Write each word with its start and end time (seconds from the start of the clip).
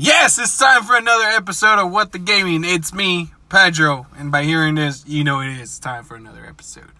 Yes, 0.00 0.38
it's 0.38 0.56
time 0.56 0.84
for 0.84 0.94
another 0.94 1.24
episode 1.24 1.80
of 1.80 1.90
What 1.90 2.12
the 2.12 2.20
Gaming. 2.20 2.62
It's 2.62 2.94
me, 2.94 3.32
Pedro, 3.48 4.06
and 4.16 4.30
by 4.30 4.44
hearing 4.44 4.76
this, 4.76 5.04
you 5.08 5.24
know 5.24 5.40
it 5.40 5.48
is 5.48 5.80
time 5.80 6.04
for 6.04 6.14
another 6.14 6.46
episode. 6.46 6.92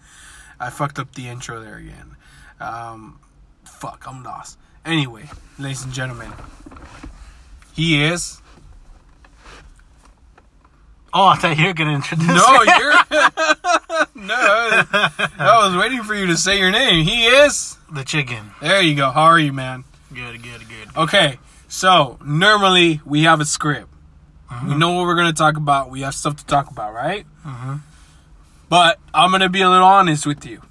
I 0.59 0.69
fucked 0.69 0.99
up 0.99 1.15
the 1.15 1.29
intro 1.29 1.61
there 1.61 1.77
again. 1.77 2.17
Um, 2.59 3.17
fuck, 3.63 4.03
I'm 4.05 4.21
lost. 4.21 4.57
Anyway, 4.85 5.29
ladies 5.57 5.85
and 5.85 5.93
gentlemen, 5.93 6.29
he 7.73 8.03
is. 8.03 8.41
Oh, 11.13 11.27
I 11.27 11.35
thought 11.37 11.57
you 11.57 11.67
were 11.67 11.73
gonna 11.73 11.95
introduce. 11.95 12.27
No, 12.27 12.35
me. 12.35 12.73
you're. 12.79 12.91
no, 14.27 14.83
I 15.39 15.65
was 15.65 15.77
waiting 15.77 16.03
for 16.03 16.15
you 16.15 16.27
to 16.27 16.35
say 16.35 16.59
your 16.59 16.69
name. 16.71 17.05
He 17.05 17.27
is. 17.27 17.77
the 17.89 18.03
chicken. 18.03 18.51
There 18.61 18.81
you 18.81 18.95
go. 18.95 19.09
How 19.09 19.23
are 19.23 19.39
you, 19.39 19.53
man? 19.53 19.85
Good, 20.13 20.43
good, 20.43 20.67
good. 20.67 20.97
Okay, 20.97 21.39
so 21.69 22.19
normally 22.25 22.99
we 23.05 23.23
have 23.23 23.39
a 23.39 23.45
script. 23.45 23.85
We 24.67 24.73
know 24.75 24.91
what 24.93 25.03
we're 25.03 25.15
gonna 25.15 25.31
talk 25.31 25.55
about. 25.57 25.89
We 25.91 26.01
have 26.01 26.13
stuff 26.15 26.35
to 26.37 26.45
talk 26.45 26.69
about, 26.71 26.93
right? 26.93 27.25
Mhm. 27.45 27.81
But 28.67 28.99
I'm 29.13 29.31
gonna 29.31 29.47
be 29.47 29.61
a 29.61 29.69
little 29.69 29.87
honest 29.87 30.25
with 30.25 30.43
you. 30.45 30.61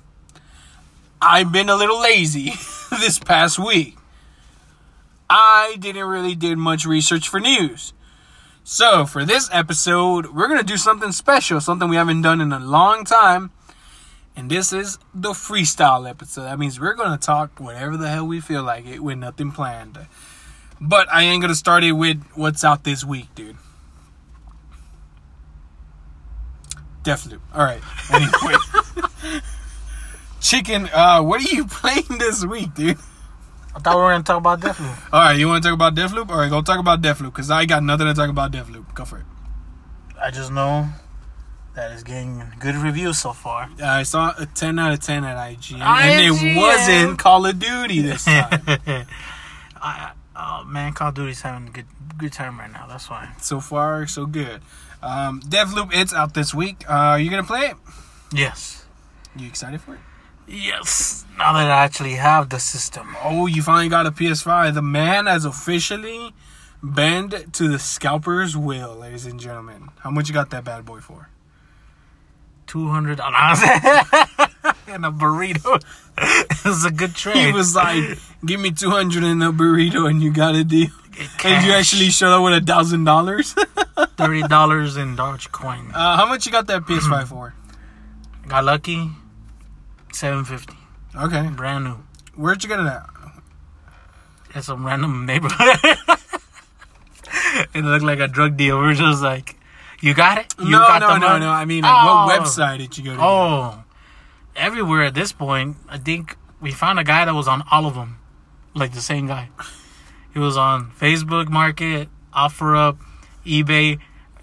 I've 1.23 1.51
been 1.53 1.69
a 1.69 1.75
little 1.77 2.01
lazy 2.01 2.53
this 2.91 3.19
past 3.19 3.59
week. 3.59 3.97
I 5.31 5.77
didn't 5.79 6.07
really 6.07 6.35
did 6.35 6.59
much 6.59 6.85
research 6.87 7.29
for 7.29 7.39
news. 7.41 7.93
So 8.65 9.07
for 9.07 9.25
this 9.25 9.49
episode, 9.53 10.35
we're 10.35 10.49
gonna 10.49 10.63
do 10.63 10.77
something 10.77 11.13
special, 11.13 11.61
something 11.61 11.89
we 11.89 11.97
haven't 11.97 12.23
done 12.23 12.41
in 12.41 12.53
a 12.53 12.59
long 12.59 13.05
time. 13.05 13.51
And 14.37 14.51
this 14.51 14.73
is 14.73 14.99
the 15.15 15.31
freestyle 15.31 16.09
episode. 16.09 16.43
That 16.43 16.59
means 16.59 16.79
we're 16.81 16.95
gonna 16.95 17.17
talk 17.19 17.59
whatever 17.61 17.97
the 17.97 18.09
hell 18.09 18.27
we 18.27 18.41
feel 18.41 18.63
like 18.63 18.87
it 18.87 19.01
with 19.03 19.19
nothing 19.19 19.53
planned. 19.53 19.99
But 20.81 21.13
I 21.13 21.23
ain't 21.23 21.43
gonna 21.43 21.55
start 21.55 21.85
it 21.85 21.93
with 21.93 22.23
what's 22.35 22.65
out 22.65 22.85
this 22.85 23.05
week, 23.05 23.35
dude. 23.35 23.57
Deathloop. 27.03 27.41
Alright. 27.55 27.83
Anyway. 28.13 29.41
Chicken, 30.41 30.89
uh, 30.93 31.23
what 31.23 31.41
are 31.41 31.55
you 31.55 31.65
playing 31.69 32.19
this 32.19 32.45
week, 32.45 32.75
dude? 32.75 32.99
I 33.75 33.81
thought 33.81 33.97
we 33.97 34.03
were 34.03 34.11
gonna 34.11 34.25
talk 34.25 34.39
about 34.39 34.61
Deathloop. 34.61 35.13
Alright, 35.13 35.39
you 35.39 35.49
wanna 35.49 35.61
talk 35.61 35.73
about 35.73 35.95
Deathloop? 35.95 36.31
Alright, 36.31 36.51
go 36.51 36.63
talk 36.63 36.79
about 36.79 37.03
Deathloop, 37.03 37.33
because 37.33 37.51
I 37.51 37.65
got 37.65 37.83
nothing 37.83 38.07
to 38.07 38.15
talk 38.15 38.31
about 38.31 38.53
Deathloop. 38.53 38.95
Go 38.95 39.05
for 39.05 39.19
it. 39.19 39.25
I 40.21 40.31
just 40.31 40.51
know 40.51 40.89
that 41.75 41.93
it's 41.93 42.03
getting 42.03 42.43
good 42.59 42.75
reviews 42.75 43.19
so 43.19 43.33
far. 43.33 43.71
I 43.83 44.03
saw 44.03 44.35
a 44.37 44.47
10 44.47 44.79
out 44.79 44.93
of 44.93 45.01
10 45.01 45.25
at 45.25 45.37
IGN, 45.37 45.81
and 45.81 46.21
it 46.21 46.57
wasn't 46.57 47.19
Call 47.19 47.47
of 47.47 47.59
Duty 47.59 48.01
this 48.01 48.25
time. 48.25 48.63
I, 49.81 50.11
oh 50.39 50.65
man, 50.65 50.93
Call 50.93 51.09
of 51.09 51.15
Duty's 51.15 51.43
having 51.43 51.69
a 51.69 51.71
good 51.71 51.87
good 52.17 52.33
time 52.33 52.59
right 52.59 52.71
now. 52.71 52.87
That's 52.87 53.11
why. 53.11 53.31
so 53.41 53.61
far, 53.61 54.07
so 54.07 54.27
good. 54.27 54.61
Um, 55.03 55.41
Deathloop, 55.43 55.91
it's 55.93 56.13
out 56.15 56.35
this 56.35 56.55
week. 56.55 56.89
Uh, 56.89 56.93
are 56.93 57.19
you 57.19 57.31
gonna 57.31 57.45
play 57.45 57.67
it? 57.67 57.77
Yes. 58.33 58.85
You 59.37 59.47
excited 59.47 59.81
for 59.81 59.95
it? 59.95 60.01
Yes. 60.49 61.25
Now 61.37 61.53
that 61.53 61.71
I 61.71 61.85
actually 61.85 62.15
have 62.15 62.49
the 62.49 62.59
system. 62.59 63.15
Oh, 63.23 63.47
you 63.47 63.63
finally 63.63 63.89
got 63.89 64.07
a 64.07 64.11
PS5. 64.11 64.75
The 64.75 64.83
man 64.83 65.27
has 65.27 65.45
officially 65.45 66.33
bent 66.83 67.53
to 67.55 67.69
the 67.69 67.79
scalper's 67.79 68.57
will, 68.57 68.97
ladies 68.97 69.27
and 69.27 69.39
gentlemen. 69.39 69.89
How 70.01 70.11
much 70.11 70.29
you 70.29 70.35
got 70.35 70.51
that 70.51 70.65
bad 70.65 70.85
boy 70.85 71.01
for? 71.01 71.29
Two 72.67 72.89
hundred 72.89 73.19
dollars 73.19 73.61
and 74.89 75.05
a 75.07 75.11
burrito. 75.11 75.83
it 76.51 76.65
was 76.65 76.85
a 76.85 76.91
good 76.91 77.15
trade. 77.15 77.37
He 77.47 77.53
was 77.53 77.75
like, 77.75 78.19
"Give 78.45 78.59
me 78.61 78.71
two 78.71 78.91
hundred 78.91 79.25
in 79.25 79.41
a 79.43 79.53
burrito, 79.53 80.09
and 80.09 80.23
you 80.23 80.33
got 80.33 80.55
a 80.55 80.65
deal." 80.65 80.89
And 81.45 81.65
you 81.67 81.73
actually 81.73 82.11
showed 82.11 82.33
up 82.33 82.45
with 82.45 82.63
a 82.63 82.65
thousand 82.65 83.05
dollars. 83.05 83.53
thirty 84.17 84.43
dollars 84.43 84.97
in 84.97 85.17
Dogecoin. 85.17 85.91
Uh, 85.93 86.17
how 86.17 86.27
much 86.27 86.47
you 86.47 86.53
got 86.53 86.67
that 86.69 86.83
PS5 86.83 87.27
for? 87.29 87.55
Got 88.47 88.65
lucky. 88.65 89.11
Seven 90.13 90.45
fifty. 90.45 90.75
Okay, 91.17 91.49
Brand 91.51 91.85
new. 91.85 91.97
where'd 92.37 92.63
you 92.63 92.69
get 92.69 92.79
it 92.81 92.87
at? 92.87 93.07
At 94.55 94.65
some 94.65 94.87
random 94.87 95.27
neighborhood. 95.27 95.77
it 97.75 97.85
looked 97.85 98.05
like 98.05 98.21
a 98.21 98.29
drug 98.29 98.57
deal. 98.57 98.81
We 98.81 98.87
are 98.89 98.95
just 98.95 99.23
like, 99.23 99.57
"You 100.01 100.15
got 100.15 100.39
it? 100.39 100.55
You 100.59 100.71
no, 100.71 100.79
got 100.79 101.01
no, 101.01 101.17
no, 101.17 101.29
money?" 101.29 101.45
no. 101.45 101.51
I 101.51 101.65
mean, 101.65 101.83
like, 101.83 101.93
what 102.05 102.39
Oh. 102.39 102.43
website 102.43 102.79
did 102.79 102.97
you 102.97 103.05
go 103.05 103.17
to? 103.17 103.21
Oh, 103.23 103.85
everywhere 104.59 105.05
at 105.05 105.15
this 105.15 105.33
point. 105.33 105.77
I 105.89 105.99
think 105.99 106.37
we 106.61 106.73
found 106.73 106.99
a 106.99 107.05
guy 107.05 107.25
that 107.25 107.35
was 107.35 107.49
on 107.49 107.63
all 107.71 107.87
of 107.87 107.95
them, 107.95 108.19
like 108.75 108.93
the 108.93 109.01
same 109.01 109.27
guy. 109.27 109.49
He 110.33 110.39
was 110.39 110.57
on 110.57 110.91
Facebook 110.93 111.49
Market, 111.49 112.09
OfferUp, 112.35 112.99
eBay, 113.47 113.99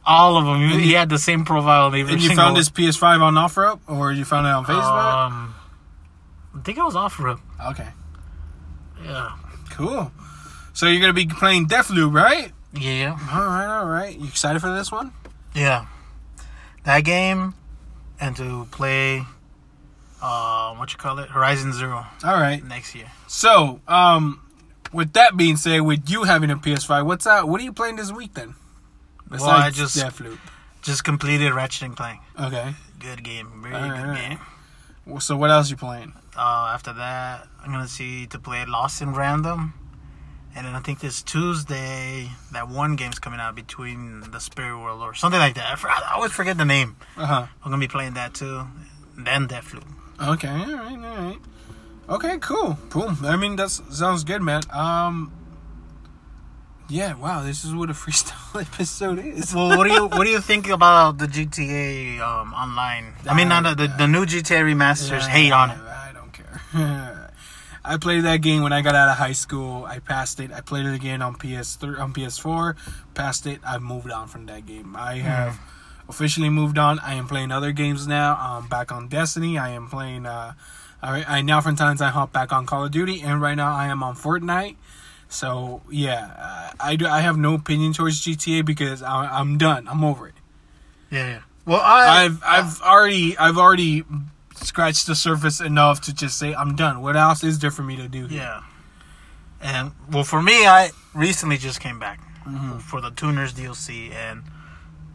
all 0.05 0.37
of 0.37 0.45
them. 0.45 0.69
He, 0.69 0.81
he 0.87 0.93
had 0.93 1.09
the 1.09 1.19
same 1.19 1.45
profile. 1.45 1.93
And 1.93 2.21
you 2.21 2.35
found 2.35 2.57
his 2.57 2.69
PS5 2.69 3.21
on 3.21 3.35
OfferUp, 3.35 3.79
or 3.87 4.11
you 4.11 4.25
found 4.25 4.47
it 4.47 4.49
on 4.51 4.65
Facebook? 4.65 5.25
Um, 5.27 5.55
I 6.55 6.61
think 6.61 6.77
it 6.77 6.83
was 6.83 6.95
OfferUp. 6.95 7.39
okay, 7.71 7.89
Yeah, 9.03 9.35
cool. 9.71 10.11
So 10.73 10.87
you're 10.87 10.99
gonna 11.01 11.13
be 11.13 11.25
playing 11.27 11.67
Deathloop, 11.67 12.13
right? 12.13 12.51
yeah, 12.73 13.17
All 13.31 13.45
right, 13.45 13.79
all 13.79 13.85
right. 13.85 14.17
You 14.17 14.27
excited 14.27 14.59
for 14.59 14.73
this 14.73 14.91
one? 14.91 15.11
yeah. 15.53 15.85
That 16.83 17.03
game, 17.03 17.55
and 18.19 18.35
to 18.35 18.67
play, 18.71 19.23
uh, 20.21 20.73
what 20.75 20.91
you 20.91 20.97
call 20.97 21.19
it, 21.19 21.29
Horizon 21.29 21.73
Zero 21.73 22.05
All 22.23 22.33
right. 22.39 22.63
next 22.63 22.95
year. 22.95 23.11
So, 23.27 23.81
um, 23.87 24.41
with 24.93 25.13
that 25.13 25.35
being 25.37 25.57
said, 25.57 25.81
with 25.81 26.09
you 26.09 26.23
having 26.23 26.49
a 26.51 26.55
PS5, 26.57 27.05
what's 27.05 27.25
that? 27.25 27.47
What 27.47 27.59
are 27.61 27.63
you 27.63 27.73
playing 27.73 27.95
this 27.97 28.11
week 28.11 28.33
then? 28.33 28.55
Well, 29.29 29.45
I 29.45 29.69
just- 29.71 29.97
Deathloop. 29.97 30.37
Just 30.81 31.03
completed 31.03 31.51
Ratchet 31.51 31.81
and 31.81 31.97
Clank. 31.97 32.21
Okay. 32.39 32.75
Good 32.99 33.23
game, 33.23 33.59
very 33.63 33.73
good 33.73 33.81
alright. 33.99 34.29
game. 34.29 34.39
Well, 35.07 35.19
So 35.19 35.35
what 35.35 35.49
else 35.49 35.69
you 35.71 35.77
playing? 35.77 36.13
Uh, 36.37 36.69
after 36.73 36.93
that, 36.93 37.47
I'm 37.63 37.71
gonna 37.71 37.87
see 37.87 38.27
to 38.27 38.37
play 38.39 38.63
Lost 38.65 39.01
in 39.01 39.13
Random, 39.13 39.73
and 40.55 40.65
then 40.67 40.75
I 40.75 40.79
think 40.79 40.99
this 40.99 41.23
Tuesday 41.23 42.29
that 42.51 42.67
one 42.69 42.95
game's 42.97 43.17
coming 43.19 43.39
out 43.39 43.55
between 43.55 44.21
the 44.31 44.39
Spirit 44.39 44.77
World 44.79 45.01
or 45.01 45.13
something 45.15 45.39
like 45.39 45.55
that. 45.55 45.71
I, 45.71 45.75
for- 45.75 45.89
I 45.89 46.11
always 46.13 46.31
forget 46.33 46.57
the 46.57 46.65
name. 46.65 46.97
Uh 47.17 47.25
huh. 47.25 47.47
I'm 47.63 47.71
gonna 47.71 47.79
be 47.79 47.87
playing 47.87 48.13
that 48.13 48.33
too. 48.35 48.67
Then 49.17 49.47
Deathloop. 49.47 49.85
Okay. 50.21 50.47
All 50.47 50.57
right. 50.57 50.97
All 50.97 51.23
right. 51.23 51.37
Okay. 52.09 52.37
Cool. 52.39 52.77
Cool. 52.89 53.13
I 53.23 53.35
mean, 53.35 53.55
that 53.57 53.69
sounds 53.69 54.23
good, 54.23 54.41
man. 54.41 54.61
Um. 54.71 55.31
Yeah. 56.87 57.15
Wow. 57.15 57.43
This 57.43 57.63
is 57.65 57.73
what 57.73 57.89
a 57.89 57.93
freestyle 58.03 58.61
episode 58.61 59.19
is. 59.19 59.53
Well, 59.53 59.77
what 59.77 59.87
do 59.87 59.93
you 59.93 60.07
what 60.07 60.23
do 60.23 60.29
you 60.29 60.41
think 60.41 60.69
about 60.69 61.17
the 61.17 61.27
GTA 61.27 62.19
um, 62.19 62.53
Online? 62.53 63.13
I 63.29 63.35
mean, 63.35 63.49
not 63.49 63.63
the, 63.63 63.87
the 63.87 63.93
the 63.97 64.07
new 64.07 64.25
GTA 64.25 64.63
remasters. 64.63 65.27
Hate 65.27 65.51
on 65.51 65.71
it. 65.71 65.77
I 65.79 66.11
don't 66.13 66.31
care. 66.31 67.21
I 67.87 67.97
played 67.97 68.23
that 68.23 68.37
game 68.37 68.63
when 68.63 68.73
I 68.73 68.81
got 68.81 68.95
out 68.95 69.09
of 69.09 69.17
high 69.17 69.33
school. 69.33 69.85
I 69.85 69.99
passed 69.99 70.39
it. 70.39 70.51
I 70.51 70.61
played 70.61 70.87
it 70.87 70.95
again 70.95 71.21
on 71.21 71.35
PS3 71.35 71.99
on 71.99 72.13
PS4. 72.13 72.75
Passed 73.13 73.45
it. 73.45 73.59
I 73.63 73.77
moved 73.77 74.09
on 74.09 74.27
from 74.27 74.47
that 74.47 74.65
game. 74.65 74.95
I 74.95 75.17
have 75.17 75.59
officially 76.09 76.49
moved 76.49 76.77
on. 76.77 76.99
I 76.99 77.15
am 77.15 77.27
playing 77.27 77.51
other 77.51 77.71
games 77.71 78.07
now. 78.07 78.37
I'm 78.39 78.67
back 78.67 78.91
on 78.91 79.07
Destiny. 79.07 79.57
I 79.57 79.69
am 79.69 79.87
playing. 79.89 80.25
Uh, 80.25 80.53
I, 81.01 81.37
I 81.37 81.41
now 81.41 81.61
from 81.61 81.75
times 81.75 82.01
I 82.01 82.09
hop 82.09 82.31
back 82.33 82.51
on 82.51 82.65
Call 82.65 82.85
of 82.85 82.91
Duty, 82.91 83.21
and 83.21 83.41
right 83.41 83.55
now 83.55 83.73
I 83.75 83.87
am 83.87 84.01
on 84.03 84.15
Fortnite. 84.15 84.75
So 85.29 85.81
yeah, 85.89 86.31
uh, 86.37 86.71
I 86.79 86.95
do. 86.95 87.07
I 87.07 87.21
have 87.21 87.37
no 87.37 87.53
opinion 87.55 87.93
towards 87.93 88.21
GTA 88.21 88.65
because 88.65 89.01
I, 89.01 89.25
I'm 89.39 89.57
done. 89.57 89.87
I'm 89.87 90.03
over 90.03 90.27
it. 90.27 90.35
Yeah, 91.11 91.27
yeah. 91.27 91.41
Well, 91.65 91.81
I 91.81 92.25
I've 92.25 92.43
I've 92.45 92.81
already 92.81 93.37
I've 93.37 93.57
already 93.57 94.03
scratched 94.55 95.07
the 95.07 95.15
surface 95.15 95.59
enough 95.59 96.01
to 96.01 96.13
just 96.13 96.37
say 96.37 96.53
I'm 96.53 96.75
done. 96.75 97.01
What 97.01 97.15
else 97.15 97.43
is 97.43 97.59
there 97.59 97.71
for 97.71 97.83
me 97.83 97.95
to 97.97 98.07
do? 98.07 98.27
here? 98.27 98.39
Yeah. 98.39 98.61
And 99.61 99.91
well, 100.11 100.23
for 100.23 100.41
me, 100.41 100.65
I 100.67 100.91
recently 101.13 101.57
just 101.57 101.79
came 101.79 101.99
back 101.99 102.19
Mm-hmm. 102.45 102.77
for 102.77 103.01
the 103.01 103.09
Tuners 103.09 103.55
DLC 103.55 104.11
and 104.13 104.43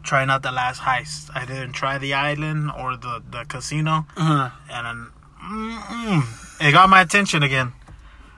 trying 0.03 0.29
out 0.29 0.41
the 0.43 0.51
last 0.51 0.81
heist. 0.81 1.29
I 1.33 1.45
didn't 1.45 1.73
try 1.73 1.97
the 1.97 2.13
island 2.13 2.71
or 2.77 2.97
the 2.97 3.21
the 3.29 3.45
casino, 3.45 4.05
Uh-huh. 4.17 4.49
and 4.69 4.85
then, 4.87 5.07
mm-mm, 5.43 6.23
it 6.67 6.71
got 6.71 6.89
my 6.89 7.01
attention 7.01 7.43
again. 7.43 7.73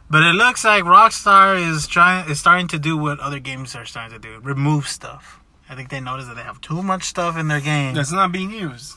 But 0.09 0.21
it 0.23 0.35
looks 0.35 0.63
like 0.63 0.83
Rockstar 0.83 1.57
is 1.57 1.87
trying 1.87 2.29
is 2.29 2.39
starting 2.39 2.67
to 2.69 2.79
do 2.79 2.97
what 2.97 3.19
other 3.19 3.39
games 3.39 3.75
are 3.75 3.85
starting 3.85 4.13
to 4.13 4.19
do: 4.19 4.39
remove 4.41 4.87
stuff. 4.87 5.39
I 5.69 5.75
think 5.75 5.89
they 5.89 5.99
noticed 6.01 6.27
that 6.27 6.35
they 6.35 6.43
have 6.43 6.61
too 6.61 6.83
much 6.83 7.03
stuff 7.03 7.37
in 7.37 7.47
their 7.47 7.61
game. 7.61 7.95
That's 7.95 8.11
not 8.11 8.31
being 8.31 8.51
used. 8.51 8.95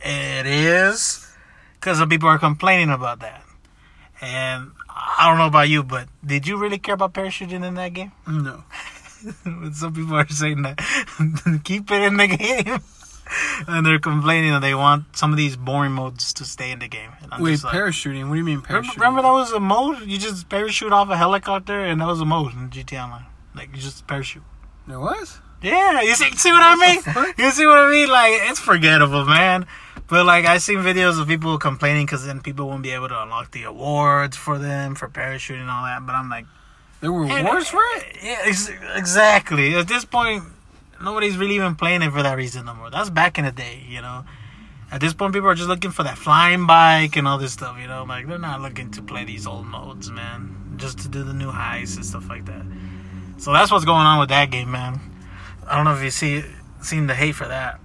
It 0.00 0.46
is 0.46 1.28
because 1.74 1.98
some 1.98 2.08
people 2.08 2.28
are 2.28 2.38
complaining 2.38 2.90
about 2.90 3.20
that. 3.20 3.42
And 4.20 4.70
I 4.88 5.28
don't 5.28 5.38
know 5.38 5.46
about 5.46 5.68
you, 5.68 5.82
but 5.82 6.08
did 6.24 6.46
you 6.46 6.56
really 6.56 6.78
care 6.78 6.94
about 6.94 7.12
parachuting 7.12 7.64
in 7.66 7.74
that 7.74 7.92
game? 7.92 8.12
No. 8.26 8.64
some 9.72 9.94
people 9.94 10.14
are 10.14 10.28
saying 10.28 10.62
that 10.62 10.80
keep 11.64 11.90
it 11.90 12.02
in 12.02 12.16
the 12.16 12.28
game. 12.28 12.80
and 13.68 13.86
they're 13.86 13.98
complaining 13.98 14.50
that 14.52 14.60
they 14.60 14.74
want 14.74 15.16
some 15.16 15.30
of 15.30 15.36
these 15.36 15.56
boring 15.56 15.92
modes 15.92 16.32
to 16.34 16.44
stay 16.44 16.70
in 16.70 16.80
the 16.80 16.88
game. 16.88 17.10
Wait, 17.38 17.62
like, 17.64 17.74
parachuting? 17.74 18.28
What 18.28 18.34
do 18.34 18.38
you 18.38 18.44
mean 18.44 18.60
parachuting? 18.60 18.96
remember 18.96 19.22
that 19.22 19.32
was 19.32 19.52
a 19.52 19.60
mode? 19.60 20.02
You 20.02 20.18
just 20.18 20.48
parachute 20.48 20.92
off 20.92 21.08
a 21.08 21.16
helicopter, 21.16 21.80
and 21.80 22.00
that 22.00 22.06
was 22.06 22.20
a 22.20 22.24
mode 22.24 22.52
in 22.52 22.70
GTA 22.70 23.04
Online. 23.04 23.26
Like 23.54 23.70
you 23.74 23.80
just 23.80 24.06
parachute. 24.06 24.42
It 24.88 24.96
was. 24.96 25.38
Yeah, 25.62 26.00
you 26.00 26.14
see, 26.14 26.30
see 26.32 26.50
what 26.50 26.62
I 26.62 26.74
mean? 26.74 27.34
You 27.38 27.50
see 27.52 27.66
what 27.66 27.78
I 27.78 27.90
mean? 27.90 28.08
Like 28.08 28.32
it's 28.50 28.58
forgettable, 28.58 29.24
man. 29.24 29.66
But 30.08 30.26
like 30.26 30.44
I 30.44 30.58
seen 30.58 30.78
videos 30.78 31.20
of 31.20 31.28
people 31.28 31.56
complaining 31.58 32.04
because 32.04 32.26
then 32.26 32.40
people 32.40 32.68
won't 32.68 32.82
be 32.82 32.90
able 32.90 33.08
to 33.08 33.22
unlock 33.22 33.52
the 33.52 33.62
awards 33.62 34.36
for 34.36 34.58
them 34.58 34.94
for 34.94 35.08
parachuting 35.08 35.60
and 35.60 35.70
all 35.70 35.84
that. 35.84 36.04
But 36.04 36.14
I'm 36.14 36.28
like, 36.28 36.46
There 37.02 37.12
were 37.12 37.26
Hey, 37.26 37.40
awards 37.42 37.68
for 37.68 37.82
it. 37.96 38.16
yeah, 38.22 38.38
ex- 38.44 38.70
exactly. 38.94 39.74
At 39.74 39.88
this 39.88 40.04
point, 40.06 40.44
nobody's 41.02 41.36
really 41.36 41.56
even 41.56 41.74
playing 41.74 42.00
it 42.02 42.12
for 42.12 42.22
that 42.22 42.36
reason 42.38 42.64
no 42.64 42.74
more. 42.74 42.88
That's 42.90 43.10
back 43.10 43.38
in 43.38 43.44
the 43.44 43.52
day, 43.52 43.84
you 43.88 44.00
know. 44.00 44.24
At 44.90 45.00
this 45.00 45.12
point, 45.12 45.34
people 45.34 45.48
are 45.48 45.54
just 45.54 45.68
looking 45.68 45.90
for 45.90 46.02
that 46.04 46.16
flying 46.16 46.66
bike 46.66 47.16
and 47.16 47.26
all 47.26 47.38
this 47.38 47.52
stuff, 47.52 47.76
you 47.80 47.88
know. 47.88 48.04
Like 48.04 48.26
they're 48.28 48.38
not 48.38 48.60
looking 48.62 48.90
to 48.92 49.02
play 49.02 49.24
these 49.24 49.46
old 49.46 49.66
modes, 49.66 50.10
man, 50.10 50.74
just 50.76 50.98
to 51.00 51.08
do 51.08 51.22
the 51.24 51.34
new 51.34 51.50
heists 51.50 51.96
and 51.96 52.06
stuff 52.06 52.28
like 52.28 52.44
that. 52.46 52.64
So 53.38 53.52
that's 53.52 53.70
what's 53.72 53.84
going 53.84 54.06
on 54.06 54.20
with 54.20 54.28
that 54.30 54.50
game, 54.50 54.70
man. 54.70 55.00
I 55.66 55.74
don't 55.76 55.84
know 55.84 55.94
if 55.94 56.02
you 56.02 56.10
see 56.10 56.44
seen 56.82 57.06
the 57.08 57.14
hate 57.14 57.34
for 57.34 57.48
that. 57.48 57.80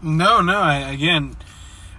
No, 0.00 0.40
no. 0.40 0.58
I, 0.60 0.76
again, 0.92 1.36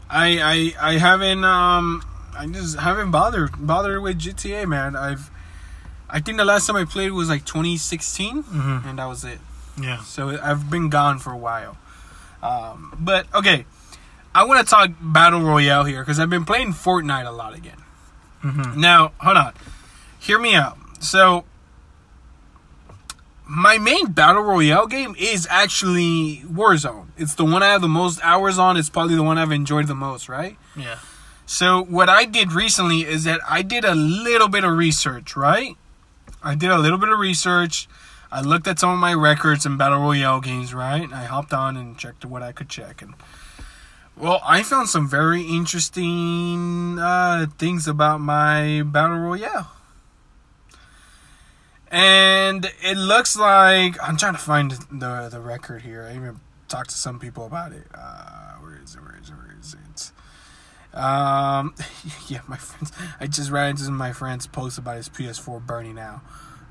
I, 0.09 0.73
I, 0.79 0.91
I 0.93 0.97
haven't. 0.99 1.43
Um, 1.43 2.01
I 2.37 2.47
just 2.47 2.77
haven't 2.79 3.11
bothered 3.11 3.51
bothered 3.59 4.01
with 4.01 4.19
GTA, 4.19 4.65
man. 4.67 4.95
I've. 4.95 5.29
I 6.09 6.19
think 6.19 6.37
the 6.37 6.45
last 6.45 6.65
time 6.67 6.75
I 6.75 6.85
played 6.85 7.11
was 7.11 7.29
like 7.29 7.45
2016, 7.45 8.43
Mhm. 8.43 8.85
and 8.85 8.99
that 8.99 9.05
was 9.05 9.23
it. 9.23 9.39
Yeah. 9.79 10.01
So 10.03 10.39
I've 10.41 10.69
been 10.69 10.89
gone 10.89 11.19
for 11.19 11.31
a 11.31 11.37
while. 11.37 11.77
Um, 12.41 12.93
but 12.99 13.27
okay, 13.33 13.65
I 14.33 14.43
want 14.45 14.65
to 14.65 14.69
talk 14.69 14.89
battle 15.01 15.41
royale 15.41 15.83
here 15.83 16.01
because 16.01 16.19
I've 16.19 16.29
been 16.29 16.45
playing 16.45 16.73
Fortnite 16.73 17.25
a 17.27 17.31
lot 17.31 17.53
again. 17.53 17.83
hmm 18.41 18.79
Now, 18.79 19.11
hold 19.19 19.37
on. 19.37 19.53
Hear 20.19 20.39
me 20.39 20.55
out. 20.55 20.77
So, 20.99 21.45
my 23.45 23.77
main 23.77 24.11
battle 24.11 24.41
royale 24.43 24.85
game 24.87 25.15
is 25.17 25.47
actually 25.49 26.43
Warzone. 26.45 27.07
It's 27.17 27.33
the 27.35 27.45
one 27.45 27.63
I 27.63 27.67
have 27.67 27.81
the 27.81 27.87
most 27.87 28.19
hours 28.23 28.59
on. 28.59 28.77
It's 28.77 28.89
probably 28.89 29.15
the 29.15 29.23
one 29.23 29.37
I've 29.37 29.51
enjoyed 29.51 29.87
the 29.87 29.95
most, 29.95 30.29
right? 30.29 30.57
Yeah. 30.75 30.97
So, 31.45 31.81
what 31.83 32.09
I 32.09 32.25
did 32.25 32.53
recently 32.53 33.01
is 33.01 33.23
that 33.23 33.39
I 33.49 33.63
did 33.63 33.83
a 33.83 33.95
little 33.95 34.47
bit 34.49 34.63
of 34.63 34.77
research, 34.77 35.35
right? 35.35 35.75
I 36.41 36.55
did 36.55 36.69
a 36.69 36.77
little 36.77 36.97
bit 36.97 37.09
of 37.09 37.19
research. 37.19 37.87
I 38.31 38.41
looked 38.41 38.67
at 38.67 38.79
some 38.79 38.91
of 38.91 38.99
my 38.99 39.13
records 39.13 39.65
in 39.65 39.77
battle 39.77 39.99
royale 39.99 40.39
games, 40.39 40.73
right? 40.73 41.11
I 41.11 41.25
hopped 41.25 41.53
on 41.53 41.75
and 41.75 41.97
checked 41.97 42.25
what 42.25 42.43
I 42.43 42.51
could 42.51 42.69
check 42.69 43.01
and 43.01 43.15
well, 44.19 44.41
I 44.43 44.63
found 44.63 44.89
some 44.89 45.07
very 45.07 45.43
interesting 45.43 46.99
uh, 46.99 47.45
things 47.57 47.87
about 47.87 48.19
my 48.19 48.81
battle 48.85 49.17
royale, 49.17 49.71
and 51.89 52.69
it 52.83 52.97
looks 52.97 53.37
like 53.37 53.95
I'm 54.03 54.17
trying 54.17 54.33
to 54.33 54.39
find 54.39 54.71
the 54.91 55.29
the 55.31 55.39
record 55.39 55.83
here. 55.83 56.03
I 56.03 56.17
even 56.17 56.41
talked 56.67 56.89
to 56.89 56.97
some 56.97 57.17
people 57.17 57.45
about 57.45 57.71
it. 57.71 57.87
Uh, 57.95 58.55
where 58.55 58.77
is 58.83 58.93
it? 58.93 59.01
Where 59.01 59.17
is 59.21 59.29
it? 59.29 59.35
Where 59.35 59.55
is 59.57 59.73
it? 59.73 60.11
Um, 60.93 61.75
yeah, 62.27 62.41
my 62.47 62.57
friends. 62.57 62.91
I 63.19 63.27
just 63.27 63.51
ran 63.51 63.71
into 63.71 63.91
my 63.91 64.11
friend's 64.13 64.47
post 64.47 64.77
about 64.77 64.97
his 64.97 65.09
PS4 65.09 65.65
burning 65.65 65.95
now. 65.95 66.21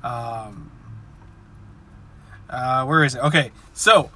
Um, 0.03 0.71
uh, 2.49 2.85
where 2.85 3.03
is 3.03 3.15
it? 3.15 3.23
Okay, 3.23 3.51
so 3.73 4.11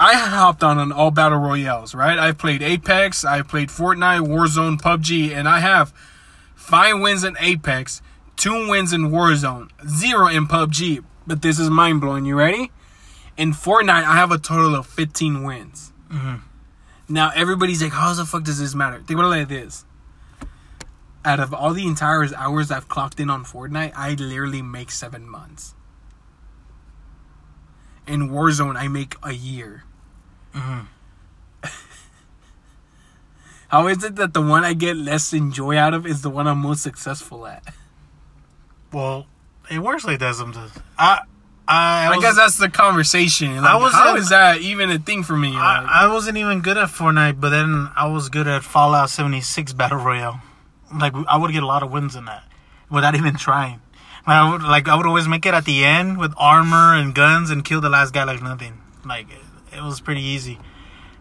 I 0.00 0.14
hopped 0.14 0.62
on 0.64 0.78
on 0.78 0.90
all 0.92 1.10
battle 1.10 1.38
royales, 1.38 1.94
right? 1.94 2.18
I 2.18 2.32
played 2.32 2.62
Apex, 2.62 3.24
I 3.24 3.42
played 3.42 3.68
Fortnite, 3.68 4.26
Warzone, 4.26 4.80
PUBG, 4.80 5.32
and 5.34 5.48
I 5.48 5.60
have 5.60 5.92
five 6.54 7.00
wins 7.00 7.24
in 7.24 7.36
Apex, 7.40 8.02
two 8.36 8.68
wins 8.68 8.92
in 8.92 9.10
Warzone, 9.10 9.70
zero 9.88 10.26
in 10.26 10.46
PUBG. 10.46 11.04
But 11.26 11.40
this 11.42 11.58
is 11.58 11.70
mind 11.70 12.00
blowing. 12.00 12.24
You 12.26 12.36
ready? 12.36 12.70
In 13.36 13.52
Fortnite, 13.52 14.04
I 14.04 14.14
have 14.14 14.30
a 14.30 14.38
total 14.38 14.74
of 14.74 14.86
15 14.86 15.42
wins. 15.42 15.92
Mhm. 16.10 16.40
Now 17.08 17.30
everybody's 17.34 17.82
like, 17.82 17.92
"How 17.92 18.12
the 18.14 18.24
fuck 18.24 18.44
does 18.44 18.58
this 18.58 18.74
matter?" 18.74 18.98
Think 18.98 19.18
about 19.18 19.32
it 19.32 19.38
like 19.40 19.48
this: 19.48 19.84
out 21.24 21.40
of 21.40 21.52
all 21.54 21.72
the 21.72 21.86
entire 21.86 22.26
hours 22.34 22.70
I've 22.70 22.88
clocked 22.88 23.18
in 23.20 23.30
on 23.30 23.44
Fortnite, 23.44 23.92
I 23.96 24.14
literally 24.14 24.62
make 24.62 24.90
seven 24.90 25.28
months. 25.28 25.74
In 28.06 28.28
Warzone, 28.30 28.76
I 28.76 28.88
make 28.88 29.16
a 29.22 29.32
year. 29.32 29.84
Mhm. 30.54 30.86
How 33.68 33.86
is 33.88 34.04
it 34.04 34.16
that 34.16 34.34
the 34.34 34.42
one 34.42 34.64
I 34.64 34.74
get 34.74 34.96
less 34.96 35.32
enjoy 35.32 35.76
out 35.76 35.94
of 35.94 36.06
is 36.06 36.22
the 36.22 36.30
one 36.30 36.46
I'm 36.46 36.58
most 36.58 36.82
successful 36.82 37.46
at? 37.46 37.64
Well, 38.92 39.26
it 39.70 39.78
works 39.80 40.04
like 40.04 40.20
that 40.20 40.34
sometimes. 40.36 40.72
I. 40.98 41.20
I, 41.66 42.06
I, 42.06 42.16
was- 42.16 42.24
guess 42.24 42.36
that's 42.36 42.58
the 42.58 42.68
conversation. 42.68 43.56
Like, 43.56 43.70
I 43.70 43.76
was 43.76 43.92
how 43.92 44.16
is 44.16 44.28
that 44.28 44.60
even 44.60 44.90
a 44.90 44.98
thing 44.98 45.22
for 45.22 45.36
me? 45.36 45.52
Like, 45.52 45.60
I, 45.60 46.04
I 46.04 46.12
wasn't 46.12 46.36
even 46.36 46.60
good 46.60 46.76
at 46.76 46.88
Fortnite, 46.88 47.40
but 47.40 47.50
then 47.50 47.88
I 47.96 48.06
was 48.08 48.28
good 48.28 48.46
at 48.46 48.62
Fallout 48.64 49.08
76 49.10 49.72
Battle 49.72 49.98
Royale. 49.98 50.40
Like 50.94 51.14
I 51.28 51.36
would 51.38 51.52
get 51.52 51.62
a 51.62 51.66
lot 51.66 51.82
of 51.82 51.90
wins 51.90 52.16
in 52.16 52.26
that 52.26 52.44
without 52.90 53.14
even 53.20 53.36
trying. 53.36 53.80
Like, 54.26 54.36
I 54.36 54.50
would 54.52 54.62
like 54.62 54.88
I 54.88 54.94
would 54.96 55.06
always 55.06 55.26
make 55.28 55.44
it 55.46 55.54
at 55.54 55.64
the 55.64 55.84
end 55.84 56.18
with 56.18 56.32
armor 56.36 56.94
and 56.94 57.14
guns 57.14 57.50
and 57.50 57.64
kill 57.64 57.80
the 57.80 57.88
last 57.90 58.12
guy 58.12 58.24
like 58.24 58.42
nothing. 58.42 58.80
Like 59.04 59.26
it, 59.30 59.76
it 59.78 59.82
was 59.82 60.00
pretty 60.00 60.22
easy. 60.22 60.58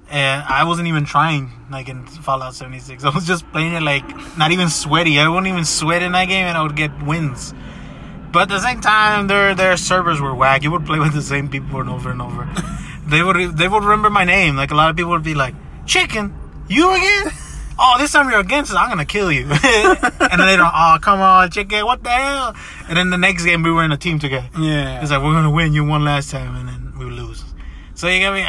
And 0.09 0.43
I 0.43 0.65
wasn't 0.65 0.89
even 0.89 1.05
trying 1.05 1.51
like 1.71 1.87
in 1.89 2.05
Fallout 2.05 2.53
76. 2.53 3.03
I 3.05 3.09
was 3.09 3.25
just 3.25 3.49
playing 3.51 3.73
it 3.73 3.81
like 3.81 4.03
not 4.37 4.51
even 4.51 4.69
sweaty. 4.69 5.19
I 5.19 5.27
wouldn't 5.27 5.47
even 5.47 5.65
sweat 5.65 6.03
in 6.03 6.11
that 6.11 6.25
game 6.27 6.45
and 6.45 6.57
I 6.57 6.61
would 6.63 6.75
get 6.75 6.91
wins. 7.03 7.53
But 8.33 8.43
at 8.43 8.49
the 8.49 8.59
same 8.59 8.81
time, 8.81 9.27
their 9.27 9.53
their 9.55 9.77
servers 9.77 10.19
were 10.19 10.33
whack. 10.33 10.63
You 10.63 10.71
would 10.71 10.85
play 10.85 10.99
with 10.99 11.13
the 11.13 11.21
same 11.21 11.47
people 11.49 11.79
over 11.89 12.09
and 12.11 12.21
over 12.21 12.41
and 12.41 12.51
over. 12.57 12.67
they 13.07 13.21
would 13.21 13.55
they 13.57 13.67
would 13.67 13.83
remember 13.83 14.09
my 14.09 14.25
name. 14.25 14.55
Like 14.55 14.71
a 14.71 14.75
lot 14.75 14.89
of 14.89 14.95
people 14.95 15.11
would 15.11 15.23
be 15.23 15.35
like, 15.35 15.53
"Chicken, 15.85 16.33
you 16.67 16.91
again? 16.93 17.31
Oh, 17.75 17.95
this 17.97 18.11
time 18.11 18.29
you're 18.29 18.39
against 18.39 18.69
us. 18.71 18.77
I'm 18.77 18.89
gonna 18.89 19.03
kill 19.03 19.31
you." 19.31 19.45
and 19.49 20.37
then 20.39 20.39
later, 20.39 20.61
"Oh, 20.63 20.97
come 21.01 21.19
on, 21.21 21.49
chicken, 21.49 21.83
what 21.85 22.03
the 22.03 22.09
hell?" 22.11 22.53
And 22.87 22.95
then 22.97 23.09
the 23.09 23.17
next 23.17 23.45
game, 23.45 23.63
we 23.63 23.71
were 23.71 23.83
in 23.83 23.91
a 23.91 23.97
team 23.97 24.19
together. 24.19 24.47
yeah. 24.59 25.01
It's 25.01 25.09
like 25.09 25.23
we're 25.23 25.33
gonna 25.33 25.49
win. 25.49 25.73
You 25.73 25.83
one 25.83 26.03
last 26.05 26.29
time, 26.29 26.55
and 26.55 26.69
then 26.69 26.93
we 26.99 27.05
lose. 27.05 27.43
So 27.95 28.07
you 28.07 28.19
get 28.19 28.31
me. 28.31 28.45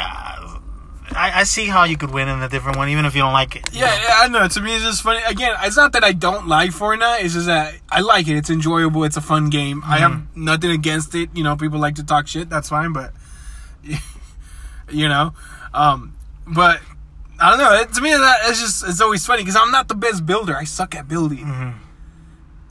I, 1.15 1.39
I 1.39 1.43
see 1.43 1.65
how 1.67 1.83
you 1.85 1.97
could 1.97 2.11
win 2.11 2.27
in 2.27 2.41
a 2.41 2.49
different 2.49 2.77
one, 2.77 2.89
even 2.89 3.05
if 3.05 3.15
you 3.15 3.21
don't 3.21 3.33
like 3.33 3.55
it. 3.55 3.69
Yeah, 3.73 3.85
yeah, 3.85 4.15
I 4.19 4.27
know. 4.27 4.47
To 4.47 4.61
me, 4.61 4.75
it's 4.75 4.83
just 4.83 5.01
funny. 5.01 5.21
Again, 5.27 5.55
it's 5.63 5.77
not 5.77 5.93
that 5.93 6.03
I 6.03 6.11
don't 6.11 6.47
like 6.47 6.71
Fortnite. 6.71 7.23
It's 7.23 7.33
just 7.33 7.47
that 7.47 7.75
I 7.89 8.01
like 8.01 8.27
it. 8.27 8.35
It's 8.37 8.49
enjoyable. 8.49 9.03
It's 9.03 9.17
a 9.17 9.21
fun 9.21 9.49
game. 9.49 9.81
I 9.85 9.97
have 9.97 10.35
nothing 10.35 10.71
against 10.71 11.15
it. 11.15 11.29
You 11.33 11.43
know, 11.43 11.55
people 11.55 11.79
like 11.79 11.95
to 11.95 12.03
talk 12.03 12.27
shit. 12.27 12.49
That's 12.49 12.69
fine. 12.69 12.93
But 12.93 13.13
you 14.91 15.07
know, 15.09 15.33
um, 15.73 16.13
but 16.47 16.81
I 17.39 17.49
don't 17.49 17.59
know. 17.59 17.73
It, 17.81 17.93
to 17.93 18.01
me, 18.01 18.11
that 18.11 18.37
it's 18.45 18.59
just 18.59 18.87
it's 18.87 19.01
always 19.01 19.25
funny 19.25 19.41
because 19.43 19.55
I'm 19.55 19.71
not 19.71 19.87
the 19.87 19.95
best 19.95 20.25
builder. 20.25 20.55
I 20.55 20.63
suck 20.63 20.95
at 20.95 21.07
building. 21.07 21.45
Mhm. 21.45 21.73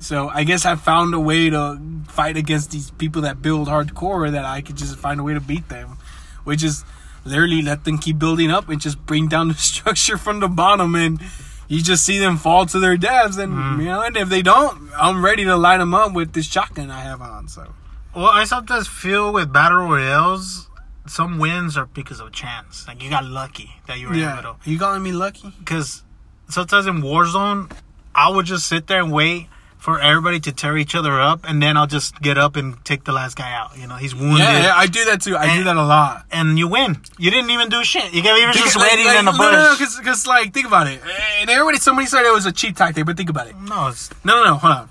So 0.00 0.28
I 0.28 0.45
guess 0.45 0.66
I 0.66 0.76
found 0.76 1.14
a 1.14 1.21
way 1.21 1.49
to 1.50 1.80
fight 2.09 2.37
against 2.37 2.71
these 2.71 2.90
people 2.90 3.23
that 3.23 3.40
build 3.40 3.69
hardcore 3.69 4.30
that 4.30 4.45
I 4.45 4.61
could 4.61 4.76
just 4.76 4.97
find 4.99 5.19
a 5.19 5.23
way 5.23 5.33
to 5.33 5.40
beat 5.40 5.69
them, 5.71 5.97
which 6.45 6.62
is 6.62 6.85
literally 7.25 7.62
let 7.62 7.85
them 7.85 7.99
keep 7.99 8.19
building 8.19 8.50
up 8.50 8.69
and 8.69 8.81
just 8.81 9.04
bring 9.07 9.28
down 9.28 9.49
the 9.49 9.54
structure 9.73 10.16
from 10.16 10.40
the 10.40 10.49
bottom 10.49 10.95
and 10.95 11.21
you 11.69 11.83
just 11.83 12.04
see 12.04 12.19
them 12.19 12.37
fall 12.37 12.66
to 12.66 12.78
their 12.78 12.97
deaths 12.97 13.37
and 13.37 13.52
mm-hmm. 13.52 13.81
you 13.81 13.87
know 13.87 14.02
and 14.02 14.16
if 14.16 14.28
they 14.28 14.43
don't 14.43 14.90
I'm 14.97 15.25
ready 15.25 15.45
to 15.45 15.57
light 15.57 15.78
them 15.78 15.95
up 15.95 16.12
with 16.12 16.33
this 16.33 16.47
shotgun 16.47 16.90
I 16.90 17.00
have 17.00 17.21
on 17.23 17.49
so 17.49 17.73
Well, 18.14 18.26
I 18.26 18.45
sometimes 18.45 18.87
feel 18.87 19.33
with 19.33 19.52
battle 19.52 19.78
royales, 19.78 20.69
some 21.07 21.38
wins 21.38 21.76
are 21.76 21.87
because 21.87 22.21
of 22.21 22.33
chance. 22.33 22.87
Like 22.87 23.02
you 23.02 23.11
got 23.11 23.25
lucky 23.25 23.76
that 23.87 23.99
you 23.99 24.09
were 24.09 24.12
in 24.12 24.21
the 24.21 24.25
yeah 24.26 24.37
middle. 24.37 24.57
you 24.64 24.78
calling 24.78 25.02
me 25.02 25.12
lucky 25.12 25.52
Because 25.59 26.02
sometimes 26.49 26.87
in 26.87 27.02
Warzone, 27.02 27.71
I 28.14 28.31
would 28.31 28.47
just 28.47 28.69
sit 28.69 28.87
there 28.87 29.00
and 29.00 29.12
wait 29.12 29.49
for 29.85 30.00
everybody 30.00 30.41
to 30.41 30.50
tear 30.50 30.79
each 30.79 30.95
other 30.95 31.21
up, 31.21 31.41
and 31.47 31.62
then 31.62 31.76
I'll 31.76 31.87
just 31.87 32.19
get 32.23 32.38
up 32.38 32.57
and 32.57 32.83
take 32.87 33.05
the 33.05 33.12
last 33.12 33.37
guy 33.37 33.53
out. 33.53 33.76
You 33.76 33.87
know, 33.87 33.97
he's 33.97 34.14
wounded, 34.14 34.38
yeah, 34.38 34.62
yeah 34.62 34.75
I 34.75 34.87
do 34.87 35.05
that 35.05 35.21
too 35.21 35.37
I 35.37 35.55
do 35.59 35.64
that 35.64 35.76
a 35.76 35.85
lot 35.85 36.25
and 36.33 36.59
you 36.59 36.69
win. 36.69 36.97
You 37.19 37.31
didn't 37.31 37.50
even 37.50 37.69
do 37.69 37.85
shit. 37.85 38.14
You 38.14 38.23
got 38.23 38.35
you 38.41 38.47
were 38.47 38.53
just 38.55 38.76
Like- 38.76 38.91
waiting 38.91 39.05
like- 39.05 39.19
in 39.19 39.25
the 39.26 39.33
no, 39.33 39.37
bush. 39.37 39.53
no, 39.53 39.75
no, 39.75 39.99
because 40.00 40.26
like 40.26 40.55
think 40.55 40.67
about 40.67 40.87
it 40.87 41.03
and 41.41 41.50
everybody 41.50 41.76
somebody 41.76 42.07
said 42.07 42.25
it 42.25 42.33
was 42.33 42.47
a 42.47 42.53
cheap 42.53 42.76
tactic 42.79 43.05
but 43.05 43.19
think 43.19 43.29
about 43.29 43.47
it 43.47 43.57
no, 43.61 43.88
it's 43.88 44.09
No, 44.25 44.37
no, 44.43 44.45
no, 44.53 44.55
hold 44.57 44.73
on. 44.73 44.88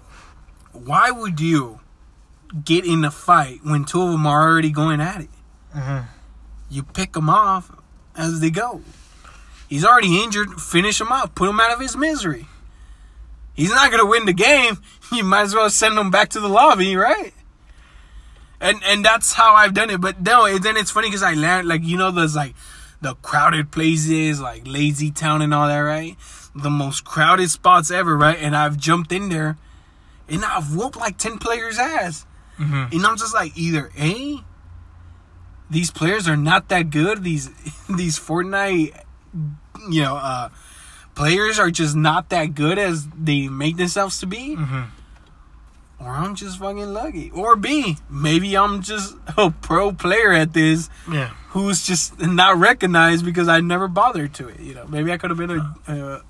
Why 0.74 1.10
would 1.10 1.40
you 1.40 1.80
get 2.64 2.86
in 2.86 3.04
a 3.04 3.10
fight 3.10 3.62
when 3.64 3.86
two 3.86 4.04
of 4.04 4.12
them 4.12 4.28
are 4.28 4.48
already 4.48 4.70
going 4.70 5.02
at 5.02 5.22
it? 5.22 5.30
Mhm. 5.76 6.04
You 6.70 6.84
pick 6.84 7.14
them 7.14 7.32
off 7.32 7.72
as 8.16 8.42
they 8.42 8.52
go. 8.52 8.82
He's 9.68 9.84
already 9.84 10.22
injured. 10.24 10.62
Finish 10.62 11.02
him 11.02 11.12
off. 11.12 11.34
Put 11.34 11.50
him 11.50 11.60
out 11.60 11.72
of 11.72 11.80
his 11.80 11.98
misery. 11.98 12.48
He's 13.54 13.70
not 13.72 13.92
gonna 13.92 14.06
win 14.06 14.26
the 14.26 14.34
game. 14.34 14.78
You 15.12 15.24
might 15.24 15.42
as 15.44 15.54
well 15.54 15.70
send 15.70 15.96
him 15.96 16.10
back 16.10 16.30
to 16.30 16.40
the 16.40 16.48
lobby, 16.50 16.96
right? 16.96 17.34
And 18.60 18.82
and 18.84 19.06
that's 19.06 19.34
how 19.34 19.54
I've 19.54 19.76
done 19.76 19.92
it. 19.92 20.02
But 20.02 20.22
no, 20.22 20.58
then 20.58 20.76
it's 20.76 20.90
funny 20.90 21.08
because 21.10 21.22
I 21.22 21.34
learned 21.36 21.68
like 21.68 21.84
you 21.84 21.98
know 21.98 22.10
those 22.10 22.36
like 22.36 22.56
the 23.02 23.14
crowded 23.16 23.70
places 23.72 24.42
like 24.42 24.64
Lazy 24.66 25.12
Town 25.12 25.44
and 25.44 25.54
all 25.54 25.68
that, 25.68 25.78
right? 25.80 26.16
The 26.56 26.72
most 26.72 27.04
crowded 27.04 27.52
spots 27.52 27.92
ever, 27.92 28.18
right? 28.18 28.38
And 28.40 28.56
I've 28.56 28.76
jumped 28.78 29.12
in 29.12 29.30
there, 29.30 29.58
and 30.28 30.44
I've 30.44 30.74
whooped 30.76 30.96
like 30.98 31.18
ten 31.20 31.38
players' 31.38 31.78
ass. 31.78 32.26
Mhm. 32.58 32.92
And 32.94 33.06
I'm 33.06 33.18
just 33.18 33.34
like, 33.36 33.56
either 33.56 33.92
A, 34.00 34.40
these 35.70 35.92
players 35.92 36.28
are 36.28 36.38
not 36.38 36.70
that 36.70 36.90
good. 36.90 37.24
These 37.24 37.50
these 37.90 38.18
Fortnite, 38.18 39.00
you 39.92 40.02
know, 40.02 40.16
uh, 40.16 40.50
players 41.16 41.60
are 41.60 41.72
just 41.72 41.96
not 41.96 42.30
that 42.30 42.56
good 42.56 42.78
as 42.80 43.08
they 43.18 43.48
make 43.48 43.78
themselves 43.78 44.20
to 44.20 44.26
be. 44.26 44.56
Mhm. 44.56 44.88
Or 46.00 46.10
I'm 46.10 46.36
just 46.36 46.60
fucking 46.60 46.94
lucky. 46.94 47.32
Or 47.32 47.56
B, 47.56 47.98
maybe 48.10 48.58
I'm 48.58 48.82
just 48.82 49.16
a 49.38 49.52
pro 49.52 49.92
player 49.94 50.34
at 50.34 50.54
this 50.54 50.90
Yeah. 51.10 51.30
who's 51.50 51.86
just 51.86 52.20
not 52.20 52.58
recognized 52.58 53.24
because 53.24 53.48
I 53.48 53.62
never 53.62 53.88
bothered 53.88 54.34
to 54.36 54.50
it. 54.50 54.60
You 54.60 54.74
know, 54.76 54.86
maybe 54.88 55.12
I 55.14 55.18
could 55.18 55.30
have 55.30 55.38
been 55.38 55.52
a, 55.52 55.76
a, 55.88 56.22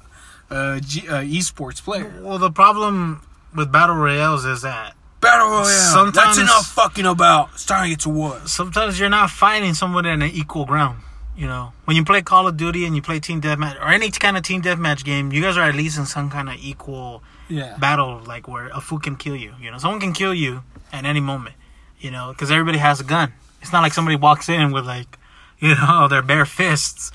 a, 0.76 0.80
G, 0.82 1.08
a 1.08 1.24
esports 1.24 1.82
player. 1.84 2.14
Well, 2.22 2.38
the 2.38 2.52
problem 2.52 3.22
with 3.56 3.72
battle 3.72 3.96
royales 3.96 4.46
is 4.46 4.62
that 4.62 4.94
Battle 5.22 5.48
Royale. 5.52 5.64
Sometimes- 5.66 6.36
That's 6.36 6.38
enough 6.40 6.66
fucking 6.68 7.06
about. 7.06 7.52
It's 7.54 7.66
time 7.66 7.84
to 7.86 7.90
get 7.92 8.02
to 8.02 8.10
war. 8.10 8.42
sometimes 8.46 9.00
you're 9.00 9.08
not 9.10 9.30
fighting 9.30 9.74
someone 9.74 10.06
in 10.06 10.22
an 10.22 10.30
equal 10.30 10.66
ground. 10.66 11.00
You 11.36 11.48
know, 11.48 11.74
when 11.86 11.98
you 11.98 12.06
play 12.06 12.22
Call 12.22 12.48
of 12.48 12.58
Duty 12.58 12.86
and 12.86 12.96
you 12.96 13.02
play 13.02 13.20
team 13.20 13.42
deathmatch 13.42 13.76
or 13.82 13.88
any 13.88 14.12
kind 14.12 14.38
of 14.38 14.44
team 14.44 14.62
deathmatch 14.62 15.04
game, 15.04 15.32
you 15.34 15.42
guys 15.42 15.58
are 15.58 15.64
at 15.68 15.74
least 15.76 15.98
in 15.98 16.06
some 16.06 16.30
kind 16.30 16.48
of 16.48 16.56
equal 16.62 17.24
Yeah. 17.50 17.76
battle, 17.78 18.22
like 18.26 18.48
where 18.48 18.68
a 18.68 18.80
fool 18.80 19.00
can 19.00 19.16
kill 19.16 19.36
you. 19.36 19.54
You 19.60 19.72
know, 19.72 19.80
someone 19.80 20.00
can 20.00 20.14
kill 20.14 20.34
you 20.34 20.64
at 20.92 21.06
any 21.06 21.20
moment. 21.22 21.56
You 22.00 22.12
know, 22.12 22.30
because 22.34 22.52
everybody 22.52 22.78
has 22.78 23.00
a 23.00 23.04
gun. 23.04 23.34
It's 23.62 23.72
not 23.72 23.82
like 23.82 23.94
somebody 23.94 24.16
walks 24.18 24.48
in 24.50 24.72
with 24.72 24.86
like, 24.86 25.18
you 25.60 25.74
know, 25.76 26.08
their 26.08 26.22
bare 26.22 26.46
fists. 26.46 27.12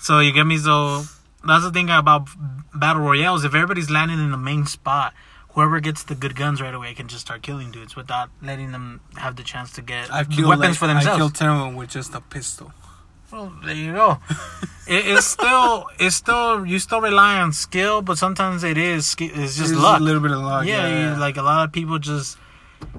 So 0.00 0.18
you 0.18 0.32
get 0.32 0.44
me. 0.46 0.58
So 0.58 1.04
that's 1.46 1.64
the 1.64 1.70
thing 1.70 1.88
about 1.88 2.28
battle 2.74 3.02
royales. 3.02 3.44
If 3.44 3.54
everybody's 3.54 3.88
landing 3.88 4.18
in 4.18 4.32
the 4.32 4.36
main 4.36 4.66
spot, 4.66 5.14
whoever 5.50 5.80
gets 5.80 6.02
the 6.02 6.14
good 6.14 6.34
guns 6.36 6.60
right 6.60 6.74
away 6.74 6.92
can 6.92 7.08
just 7.08 7.22
start 7.22 7.42
killing 7.42 7.70
dudes 7.70 7.94
without 7.96 8.28
letting 8.42 8.72
them 8.72 9.00
have 9.16 9.36
the 9.36 9.42
chance 9.44 9.70
to 9.72 9.82
get 9.82 10.12
I've 10.12 10.28
killed 10.28 10.48
weapons 10.48 10.68
like, 10.70 10.76
for 10.78 10.84
I 10.86 10.94
themselves. 10.94 11.18
killed 11.18 11.34
ten 11.36 11.48
of 11.48 11.58
them 11.60 11.74
with 11.76 11.90
just 11.90 12.14
a 12.14 12.20
pistol. 12.20 12.72
Well, 13.32 13.52
there 13.64 13.74
you 13.74 13.92
go. 13.94 14.18
it, 14.86 15.06
it's 15.06 15.26
still, 15.26 15.86
it's 15.98 16.16
still, 16.16 16.66
you 16.66 16.78
still 16.78 17.00
rely 17.00 17.40
on 17.40 17.52
skill, 17.52 18.02
but 18.02 18.18
sometimes 18.18 18.62
it 18.62 18.76
is, 18.76 19.16
it's 19.18 19.56
just 19.56 19.70
There's 19.70 19.72
luck. 19.72 20.00
A 20.00 20.02
little 20.02 20.20
bit 20.20 20.32
of 20.32 20.38
luck. 20.42 20.66
yeah, 20.66 20.86
Yeah, 20.86 21.14
you- 21.14 21.20
like 21.20 21.36
a 21.38 21.42
lot 21.42 21.64
of 21.64 21.72
people 21.72 21.98
just, 21.98 22.36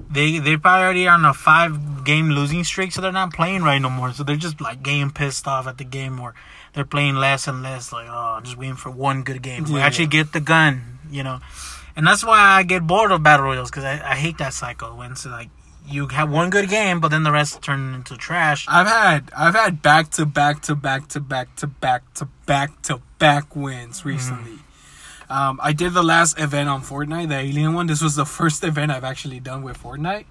they 0.10 0.40
they 0.40 0.56
probably 0.56 0.84
already 0.86 1.08
are 1.10 1.16
on 1.16 1.26
a 1.26 1.34
five 1.34 2.06
game 2.06 2.30
losing 2.30 2.64
streak, 2.64 2.94
so 2.94 3.02
they're 3.02 3.12
not 3.12 3.34
playing 3.34 3.64
right 3.64 3.80
no 3.80 3.90
more. 3.90 4.14
So 4.14 4.24
they're 4.24 4.38
just 4.38 4.62
like 4.62 4.82
getting 4.82 5.12
pissed 5.12 5.46
off 5.46 5.68
at 5.68 5.78
the 5.78 5.84
game, 5.84 6.20
or 6.22 6.34
they're 6.74 6.86
playing 6.86 7.16
less 7.16 7.48
and 7.50 7.62
less. 7.62 7.92
Like, 7.92 8.08
oh, 8.10 8.40
just 8.42 8.58
waiting 8.58 8.78
for 8.78 8.90
one 8.90 9.24
good 9.24 9.42
game. 9.42 9.66
We 9.66 9.76
Yeah. 9.76 9.86
actually 9.86 10.08
get 10.08 10.32
the 10.32 10.40
gun, 10.40 11.00
you 11.12 11.22
know. 11.22 11.42
And 11.98 12.08
that's 12.08 12.24
why 12.24 12.40
I 12.40 12.64
get 12.64 12.88
bored 12.88 13.12
of 13.12 13.22
battle 13.24 13.46
royals 13.46 13.70
because 13.70 13.84
I, 13.84 13.96
I 14.12 14.16
hate 14.16 14.38
that 14.38 14.54
cycle 14.54 14.96
when 14.98 15.12
it's 15.12 15.26
like 15.26 15.50
you 15.88 16.08
have 16.08 16.32
one 16.32 16.50
good 16.50 16.70
game, 16.70 17.00
but 17.00 17.10
then 17.10 17.24
the 17.24 17.32
rest 17.32 17.62
turn 17.62 17.94
into 17.94 18.16
trash. 18.18 18.66
I've 18.68 18.88
had 18.88 19.32
I've 19.36 19.56
had 19.56 19.82
back 19.82 20.10
to 20.12 20.26
back 20.26 20.62
to 20.64 20.76
back 20.76 21.08
to 21.10 21.20
back 21.20 21.56
to 21.58 21.68
back 21.68 22.14
to 22.16 22.26
back 22.46 22.82
to 22.84 23.02
back 23.20 23.56
wins 23.56 24.06
recently. 24.06 24.60
Um, 25.30 25.60
I 25.64 25.74
did 25.74 25.94
the 25.94 26.04
last 26.04 26.40
event 26.40 26.70
on 26.70 26.82
Fortnite, 26.82 27.30
the 27.30 27.38
Alien 27.38 27.74
one. 27.74 27.88
This 27.88 28.02
was 28.02 28.16
the 28.16 28.26
first 28.26 28.64
event 28.64 28.92
I've 28.92 29.04
actually 29.04 29.40
done 29.40 29.64
with 29.64 29.82
Fortnite, 29.82 30.26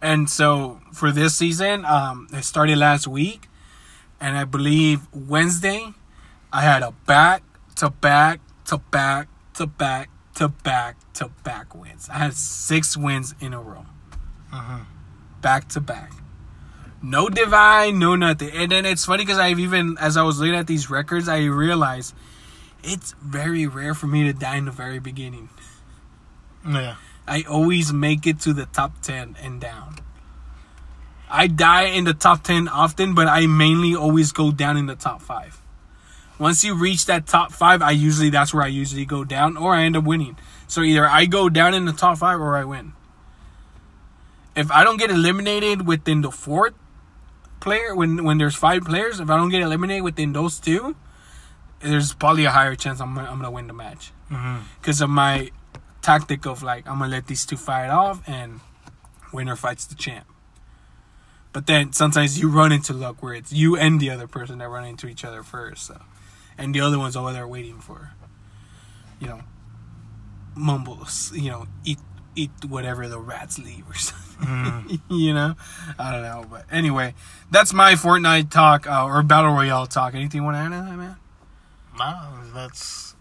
and 0.00 0.30
so 0.30 0.80
for 0.92 1.10
this 1.12 1.36
season, 1.36 1.84
um, 1.84 2.28
it 2.32 2.44
started 2.44 2.78
last 2.78 3.06
week, 3.06 3.48
and 4.20 4.36
I 4.36 4.44
believe 4.44 5.06
Wednesday, 5.12 5.92
I 6.52 6.62
had 6.62 6.82
a 6.82 6.92
back 7.06 7.42
to 7.76 7.90
back 7.90 8.40
to 8.66 8.78
back 8.78 9.28
to 9.54 9.66
back 9.66 10.10
to 10.34 10.48
back 10.48 10.96
to 11.14 11.28
back 11.44 11.74
wins. 11.74 12.08
I 12.08 12.18
had 12.18 12.34
six 12.34 12.96
wins 12.96 13.34
in 13.40 13.52
a 13.52 13.60
row 13.60 13.84
Mhm. 14.52 14.84
back 15.40 15.68
to 15.68 15.80
back. 15.80 16.12
No 17.02 17.28
divine, 17.28 17.98
no 17.98 18.14
nothing. 18.14 18.50
And 18.50 18.70
then 18.70 18.84
it's 18.84 19.04
funny 19.04 19.24
because 19.24 19.38
I've 19.38 19.58
even, 19.58 19.96
as 19.98 20.16
I 20.16 20.22
was 20.22 20.38
looking 20.38 20.54
at 20.54 20.66
these 20.66 20.90
records, 20.90 21.28
I 21.28 21.44
realized 21.44 22.14
it's 22.82 23.14
very 23.22 23.66
rare 23.66 23.94
for 23.94 24.06
me 24.06 24.24
to 24.24 24.32
die 24.32 24.56
in 24.56 24.66
the 24.66 24.70
very 24.70 24.98
beginning. 24.98 25.48
Yeah. 26.66 26.96
I 27.26 27.44
always 27.48 27.92
make 27.92 28.26
it 28.26 28.40
to 28.40 28.52
the 28.52 28.66
top 28.66 29.00
10 29.02 29.36
and 29.42 29.60
down. 29.60 29.96
I 31.30 31.46
die 31.46 31.84
in 31.84 32.04
the 32.04 32.12
top 32.12 32.42
10 32.42 32.68
often, 32.68 33.14
but 33.14 33.28
I 33.28 33.46
mainly 33.46 33.94
always 33.94 34.32
go 34.32 34.50
down 34.50 34.76
in 34.76 34.86
the 34.86 34.96
top 34.96 35.22
5. 35.22 35.58
Once 36.38 36.64
you 36.64 36.74
reach 36.74 37.06
that 37.06 37.26
top 37.26 37.52
5, 37.52 37.82
I 37.82 37.92
usually, 37.92 38.30
that's 38.30 38.52
where 38.52 38.64
I 38.64 38.68
usually 38.68 39.04
go 39.04 39.24
down 39.24 39.56
or 39.56 39.74
I 39.74 39.84
end 39.84 39.96
up 39.96 40.04
winning. 40.04 40.36
So 40.66 40.82
either 40.82 41.06
I 41.06 41.26
go 41.26 41.48
down 41.48 41.72
in 41.72 41.84
the 41.84 41.92
top 41.92 42.18
5 42.18 42.40
or 42.40 42.56
I 42.56 42.64
win. 42.64 42.92
If 44.56 44.70
I 44.70 44.84
don't 44.84 44.96
get 44.96 45.10
eliminated 45.10 45.86
within 45.86 46.22
the 46.22 46.30
fourth 46.30 46.74
player, 47.60 47.94
when, 47.94 48.24
when 48.24 48.38
there's 48.38 48.56
five 48.56 48.84
players, 48.84 49.20
if 49.20 49.30
I 49.30 49.36
don't 49.36 49.50
get 49.50 49.62
eliminated 49.62 50.02
within 50.04 50.32
those 50.32 50.58
two, 50.58 50.96
there's 51.80 52.12
probably 52.14 52.44
a 52.44 52.50
higher 52.50 52.74
chance 52.74 53.00
I'm, 53.00 53.14
gonna- 53.14 53.28
I'm 53.30 53.36
going 53.38 53.44
to 53.44 53.50
win 53.50 53.66
the 53.68 53.72
match. 53.72 54.12
Mm-hmm. 54.30 54.62
Because 54.80 55.00
of 55.00 55.10
my 55.10 55.50
tactic 56.02 56.46
of 56.46 56.62
like 56.62 56.86
I'm 56.88 56.98
gonna 56.98 57.10
let 57.10 57.26
these 57.26 57.44
two 57.44 57.56
fight 57.58 57.90
off 57.90 58.26
and 58.26 58.60
winner 59.32 59.54
fights 59.56 59.84
the 59.86 59.94
champ. 59.94 60.26
But 61.52 61.66
then 61.66 61.92
sometimes 61.92 62.40
you 62.40 62.48
run 62.48 62.72
into 62.72 62.92
luck 62.92 63.22
where 63.22 63.34
it's 63.34 63.52
you 63.52 63.76
and 63.76 64.00
the 64.00 64.08
other 64.10 64.26
person 64.28 64.58
that 64.58 64.68
run 64.68 64.84
into 64.84 65.08
each 65.08 65.24
other 65.24 65.42
first, 65.42 65.86
so. 65.86 66.00
And 66.56 66.74
the 66.74 66.80
other 66.80 66.98
one's 66.98 67.16
over 67.16 67.32
there 67.32 67.46
waiting 67.46 67.80
for, 67.80 68.12
you 69.20 69.26
know, 69.26 69.40
mumbles, 70.54 71.32
you 71.34 71.50
know, 71.50 71.66
eat 71.84 71.98
eat 72.36 72.50
whatever 72.68 73.08
the 73.08 73.18
rats 73.18 73.58
leave 73.58 73.88
or 73.88 73.94
something. 73.96 74.26
Mhm. 74.46 75.00
you 75.10 75.34
know, 75.34 75.54
I 75.98 76.12
don't 76.12 76.22
know, 76.22 76.46
but 76.50 76.64
anyway, 76.70 77.14
that's 77.50 77.72
my 77.74 77.92
Fortnite 77.94 78.50
talk 78.50 78.86
uh, 78.86 79.04
or 79.04 79.22
battle 79.22 79.52
royale 79.52 79.86
talk. 79.86 80.14
Anything 80.14 80.40
you 80.40 80.44
want 80.44 80.56
to 80.56 80.60
add 80.60 80.68
to 80.70 80.90
that, 80.90 80.96
man? 80.96 81.16
No, 81.98 82.52
that's 82.54 83.14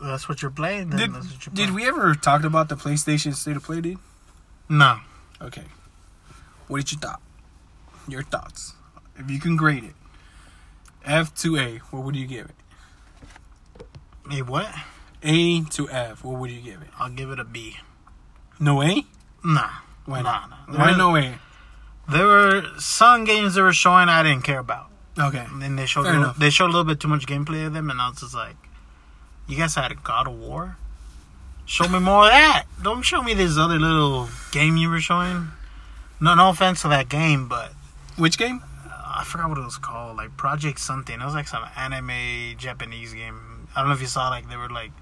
that's 0.00 0.28
what 0.28 0.42
you're 0.42 0.50
playing. 0.52 0.90
Then 0.90 1.12
Did, 1.12 1.12
you're 1.12 1.22
did 1.22 1.54
playing. 1.54 1.74
we 1.74 1.86
ever 1.88 2.14
talk 2.14 2.44
about 2.44 2.68
the 2.68 2.76
PlayStation 2.76 3.34
State 3.34 3.56
of 3.56 3.64
Play, 3.64 3.80
dude? 3.80 3.98
No. 4.68 4.98
Okay. 5.42 5.64
What 6.68 6.78
did 6.78 6.92
you 6.92 6.98
thought? 6.98 7.20
Your 8.06 8.22
thoughts. 8.22 8.74
If 9.16 9.28
you 9.30 9.40
can 9.40 9.56
grade 9.56 9.82
it. 9.84 9.94
F 11.04 11.34
to 11.38 11.56
A, 11.58 11.78
what 11.90 12.04
would 12.04 12.14
you 12.14 12.26
give 12.26 12.46
it? 12.46 13.86
A 14.32 14.42
what? 14.42 14.72
A 15.22 15.62
to 15.64 15.90
F, 15.90 16.22
what 16.22 16.38
would 16.38 16.50
you 16.50 16.60
give 16.60 16.80
it? 16.82 16.88
I'll 16.98 17.10
give 17.10 17.30
it 17.30 17.40
a 17.40 17.44
B. 17.44 17.78
No 18.60 18.76
way? 18.76 19.04
Nah. 19.42 19.68
Why 20.04 20.20
Nah, 20.22 20.46
not? 20.46 20.68
nah. 20.68 20.78
Why 20.78 20.96
no 20.96 21.10
way? 21.12 21.38
There 22.08 22.26
were 22.26 22.62
some 22.78 23.24
games 23.24 23.54
they 23.54 23.62
were 23.62 23.72
showing 23.72 24.08
I 24.08 24.22
didn't 24.22 24.42
care 24.42 24.58
about. 24.58 24.88
Okay. 25.18 25.44
And 25.50 25.60
then 25.62 25.76
they 25.76 25.86
showed 25.86 26.04
Fair 26.04 26.18
little, 26.18 26.34
they 26.34 26.50
showed 26.50 26.66
a 26.66 26.72
little 26.72 26.84
bit 26.84 27.00
too 27.00 27.08
much 27.08 27.26
gameplay 27.26 27.66
of 27.66 27.72
them, 27.72 27.90
and 27.90 28.00
I 28.00 28.08
was 28.10 28.20
just 28.20 28.34
like, 28.34 28.56
"You 29.48 29.56
guys 29.56 29.74
had 29.74 29.90
a 29.92 29.94
God 29.94 30.26
of 30.28 30.34
War? 30.38 30.76
Show 31.66 31.88
me 31.88 31.98
more 32.00 32.24
of 32.24 32.30
that. 32.30 32.64
Don't 32.82 33.02
show 33.02 33.22
me 33.22 33.34
this 33.34 33.56
other 33.58 33.78
little 33.78 34.28
game 34.52 34.76
you 34.76 34.88
were 34.90 35.00
showing." 35.00 35.48
No, 36.20 36.34
no 36.34 36.50
offense 36.50 36.82
to 36.82 36.88
that 36.88 37.08
game, 37.08 37.48
but 37.48 37.72
Which 38.16 38.36
game? 38.38 38.62
uh, 38.86 38.92
I 39.20 39.24
forgot 39.24 39.48
what 39.48 39.58
it 39.58 39.64
was 39.64 39.78
called, 39.78 40.16
like 40.16 40.36
Project 40.36 40.78
something. 40.80 41.18
It 41.20 41.24
was 41.24 41.34
like 41.34 41.48
some 41.48 41.64
anime 41.76 42.56
Japanese 42.58 43.14
game. 43.14 43.68
I 43.74 43.80
don't 43.80 43.88
know 43.88 43.94
if 43.94 44.00
you 44.00 44.06
saw, 44.06 44.28
like 44.30 44.48
they 44.48 44.56
were 44.56 44.68
like 44.70 44.92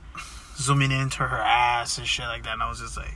zooming 0.57 0.91
into 0.93 1.19
her 1.23 1.39
ass 1.41 1.99
and 1.99 2.07
shit 2.07 2.27
like 2.27 2.43
that, 2.45 2.55
and 2.55 2.63
I 2.63 2.69
was 2.69 2.81
just 2.81 2.97
like. 2.97 3.15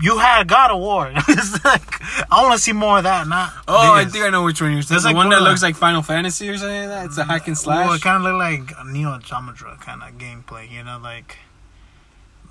You 0.00 0.18
had 0.18 0.46
God 0.46 0.70
of 0.70 0.78
War. 0.78 1.10
it's 1.28 1.64
like 1.64 2.00
I 2.32 2.42
want 2.42 2.54
to 2.54 2.58
see 2.60 2.72
more 2.72 2.98
of 2.98 3.04
that. 3.04 3.26
Not 3.26 3.52
Oh, 3.66 3.92
I 3.94 4.04
think 4.04 4.24
I 4.24 4.30
know 4.30 4.44
which 4.44 4.60
one 4.60 4.70
you're. 4.72 4.82
There's 4.82 5.02
The 5.02 5.08
like 5.08 5.16
one 5.16 5.28
that 5.30 5.42
looks 5.42 5.62
like 5.62 5.74
Final 5.76 6.02
Fantasy 6.02 6.48
or 6.48 6.56
something 6.56 6.80
like 6.82 6.88
that? 6.88 7.06
It's 7.06 7.18
a 7.18 7.24
hack 7.24 7.46
and 7.48 7.58
slash? 7.58 7.86
Well, 7.86 7.94
it 7.94 8.02
kind 8.02 8.16
of 8.16 8.22
looked 8.22 8.38
like 8.38 8.76
a 8.78 8.84
Nier 8.88 9.08
Automata 9.08 9.76
kind 9.80 10.02
of 10.02 10.10
gameplay, 10.18 10.70
you 10.70 10.84
know, 10.84 10.98
like 11.02 11.36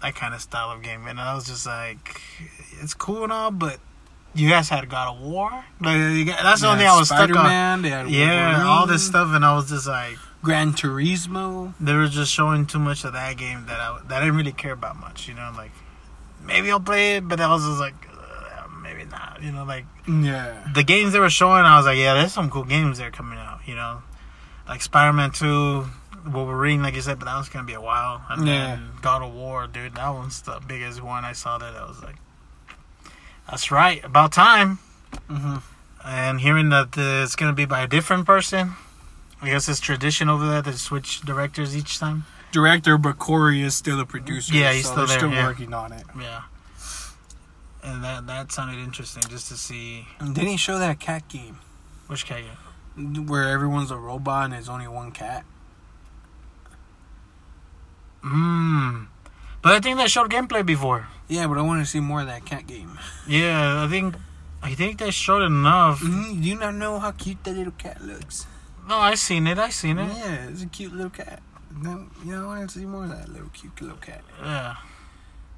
that 0.02 0.16
kind 0.16 0.34
of 0.34 0.42
style 0.42 0.72
of 0.72 0.82
game. 0.84 1.08
And 1.08 1.20
I 1.20 1.34
was 1.36 1.46
just 1.48 1.66
like, 1.66 2.22
it's 2.82 2.94
cool 2.94 3.24
and 3.24 3.32
all, 3.32 3.52
but 3.52 3.80
you 4.36 4.50
guys 4.50 4.68
had 4.70 4.88
God 4.90 5.16
of 5.16 5.22
War. 5.22 5.50
Like 5.80 6.28
got- 6.28 6.44
that's 6.44 6.62
the 6.62 6.68
only 6.68 6.80
thing 6.84 6.90
I 6.90 6.98
was 7.00 7.08
stuck 7.08 7.22
on. 7.22 7.28
Spider-Man, 7.30 7.82
they 7.82 7.90
had 7.90 8.10
Yeah, 8.10 8.66
all 8.68 8.86
this 8.88 9.06
stuff, 9.08 9.30
and 9.34 9.46
I 9.46 9.56
was 9.56 9.70
just 9.70 9.88
like, 9.88 10.18
Gran 10.44 10.74
Turismo. 10.74 11.74
they 11.80 11.94
were 11.94 12.08
just 12.08 12.32
showing 12.32 12.66
too 12.66 12.78
much 12.80 13.04
of 13.06 13.14
that 13.14 13.38
game 13.38 13.66
that 13.68 13.80
I 13.80 14.00
that 14.10 14.18
I 14.18 14.26
didn't 14.26 14.36
really 14.36 14.52
care 14.52 14.74
about 14.74 14.98
much. 15.00 15.28
You 15.28 15.34
know, 15.34 15.52
like 15.58 15.72
maybe 16.44 16.72
I'll 16.72 16.80
play 16.80 17.18
it, 17.18 17.28
but 17.28 17.40
I 17.40 17.48
was 17.48 17.64
just 17.66 17.80
like, 17.80 17.96
uh, 18.12 18.68
maybe 18.82 19.06
not. 19.06 19.40
You 19.42 19.52
know, 19.52 19.64
like 19.66 19.86
Yeah. 20.08 20.64
the 20.74 20.84
games 20.84 21.14
they 21.14 21.20
were 21.20 21.30
showing, 21.30 21.64
I 21.66 21.78
was 21.78 21.86
like, 21.86 21.98
yeah, 21.98 22.14
there's 22.14 22.34
some 22.34 22.50
cool 22.50 22.64
games 22.64 22.98
that 22.98 23.08
are 23.08 23.12
coming 23.12 23.38
out. 23.40 23.60
You 23.66 23.76
know, 23.76 24.02
like 24.68 24.82
Spider 24.82 25.14
Man 25.14 25.32
Two, 25.32 25.88
Wolverine, 26.26 26.82
like 26.84 26.96
you 26.96 27.02
said, 27.02 27.20
but 27.20 27.26
that 27.26 27.38
was 27.38 27.50
gonna 27.50 27.66
be 27.66 27.74
a 27.74 27.82
while. 27.82 28.22
And 28.30 28.48
Yeah. 28.48 28.54
then 28.76 28.92
God 29.02 29.22
of 29.24 29.34
War, 29.34 29.68
dude, 29.68 29.96
that 29.96 30.10
one's 30.10 30.42
the 30.42 30.60
biggest 30.68 31.02
one 31.02 31.24
I 31.26 31.34
saw. 31.34 31.58
That 31.58 31.76
I 31.76 31.86
was 31.86 32.02
like, 32.04 32.16
that's 33.50 33.72
right, 33.72 34.04
about 34.04 34.32
time. 34.32 34.80
hmm 35.30 35.58
And 36.04 36.40
hearing 36.42 36.70
that 36.70 36.98
it's 36.98 37.36
gonna 37.36 37.54
be 37.54 37.66
by 37.66 37.82
a 37.82 37.88
different 37.88 38.26
person, 38.26 38.76
I 39.42 39.50
guess 39.50 39.68
it's 39.70 39.80
tradition 39.80 40.30
over 40.30 40.48
there 40.48 40.62
to 40.64 40.74
switch 40.74 41.22
directors 41.22 41.76
each 41.76 42.00
time. 42.00 42.26
Director, 42.58 42.98
but 42.98 43.20
Cory 43.20 43.62
is 43.62 43.76
still 43.76 44.00
a 44.00 44.06
producer. 44.06 44.54
Yeah, 44.54 44.74
he's 44.74 44.86
so 44.86 44.92
still 44.94 45.08
there, 45.08 45.18
still 45.18 45.32
yeah. 45.32 45.46
working 45.46 45.74
on 45.74 45.92
it. 45.94 46.06
Yeah. 46.20 46.42
and 47.84 48.04
that 48.04 48.26
that 48.26 48.52
sounded 48.52 48.80
interesting 48.80 49.22
just 49.30 49.48
to 49.50 49.56
see 49.56 50.08
And 50.20 50.34
didn't 50.34 50.50
he 50.50 50.58
show 50.58 50.80
that 50.80 51.00
cat 51.00 51.28
game 51.30 51.58
which 52.08 52.26
cat 52.26 52.42
game. 52.48 53.28
where 53.28 53.48
everyone's 53.50 53.92
a 53.92 53.98
robot 53.98 54.46
and 54.46 54.54
there's 54.54 54.70
only 54.70 54.88
one 54.88 55.12
cat? 55.12 55.44
Mmm. 58.24 59.08
But 59.62 59.72
I 59.74 59.80
think 59.80 59.98
they 60.00 60.08
showed 60.08 60.30
gameplay 60.32 60.66
before. 60.66 61.08
Yeah, 61.28 61.48
but 61.48 61.58
I 61.58 61.62
want 61.62 61.82
to 61.82 61.86
see 61.86 62.00
more 62.00 62.22
of 62.22 62.28
that 62.28 62.46
cat 62.46 62.66
game. 62.68 62.98
Yeah, 63.28 63.84
I 63.84 63.88
think 63.88 64.16
I 64.64 64.74
think 64.74 64.98
they 64.98 65.12
showed 65.12 65.44
enough. 65.44 66.02
Mm, 66.02 66.42
do 66.42 66.48
you 66.50 66.56
not 66.58 66.76
know 66.76 66.98
how 67.00 67.12
cute 67.12 67.44
that 67.44 67.56
little 67.56 67.74
cat 67.78 68.02
looks? 68.04 68.48
No, 68.88 68.98
I 68.98 69.16
seen 69.16 69.46
it. 69.48 69.60
I 69.60 69.70
seen 69.70 69.98
it. 70.00 70.10
Yeah, 70.18 70.48
it's 70.50 70.64
a 70.64 70.66
cute 70.68 70.94
little 70.94 71.10
cat. 71.12 71.42
Then, 71.82 72.10
You 72.26 72.34
know, 72.34 72.44
I 72.44 72.58
want 72.58 72.70
to 72.70 72.80
see 72.80 72.86
more 72.86 73.04
of 73.04 73.10
that 73.10 73.30
little 73.30 73.50
cute 73.50 73.82
little 73.82 73.98
cat. 73.98 74.22
Yeah. 74.42 74.76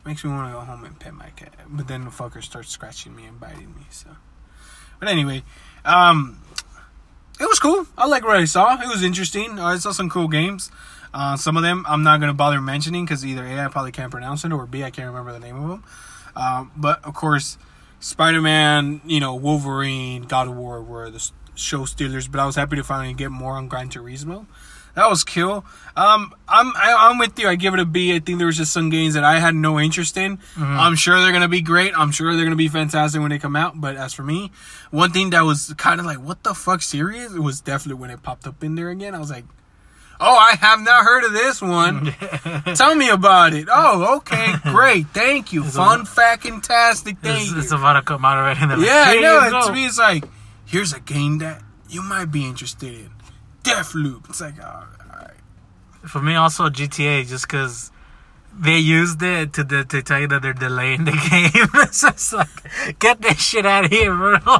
Makes 0.05 0.23
me 0.23 0.31
want 0.31 0.49
to 0.49 0.53
go 0.53 0.61
home 0.61 0.83
and 0.85 0.99
pet 0.99 1.13
my 1.13 1.29
cat. 1.31 1.53
But 1.67 1.87
then 1.87 2.05
the 2.05 2.09
fucker 2.09 2.43
starts 2.43 2.69
scratching 2.69 3.15
me 3.15 3.25
and 3.25 3.39
biting 3.39 3.75
me. 3.75 3.85
So, 3.89 4.09
but 4.99 5.09
anyway, 5.09 5.43
um, 5.85 6.41
it 7.39 7.47
was 7.47 7.59
cool. 7.59 7.85
I 7.97 8.07
like 8.07 8.23
what 8.23 8.37
I 8.37 8.45
saw. 8.45 8.81
It 8.81 8.87
was 8.87 9.03
interesting. 9.03 9.59
I 9.59 9.77
saw 9.77 9.91
some 9.91 10.09
cool 10.09 10.27
games. 10.27 10.71
Uh, 11.13 11.35
some 11.35 11.57
of 11.57 11.63
them 11.63 11.85
I'm 11.87 12.03
not 12.03 12.19
gonna 12.19 12.33
bother 12.33 12.61
mentioning 12.61 13.03
because 13.03 13.25
either 13.25 13.43
a 13.43 13.65
I 13.65 13.67
probably 13.67 13.91
can't 13.91 14.11
pronounce 14.11 14.45
it 14.45 14.51
or 14.51 14.67
b 14.67 14.83
I 14.83 14.91
can't 14.91 15.07
remember 15.07 15.33
the 15.33 15.39
name 15.39 15.55
of 15.55 15.69
them. 15.69 15.83
Um, 16.35 16.71
but 16.75 17.03
of 17.03 17.13
course, 17.15 17.57
Spider-Man, 17.99 19.01
you 19.05 19.19
know, 19.19 19.35
Wolverine, 19.35 20.23
God 20.23 20.47
of 20.47 20.55
War 20.55 20.81
were 20.81 21.09
the 21.09 21.31
show 21.55 21.85
stealers. 21.85 22.27
But 22.27 22.39
I 22.39 22.45
was 22.45 22.55
happy 22.55 22.75
to 22.75 22.83
finally 22.83 23.13
get 23.13 23.31
more 23.31 23.53
on 23.53 23.67
Gran 23.67 23.89
Turismo. 23.89 24.45
That 24.95 25.09
was 25.09 25.23
cool. 25.23 25.65
Um, 25.95 26.33
I'm 26.47 26.67
I, 26.75 26.95
I'm 27.09 27.17
with 27.17 27.37
you. 27.39 27.47
I 27.47 27.55
give 27.55 27.73
it 27.73 27.79
a 27.79 27.85
B. 27.85 28.13
I 28.15 28.19
think 28.19 28.37
there 28.37 28.47
was 28.47 28.57
just 28.57 28.73
some 28.73 28.89
games 28.89 29.13
that 29.13 29.23
I 29.23 29.39
had 29.39 29.55
no 29.55 29.79
interest 29.79 30.17
in. 30.17 30.39
I'm 30.57 30.95
sure 30.95 31.19
they're 31.21 31.31
gonna 31.31 31.47
be 31.47 31.61
great. 31.61 31.93
I'm 31.97 32.11
sure 32.11 32.35
they're 32.35 32.45
gonna 32.45 32.55
be 32.55 32.67
fantastic 32.67 33.21
when 33.21 33.29
they 33.29 33.39
come 33.39 33.55
out. 33.55 33.79
But 33.79 33.95
as 33.95 34.13
for 34.13 34.23
me, 34.23 34.51
one 34.91 35.11
thing 35.11 35.29
that 35.31 35.41
was 35.41 35.73
kind 35.77 35.99
of 35.99 36.05
like, 36.05 36.17
what 36.19 36.43
the 36.43 36.53
fuck, 36.53 36.81
serious? 36.81 37.33
It 37.33 37.39
was 37.39 37.61
definitely 37.61 38.01
when 38.01 38.09
it 38.09 38.23
popped 38.23 38.45
up 38.47 38.63
in 38.63 38.75
there 38.75 38.89
again. 38.89 39.13
I 39.15 39.19
was 39.19 39.29
like, 39.29 39.45
oh, 40.19 40.35
I 40.35 40.55
have 40.55 40.79
not 40.81 41.03
heard 41.05 41.23
of 41.23 41.31
this 41.33 41.61
one. 41.61 42.13
Tell 42.75 42.95
me 42.95 43.09
about 43.09 43.53
it. 43.53 43.67
Oh, 43.71 44.17
okay, 44.17 44.53
great, 44.71 45.07
thank 45.09 45.53
you. 45.53 45.63
Fun, 45.63 46.05
fact, 46.05 46.43
tastic. 46.63 47.17
Thank 47.19 47.41
It's, 47.43 47.51
you. 47.51 47.59
it's 47.59 47.71
about 47.71 47.93
to 47.93 48.01
come 48.01 48.25
out 48.25 48.37
already. 48.37 48.59
Like, 48.65 48.85
Yeah, 48.85 49.03
I 49.07 49.11
"Here 49.13 49.21
know. 49.21 49.39
you 49.41 49.47
it- 49.47 49.51
go." 49.51 49.67
To 49.67 49.73
me, 49.73 49.85
it's 49.85 49.97
like, 49.99 50.23
here's 50.65 50.93
a 50.93 50.99
game 50.99 51.37
that 51.39 51.61
you 51.89 52.01
might 52.03 52.25
be 52.31 52.45
interested 52.45 52.93
in. 52.93 53.09
Deathloop. 53.63 54.29
It's 54.29 54.41
like, 54.41 54.55
oh, 54.61 54.65
all 54.65 55.19
right. 55.21 55.31
For 56.09 56.21
me, 56.21 56.35
also 56.35 56.69
GTA, 56.69 57.27
just 57.27 57.47
because 57.47 57.91
they 58.57 58.77
used 58.79 59.21
it 59.21 59.53
to 59.53 59.63
de- 59.63 59.85
to 59.85 60.01
tell 60.01 60.19
you 60.19 60.27
that 60.27 60.41
they're 60.41 60.53
delaying 60.53 61.05
the 61.05 61.11
game. 61.29 61.67
it's 61.83 62.33
like, 62.33 62.99
get 62.99 63.21
this 63.21 63.39
shit 63.41 63.65
out 63.65 63.85
of 63.85 63.91
here, 63.91 64.13
bro. 64.15 64.37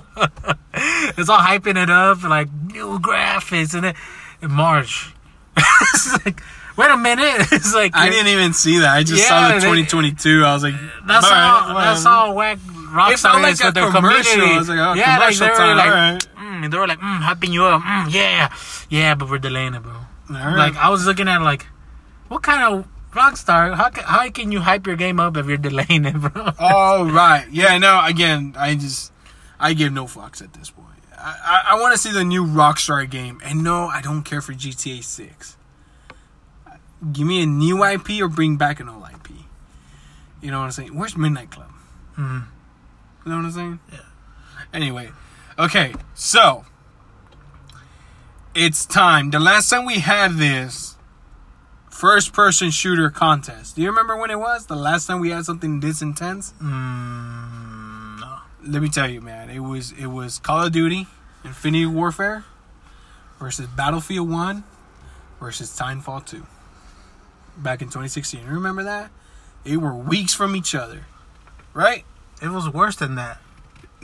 it's 0.74 1.30
all 1.30 1.40
hyping 1.40 1.82
it 1.82 1.90
up, 1.90 2.24
like 2.24 2.52
new 2.68 3.00
graphics, 3.00 3.74
and 3.74 3.84
then 3.86 3.96
in 4.42 4.52
March. 4.52 5.14
it's 5.58 6.26
like, 6.26 6.42
wait 6.78 6.90
a 6.92 6.98
minute. 6.98 7.48
It's 7.52 7.74
like 7.74 7.96
I 7.96 8.10
didn't 8.10 8.28
even 8.28 8.54
see 8.54 8.80
that. 8.80 8.90
I 8.96 9.04
just 9.04 9.28
saw 9.28 9.48
Yeah, 9.50 9.56
the 9.56 9.60
they- 9.62 9.82
2022. 9.84 10.44
I 10.46 10.54
was 10.54 10.64
like, 10.64 10.76
That's 11.08 11.26
all 11.26 11.32
all. 11.34 11.74
right, 11.74 11.84
that's 11.86 12.06
all. 12.06 12.36
Whack 12.36 12.58
Rockstar 12.60 13.12
It 13.14 13.20
felt 13.20 13.42
like 13.42 13.64
with 13.64 13.74
their 13.76 13.92
commercial. 13.92 14.32
community. 14.32 14.56
I 14.56 14.58
was 14.60 14.70
like, 14.70 14.80
oh, 14.80 14.94
yeah, 14.94 15.18
like 15.20 15.36
commercial 15.38 15.46
they 15.46 15.52
were 15.52 15.58
time, 15.58 15.78
like, 15.78 15.88
alright. 15.88 16.28
Mm, 16.50 16.72
they 16.72 16.78
were 16.78 16.88
like, 16.88 17.00
mm, 17.00 17.20
hyping 17.20 17.54
you 17.54 17.64
up. 17.64 17.82
Mm, 17.82 18.14
yeah, 18.14 18.54
yeah, 18.90 19.16
but 19.16 19.30
we're 19.30 19.38
delaying 19.40 19.74
it, 19.76 19.84
bro. 19.84 19.94
All 19.94 20.06
right. 20.30 20.58
Like 20.58 20.76
I 20.76 20.90
was 20.90 21.06
looking 21.06 21.28
at 21.28 21.42
like, 21.42 21.66
what 22.28 22.44
kind 22.44 22.64
of 22.64 22.88
Rockstar? 23.12 23.76
How 23.76 23.90
can, 23.90 24.04
how 24.04 24.30
can 24.30 24.52
you 24.52 24.62
hype 24.62 24.86
your 24.86 24.96
game 24.96 25.20
up 25.20 25.38
if 25.38 25.48
you're 25.48 25.58
delaying 25.70 26.06
it, 26.06 26.16
bro? 26.16 26.52
oh, 26.60 27.10
right. 27.12 27.48
Yeah, 27.52 27.78
no, 27.78 28.02
again, 28.04 28.56
I 28.58 28.76
just, 28.76 29.12
I 29.60 29.74
give 29.74 29.92
no 29.92 30.06
fucks 30.06 30.42
at 30.42 30.54
this 30.54 30.70
point. 30.70 30.88
I, 31.18 31.64
I, 31.68 31.76
I 31.76 31.82
want 31.82 31.94
to 31.94 31.98
see 31.98 32.12
the 32.12 32.24
new 32.24 32.46
Rockstar 32.46 33.10
game. 33.10 33.42
And 33.44 33.64
no, 33.64 33.88
I 33.88 34.02
don't 34.02 34.24
care 34.24 34.42
for 34.42 34.54
GTA 34.54 35.04
6. 35.04 35.58
Give 37.12 37.26
me 37.26 37.42
a 37.44 37.46
new 37.46 37.84
IP 37.84 38.22
or 38.22 38.28
bring 38.28 38.58
back 38.58 38.80
an 38.80 38.90
old 38.90 39.04
IP. 39.12 39.32
You 40.42 40.52
know 40.52 40.60
what 40.60 40.66
I'm 40.66 40.72
saying? 40.72 40.96
Where's 40.98 41.18
Midnight 41.18 41.52
Club? 41.52 41.70
Mm-hmm. 42.18 42.40
You 43.26 43.32
know 43.32 43.38
what 43.38 43.46
I'm 43.46 43.52
saying? 43.52 43.80
Yeah. 43.92 44.00
Anyway, 44.74 45.10
okay, 45.60 45.94
so 46.16 46.66
it's 48.56 48.86
time. 48.86 49.30
The 49.30 49.40
last 49.40 49.70
time 49.70 49.86
we 49.86 50.00
had 50.00 50.36
this 50.38 50.96
first 51.90 52.34
person 52.34 52.72
shooter 52.72 53.10
contest, 53.10 53.76
do 53.76 53.82
you 53.82 53.90
remember 53.90 54.16
when 54.16 54.32
it 54.32 54.40
was? 54.40 54.66
The 54.66 54.76
last 54.76 55.06
time 55.06 55.20
we 55.20 55.30
had 55.30 55.46
something 55.46 55.82
this 55.82 56.02
intense? 56.02 56.54
Mm, 56.62 58.22
no. 58.22 58.38
Let 58.66 58.82
me 58.82 58.90
tell 58.90 59.10
you, 59.10 59.22
man. 59.22 59.50
It 59.50 59.60
was 59.60 59.92
it 59.92 60.08
was 60.08 60.40
Call 60.40 60.66
of 60.66 60.72
Duty, 60.72 61.08
Infinite 61.44 61.88
Warfare 61.88 62.46
versus 63.38 63.68
Battlefield 63.68 64.30
One 64.30 64.64
versus 65.40 65.78
Titanfall 65.78 66.26
Two. 66.26 66.48
Back 67.58 67.82
in 67.82 67.90
2016. 67.90 68.46
Remember 68.46 68.84
that? 68.84 69.12
They 69.66 69.76
were 69.76 69.94
weeks 69.94 70.34
from 70.34 70.56
each 70.56 70.74
other, 70.74 71.06
right? 71.74 72.06
It 72.42 72.48
was 72.48 72.70
worse 72.70 72.96
than 72.96 73.16
that 73.16 73.42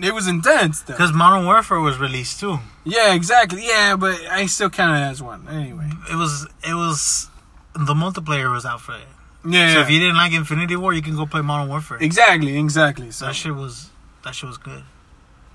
It 0.02 0.14
was 0.14 0.28
intense, 0.28 0.82
though. 0.82 0.94
because 0.94 1.14
Modern 1.14 1.46
Warfare 1.46 1.80
was 1.80 1.98
released 1.98 2.40
too. 2.40 2.60
Yeah, 2.84 3.14
exactly. 3.14 3.66
Yeah, 3.66 3.96
but 3.96 4.16
I 4.30 4.46
still 4.48 4.70
count 4.70 4.98
it 5.00 5.04
as 5.04 5.22
one. 5.24 5.48
Anyway. 5.48 5.90
It 6.12 6.16
was 6.16 6.48
it 6.68 6.74
was 6.76 7.30
the 7.74 7.94
multiplayer 7.94 8.52
was 8.52 8.66
out 8.66 8.82
for 8.82 8.94
it. 8.96 9.08
Yeah. 9.48 9.74
So 9.74 9.80
if 9.82 9.90
you 9.90 10.00
didn't 10.00 10.18
like 10.18 10.34
Infinity 10.34 10.76
War, 10.76 10.94
you 10.94 11.02
can 11.02 11.16
go 11.16 11.26
play 11.26 11.42
Modern 11.42 11.70
Warfare. 11.70 11.98
exactly, 12.02 12.58
exactly. 12.58 13.12
So, 13.12 13.26
That 13.28 13.36
shit 13.36 13.56
was 13.56 13.90
that 14.24 14.34
shit 14.36 14.48
was 14.48 14.58
good. 14.58 14.84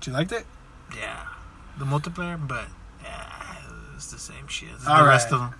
you 0.05 0.13
liked 0.13 0.31
it? 0.31 0.45
Yeah, 0.97 1.25
the 1.77 1.85
multiplayer, 1.85 2.37
but 2.47 2.65
yeah, 3.03 3.55
it's 3.95 4.11
the 4.11 4.17
same 4.19 4.47
shit. 4.47 4.69
as 4.75 4.87
All 4.87 5.03
the 5.03 5.07
rest 5.09 5.31
of 5.31 5.39
them. 5.39 5.53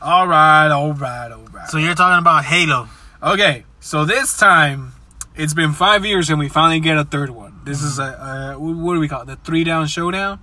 All 0.00 0.26
right, 0.26 0.68
all 0.70 0.92
right, 0.92 1.30
all 1.32 1.44
right. 1.52 1.68
So 1.68 1.78
you're 1.78 1.94
talking 1.94 2.18
about 2.18 2.44
Halo. 2.44 2.88
Okay, 3.22 3.64
so 3.80 4.04
this 4.04 4.36
time 4.38 4.92
it's 5.34 5.54
been 5.54 5.72
five 5.72 6.04
years 6.06 6.30
and 6.30 6.38
we 6.38 6.48
finally 6.48 6.80
get 6.80 6.96
a 6.96 7.04
third 7.04 7.30
one. 7.30 7.52
This 7.66 7.82
is 7.82 7.98
a, 7.98 8.54
a 8.54 8.58
what 8.58 8.94
do 8.94 9.00
we 9.00 9.08
call 9.08 9.22
it? 9.22 9.26
The 9.26 9.34
three 9.36 9.64
down 9.64 9.88
showdown, 9.88 10.38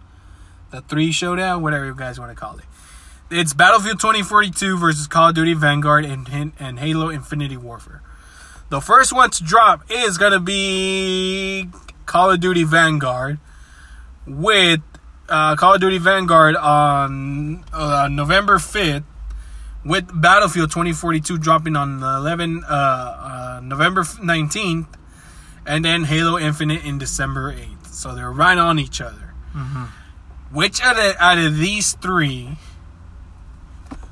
the 0.71 0.81
three 0.81 1.13
showdown, 1.13 1.61
whatever 1.61 1.85
you 1.85 1.95
guys 1.95 2.19
want 2.19 2.31
to 2.31 2.35
call 2.35 2.57
it. 2.57 2.65
It's 3.31 3.53
Battlefield 3.53 4.01
2042 4.01 4.77
versus 4.77 5.07
Call 5.07 5.29
of 5.29 5.35
Duty 5.35 5.53
Vanguard 5.53 6.03
and 6.03 6.53
and 6.59 6.79
Halo 6.79 7.07
Infinity 7.07 7.55
Warfare. 7.55 8.01
The 8.69 8.81
first 8.81 9.13
one 9.13 9.29
to 9.29 9.43
drop 9.43 9.89
is 9.89 10.17
gonna 10.17 10.41
be 10.41 11.69
Call 12.05 12.29
of 12.29 12.41
Duty 12.41 12.65
Vanguard 12.65 13.39
with 14.27 14.81
uh, 15.29 15.55
Call 15.55 15.75
of 15.75 15.79
Duty 15.79 15.99
Vanguard 15.99 16.57
on 16.57 17.63
uh, 17.71 18.09
November 18.11 18.57
5th 18.57 19.05
with 19.85 20.09
Battlefield 20.13 20.71
2042 20.71 21.37
dropping 21.37 21.77
on 21.77 22.03
11 22.03 22.65
uh, 22.65 22.67
uh, 22.69 23.61
November 23.63 24.01
19th, 24.01 24.87
and 25.65 25.83
then 25.85 26.03
Halo 26.05 26.37
Infinite 26.39 26.83
in 26.83 26.97
December 26.97 27.53
8th. 27.53 27.87
So 27.87 28.13
they're 28.15 28.31
right 28.31 28.57
on 28.57 28.79
each 28.79 28.99
other. 29.01 29.33
Mhm. 29.53 29.87
Which 30.51 30.81
out 30.81 30.97
of, 30.99 31.15
out 31.19 31.37
of 31.37 31.57
these 31.57 31.93
three 31.93 32.57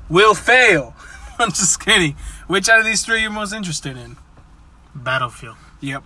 will 0.08 0.34
fail? 0.34 0.94
I'm 1.38 1.50
just 1.50 1.80
kidding. 1.84 2.16
Which 2.46 2.68
out 2.68 2.78
of 2.80 2.84
these 2.84 3.04
three 3.04 3.20
you're 3.20 3.30
you 3.30 3.34
most 3.34 3.52
interested 3.52 3.96
in? 3.96 4.16
Battlefield. 4.94 5.56
Yep. 5.80 6.02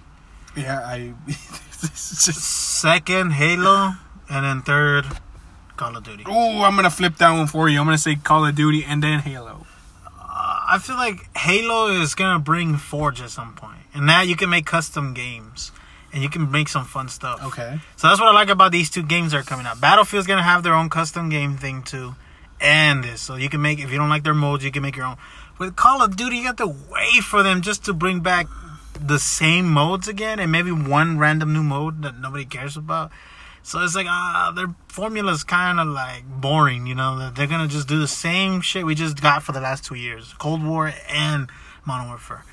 Yeah, 0.57 0.81
I. 0.81 1.13
just. 1.27 2.41
Second, 2.81 3.33
Halo, 3.33 3.93
and 4.31 4.45
then 4.45 4.63
third, 4.63 5.05
Call 5.77 5.97
of 5.97 6.05
Duty. 6.05 6.25
Ooh, 6.29 6.63
I'm 6.63 6.77
gonna 6.77 6.91
flip 6.91 7.17
that 7.17 7.33
one 7.33 7.47
for 7.47 7.69
you. 7.69 7.79
I'm 7.81 7.85
gonna 7.87 7.99
say 7.99 8.17
Call 8.17 8.47
of 8.47 8.55
Duty 8.55 8.85
and 8.85 9.03
then 9.03 9.21
Halo. 9.21 9.67
I 10.69 10.79
feel 10.79 10.97
like 10.97 11.37
Halo 11.37 11.89
is 11.89 12.15
gonna 12.15 12.41
bring 12.41 12.77
Forge 12.77 13.21
at 13.21 13.31
some 13.31 13.55
point, 13.55 13.79
and 13.95 14.05
now 14.07 14.23
you 14.23 14.37
can 14.37 14.51
make 14.51 14.67
custom 14.67 15.15
games, 15.15 15.71
and 16.13 16.23
you 16.23 16.29
can 16.29 16.51
make 16.51 16.69
some 16.69 16.85
fun 16.85 17.09
stuff. 17.09 17.43
Okay. 17.45 17.79
So 17.97 18.09
that's 18.09 18.21
what 18.21 18.29
I 18.29 18.33
like 18.33 18.49
about 18.49 18.73
these 18.73 18.91
two 18.91 19.03
games 19.03 19.33
that 19.33 19.39
are 19.39 19.43
coming 19.43 19.67
out. 19.67 19.81
Battlefield's 19.81 20.27
gonna 20.27 20.43
have 20.43 20.63
their 20.63 20.75
own 20.75 20.91
custom 20.91 21.29
game 21.29 21.57
thing 21.57 21.83
too, 21.83 22.17
and 22.61 23.05
this. 23.05 23.21
So 23.21 23.37
you 23.37 23.49
can 23.49 23.63
make 23.63 23.79
if 23.79 23.91
you 23.93 23.99
don't 23.99 24.09
like 24.09 24.25
their 24.25 24.35
modes, 24.35 24.65
you 24.65 24.73
can 24.73 24.83
make 24.83 24.97
your 24.97 25.07
own. 25.07 25.17
With 25.59 25.77
Call 25.77 26.03
of 26.03 26.17
Duty, 26.17 26.39
you 26.39 26.47
have 26.47 26.57
to 26.57 26.67
wait 26.67 27.23
for 27.23 27.43
them 27.43 27.63
just 27.63 27.85
to 27.85 27.95
bring 27.95 28.21
back 28.21 28.47
the 29.01 29.19
same 29.19 29.69
modes 29.69 30.09
again, 30.09 30.41
and 30.41 30.51
maybe 30.51 30.73
one 30.73 31.19
random 31.19 31.53
new 31.53 31.63
mode 31.63 32.03
that 32.03 32.19
nobody 32.19 32.45
cares 32.45 32.77
about. 32.77 33.13
So 33.67 33.83
it's 33.83 33.97
like 33.97 34.07
ah, 34.09 34.53
their 34.55 34.69
formula's 34.87 35.43
kind 35.43 35.81
of 35.81 35.89
like 35.89 36.23
boring, 36.25 36.87
you 36.87 36.95
know. 36.95 37.33
They're 37.35 37.49
gonna 37.49 37.67
just 37.67 37.89
do 37.89 37.99
the 37.99 38.07
same 38.07 38.61
shit 38.61 38.87
we 38.87 38.95
just 38.95 39.21
got 39.21 39.43
for 39.43 39.51
the 39.51 39.61
last 39.61 39.85
two 39.85 39.97
years: 39.97 40.33
Cold 40.39 40.65
War 40.65 40.93
and 41.09 41.51
Modern 41.85 42.07
Warfare. 42.07 42.45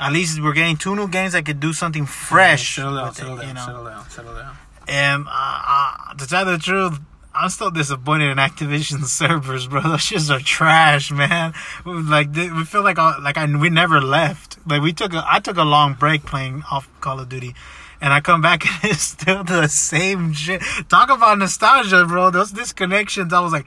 At 0.00 0.14
least 0.14 0.42
we're 0.42 0.54
getting 0.54 0.78
two 0.78 0.96
new 0.96 1.08
games 1.08 1.34
that 1.34 1.44
could 1.44 1.60
do 1.60 1.74
something 1.74 2.06
fresh. 2.06 2.76
Settle 2.76 2.96
down, 2.96 3.14
settle 3.14 3.36
down, 3.36 3.48
you 3.48 3.52
know? 3.52 3.66
settle 3.66 3.84
down, 3.84 4.08
settle 4.08 4.34
down. 4.34 4.56
And 4.88 5.26
uh, 5.28 5.30
uh, 5.30 6.14
to 6.14 6.26
tell 6.26 6.46
the 6.46 6.56
truth, 6.56 6.98
I'm 7.34 7.50
still 7.50 7.70
disappointed 7.70 8.30
in 8.30 8.38
Activision 8.38 9.04
servers, 9.20 9.66
bro. 9.66 9.82
Those 9.82 10.00
shits 10.00 10.34
are 10.34 10.40
trash, 10.40 11.10
man. 11.10 11.52
Like 11.84 12.34
we 12.34 12.64
feel 12.64 12.82
like 12.82 12.98
uh, 12.98 13.16
like 13.20 13.36
I 13.36 13.44
we 13.44 13.68
never 13.68 14.00
left. 14.00 14.56
Like 14.66 14.80
we 14.80 14.94
took 14.94 15.12
a 15.12 15.22
I 15.26 15.38
took 15.38 15.58
a 15.58 15.64
long 15.64 15.92
break 15.92 16.24
playing 16.24 16.62
off 16.70 16.88
Call 17.02 17.20
of 17.20 17.28
Duty, 17.28 17.54
and 18.02 18.12
I 18.12 18.20
come 18.20 18.42
back 18.42 18.66
and 18.84 18.92
it's 18.92 19.02
still 19.02 19.44
the 19.44 19.68
same 19.68 20.32
shit. 20.34 20.60
Talk 20.90 21.08
about 21.08 21.38
nostalgia, 21.38 22.04
bro. 22.04 22.30
Those 22.30 22.52
disconnections. 22.52 23.32
I 23.32 23.40
was 23.40 23.52
like, 23.52 23.64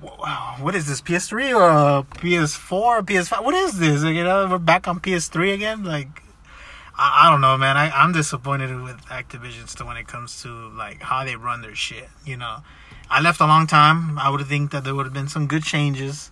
wow, 0.00 0.56
what 0.60 0.74
is 0.74 0.86
this? 0.86 1.02
PS3 1.02 1.54
or 1.54 1.68
uh, 1.68 2.02
PS4, 2.04 3.02
PS5? 3.02 3.44
What 3.44 3.54
is 3.54 3.78
this? 3.78 4.04
You 4.04 4.24
know, 4.24 4.46
we're 4.48 4.58
back 4.58 4.86
on 4.86 5.00
PS3 5.00 5.52
again. 5.52 5.84
Like, 5.84 6.22
I, 6.96 7.26
I 7.26 7.30
don't 7.30 7.40
know, 7.40 7.58
man. 7.58 7.76
I, 7.76 7.90
I'm 7.90 8.12
disappointed 8.12 8.80
with 8.82 8.96
Activision 9.06 9.68
still 9.68 9.88
when 9.88 9.96
it 9.96 10.06
comes 10.06 10.40
to 10.42 10.68
like 10.70 11.02
how 11.02 11.24
they 11.24 11.34
run 11.34 11.60
their 11.60 11.74
shit. 11.74 12.08
You 12.24 12.36
know, 12.36 12.58
I 13.10 13.20
left 13.20 13.40
a 13.40 13.46
long 13.46 13.66
time. 13.66 14.16
I 14.18 14.30
would 14.30 14.46
think 14.46 14.70
that 14.70 14.84
there 14.84 14.94
would 14.94 15.06
have 15.06 15.12
been 15.12 15.28
some 15.28 15.48
good 15.48 15.64
changes. 15.64 16.30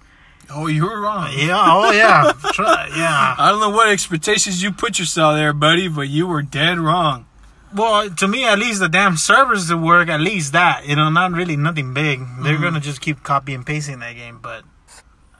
Oh, 0.51 0.67
you 0.67 0.85
were 0.85 1.01
wrong. 1.01 1.31
Yeah. 1.35 1.65
Oh, 1.67 1.91
yeah. 1.91 2.33
Try- 2.53 2.91
yeah. 2.97 3.35
I 3.39 3.51
don't 3.51 3.61
know 3.61 3.71
what 3.71 3.89
expectations 3.89 4.63
you 4.63 4.73
put 4.73 4.99
yourself 4.99 5.37
there, 5.37 5.53
buddy, 5.53 5.89
but 5.89 6.09
you 6.09 6.27
were 6.27 6.43
dead 6.43 6.79
wrong. 6.79 7.27
Well, 7.75 8.09
to 8.11 8.29
me, 8.29 8.45
at 8.45 8.59
least 8.59 8.81
the 8.81 8.89
damn 8.89 9.17
servers 9.17 9.69
to 9.69 9.77
work. 9.77 10.09
At 10.09 10.21
least 10.21 10.53
that, 10.53 10.87
you 10.87 10.97
know, 10.97 11.11
not 11.11 11.33
really 11.33 11.57
nothing 11.57 11.93
big. 11.93 12.21
They're 12.21 12.55
mm-hmm. 12.55 12.63
gonna 12.63 12.81
just 12.81 13.01
keep 13.01 13.23
copy 13.23 13.55
and 13.55 13.67
pasting 13.67 13.99
that 13.99 14.15
game, 14.15 14.39
but 14.41 14.65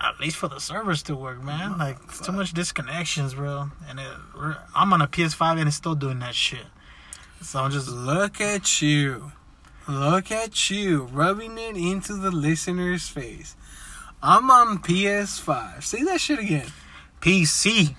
at 0.01 0.21
least 0.21 0.37
for 0.37 0.49
the 0.49 0.59
servers 0.59 1.03
to 1.05 1.17
work, 1.17 1.43
man. 1.43 1.71
Mm-hmm. 1.71 1.81
Like 1.81 1.97
it's 2.05 2.21
too 2.21 2.33
much 2.33 2.53
disconnections, 2.53 3.35
bro. 3.35 3.71
And 3.89 4.01
it, 4.01 4.13
I'm 4.75 4.93
on 4.93 5.01
a 5.01 5.07
PS5 5.07 5.59
and 5.59 5.69
it's 5.69 5.77
still 5.77 5.95
doing 5.95 6.19
that 6.19 6.35
shit. 6.35 6.67
So 7.43 7.61
I'm 7.61 7.71
just 7.71 7.89
Look 7.89 8.41
at 8.41 8.83
you. 8.83 9.33
Look 9.89 10.33
at 10.33 10.69
you 10.69 11.05
rubbing 11.05 11.59
it 11.59 11.77
into 11.77 12.15
the 12.15 12.31
listener's 12.31 13.09
face. 13.09 13.55
I'm 14.23 14.51
on 14.51 14.79
PS5. 14.79 15.83
Say 15.83 16.03
that 16.05 16.21
shit 16.21 16.39
again. 16.39 16.67
PC 17.21 17.95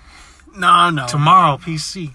No, 0.56 0.90
no. 0.90 1.06
tomorrow. 1.06 1.56
PC. 1.58 2.12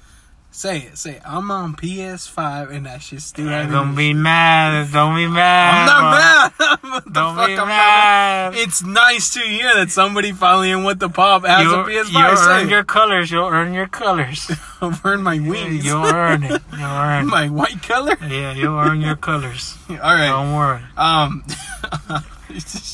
Say 0.52 0.82
it. 0.82 0.98
Say 1.00 1.14
it. 1.16 1.22
I'm 1.26 1.50
on 1.50 1.76
PS5 1.76 2.70
and 2.72 2.86
that 2.86 3.02
shit 3.02 3.22
still 3.22 3.48
having 3.48 3.72
Don't 3.72 3.96
be 3.96 4.14
mad. 4.14 4.92
Don't 4.92 5.16
be 5.16 5.26
mad. 5.28 5.90
I'm 5.90 6.52
not 6.52 6.52
bro. 6.60 6.90
mad. 6.94 7.04
Don't 7.12 7.36
fuck? 7.36 7.48
be 7.48 7.58
I'm 7.58 7.68
mad. 7.68 8.54
It's 8.56 8.84
nice 8.84 9.34
to 9.34 9.40
hear 9.40 9.74
that 9.78 9.90
somebody 9.90 10.32
finally 10.32 10.70
in 10.70 10.84
what 10.84 11.00
the 11.00 11.10
pop 11.10 11.44
has 11.46 11.64
You'll, 11.64 11.82
a 11.82 11.84
PS5. 11.86 12.12
you'll 12.12 12.50
earn 12.50 12.70
your 12.70 12.84
colors. 12.84 13.32
You'll 13.32 13.48
earn 13.48 13.74
your 13.74 13.88
colors. 13.88 14.52
I'll 14.82 14.92
burn 14.92 15.24
my 15.24 15.40
wings. 15.40 15.84
You'll 15.84 16.06
earn 16.06 16.44
it. 16.44 16.62
You'll 16.72 16.82
earn 16.84 17.28
my 17.28 17.50
white 17.50 17.82
color. 17.82 18.16
Yeah, 18.22 18.54
you'll 18.54 18.78
earn 18.78 19.02
your 19.02 19.16
colors. 19.16 19.76
All 19.90 19.96
right. 19.98 20.28
Don't 20.28 20.54
worry. 20.56 20.82
Um, 20.98 21.44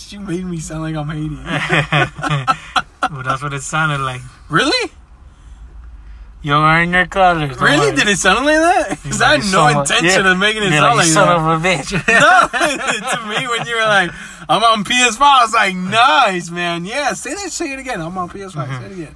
you 0.09 0.19
made 0.19 0.45
me 0.45 0.59
sound 0.59 0.81
like 0.81 0.95
I'm 0.95 1.09
hating. 1.09 1.37
you. 1.37 3.15
but 3.15 3.23
that's 3.23 3.41
what 3.43 3.53
it 3.53 3.61
sounded 3.61 3.99
like. 3.99 4.21
Really? 4.49 4.91
You'll 6.41 6.61
earn 6.61 6.93
your 6.93 7.05
colors. 7.05 7.59
Really? 7.59 7.93
Did 7.95 8.07
it 8.07 8.17
sound 8.17 8.45
like 8.45 8.55
that? 8.55 8.89
Because 9.03 9.21
I 9.21 9.31
had 9.37 9.39
no 9.39 9.43
son 9.43 9.79
intention 9.81 10.23
yeah. 10.23 10.31
of 10.31 10.37
making 10.37 10.63
it 10.63 10.69
You're 10.69 10.79
sound 10.79 10.97
like, 10.97 11.05
like, 11.05 11.07
son 11.07 11.27
that. 11.27 11.37
of 11.37 11.65
a 11.65 11.67
bitch. 11.67 11.91
no, 12.07 13.09
to 13.09 13.41
me 13.41 13.47
when 13.47 13.67
you 13.67 13.75
were 13.75 13.81
like, 13.81 14.11
I'm 14.47 14.63
on 14.63 14.85
PS5, 14.85 15.21
I 15.21 15.43
was 15.43 15.53
like, 15.53 15.75
nice, 15.75 16.49
man. 16.49 16.85
Yeah, 16.85 17.11
say 17.13 17.33
that. 17.33 17.51
Say 17.51 17.73
it 17.73 17.79
again. 17.79 17.99
I'm 17.99 18.17
on 18.17 18.29
PS5. 18.29 18.51
Mm-hmm. 18.53 18.79
Say 18.79 18.85
it 18.85 18.91
again. 18.91 19.15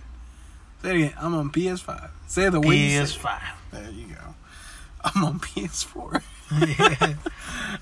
Say 0.81 0.89
it 0.89 0.95
again. 0.95 1.13
I'm 1.17 1.33
on 1.35 1.49
PS5. 1.49 2.09
Say 2.27 2.49
the 2.49 2.59
way 2.59 2.75
you 2.75 2.89
say 2.89 3.15
it. 3.15 3.19
PS5. 3.19 3.41
There 3.71 3.91
you 3.91 4.07
go. 4.07 4.35
I'm 5.05 5.23
on 5.23 5.39
PS4. 5.39 6.21
yeah. 6.77 7.15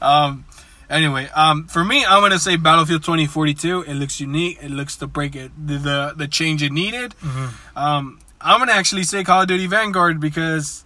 um. 0.02 0.46
Anyway, 0.92 1.30
um, 1.34 1.68
for 1.68 1.84
me, 1.86 2.06
I'm 2.06 2.22
gonna 2.22 2.38
say 2.38 2.58
Battlefield 2.58 3.04
2042. 3.04 3.84
It 3.84 3.94
looks 3.94 4.20
unique. 4.20 4.60
It 4.62 4.70
looks 4.72 4.98
to 4.98 5.08
break 5.08 5.36
it 5.36 5.52
the 5.58 5.78
the, 5.78 6.14
the 6.18 6.28
change 6.28 6.62
it 6.62 6.72
needed. 6.72 7.16
Mm-hmm. 7.22 7.78
Um, 7.78 8.20
I'm 8.42 8.60
gonna 8.60 8.74
actually 8.74 9.04
say 9.04 9.24
Call 9.24 9.44
of 9.44 9.48
Duty 9.48 9.68
Vanguard 9.68 10.20
because 10.20 10.84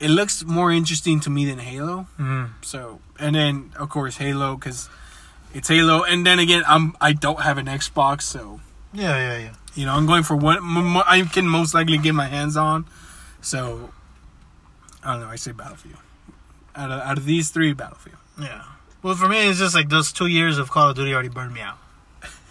it 0.00 0.08
looks 0.08 0.44
more 0.44 0.72
interesting 0.72 1.20
to 1.20 1.30
me 1.30 1.44
than 1.44 1.58
Halo. 1.60 2.06
Mhm. 2.18 2.50
So, 2.62 3.00
and 3.18 3.34
then 3.36 3.70
of 3.78 3.88
course 3.90 4.16
Halo 4.16 4.56
because 4.56 4.88
it's 5.54 5.68
Halo. 5.68 6.02
And 6.02 6.26
then 6.26 6.38
again, 6.40 6.64
I'm 6.66 6.96
I 7.00 7.12
don't 7.12 7.42
have 7.42 7.58
an 7.58 7.66
Xbox, 7.66 8.22
so 8.22 8.60
Yeah, 8.92 9.16
yeah, 9.16 9.38
yeah. 9.38 9.52
you 9.76 9.86
know 9.86 9.94
I'm 9.94 10.06
going 10.06 10.24
for 10.24 10.34
what 10.34 10.58
I 10.62 11.22
can 11.32 11.46
most 11.46 11.74
likely 11.74 11.98
get 11.98 12.14
my 12.14 12.26
hands 12.26 12.56
on. 12.56 12.86
So, 13.40 13.90
I 15.04 15.12
don't 15.12 15.20
know. 15.22 15.28
I 15.28 15.36
say 15.36 15.52
Battlefield. 15.52 15.98
Out 16.74 16.90
of 16.90 17.00
out 17.02 17.18
of 17.18 17.24
these 17.24 17.50
three, 17.50 17.72
Battlefield. 17.72 18.16
Yeah. 18.40 18.62
Well, 19.02 19.14
for 19.16 19.28
me, 19.28 19.48
it's 19.48 19.58
just 19.58 19.74
like 19.74 19.88
those 19.88 20.12
two 20.12 20.26
years 20.26 20.58
of 20.58 20.70
Call 20.70 20.90
of 20.90 20.96
Duty 20.96 21.12
already 21.12 21.28
burned 21.28 21.54
me 21.54 21.60
out. 21.60 21.78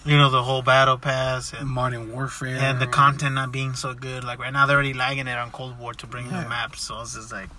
You 0.03 0.17
know, 0.17 0.29
the 0.31 0.41
whole 0.43 0.61
battle 0.63 0.97
pass 0.97 1.53
and, 1.53 1.69
Modern 1.69 2.11
Warfare 2.11 2.57
and 2.57 2.81
the 2.81 2.87
content 2.87 3.35
not 3.35 3.51
being 3.51 3.73
so 3.75 3.93
good. 3.93 4.23
Like 4.23 4.39
right 4.39 4.51
now, 4.51 4.65
they're 4.65 4.75
already 4.75 4.93
lagging 4.93 5.27
it 5.27 5.37
on 5.37 5.51
Cold 5.51 5.77
War 5.79 5.93
to 5.93 6.07
bring 6.07 6.25
Yeah. 6.25 6.43
the 6.43 6.49
maps. 6.49 6.81
So 6.81 6.99
it's 7.01 7.13
just 7.13 7.31
like, 7.31 7.49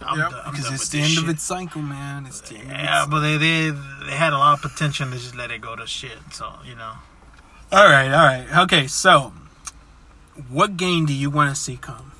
I'm 0.00 0.18
Yep, 0.18 0.30
done, 0.30 0.50
because 0.50 0.72
it's 0.72 0.88
the 0.88 1.00
end 1.00 1.10
shit. 1.10 1.22
of 1.24 1.28
its 1.28 1.42
cycle, 1.42 1.82
man. 1.82 2.24
It's 2.26 2.40
the 2.40 2.56
end. 2.56 2.70
Yeah, 2.70 3.02
of 3.02 3.08
its 3.08 3.10
but 3.10 3.20
they, 3.20 3.36
they 3.36 3.70
they 4.06 4.16
had 4.16 4.32
a 4.32 4.38
lot 4.38 4.54
of 4.54 4.62
potential 4.72 5.10
to 5.10 5.16
just 5.18 5.34
let 5.36 5.50
it 5.50 5.60
go 5.60 5.76
to 5.76 5.86
shit. 5.86 6.16
So 6.32 6.50
you 6.64 6.74
know, 6.74 6.92
All 7.70 7.84
right, 7.86 8.10
all 8.10 8.24
right. 8.26 8.46
Okay, 8.62 8.86
so 8.86 9.34
what 10.48 10.78
game 10.78 11.04
do 11.04 11.12
you 11.12 11.28
want 11.28 11.54
to 11.54 11.60
see 11.60 11.76
come 11.76 12.12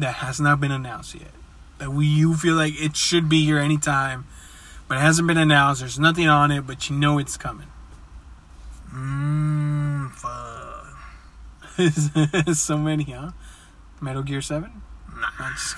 that 0.00 0.14
has 0.16 0.40
not 0.40 0.60
been 0.60 0.72
announced 0.72 1.14
yet? 1.14 1.30
That 1.78 1.92
we 1.92 2.04
you 2.06 2.34
feel 2.34 2.56
like 2.56 2.74
it 2.80 2.96
should 2.96 3.28
be 3.28 3.44
here 3.44 3.58
anytime, 3.60 4.26
but 4.88 4.96
it 4.98 5.00
hasn't 5.00 5.28
been 5.28 5.36
announced. 5.38 5.80
There's 5.80 5.98
nothing 5.98 6.28
on 6.28 6.50
it, 6.50 6.66
but 6.66 6.88
you 6.90 6.96
know 6.96 7.18
it's 7.18 7.36
coming. 7.36 7.68
mm, 8.92 10.10
fuck. 10.12 10.54
so 12.56 12.76
many, 12.78 13.04
huh? 13.04 13.30
Metal 14.00 14.22
Gear 14.22 14.40
Seven. 14.42 14.82
Nah. 15.14 15.28
I'm 15.38 15.52
just. 15.54 15.76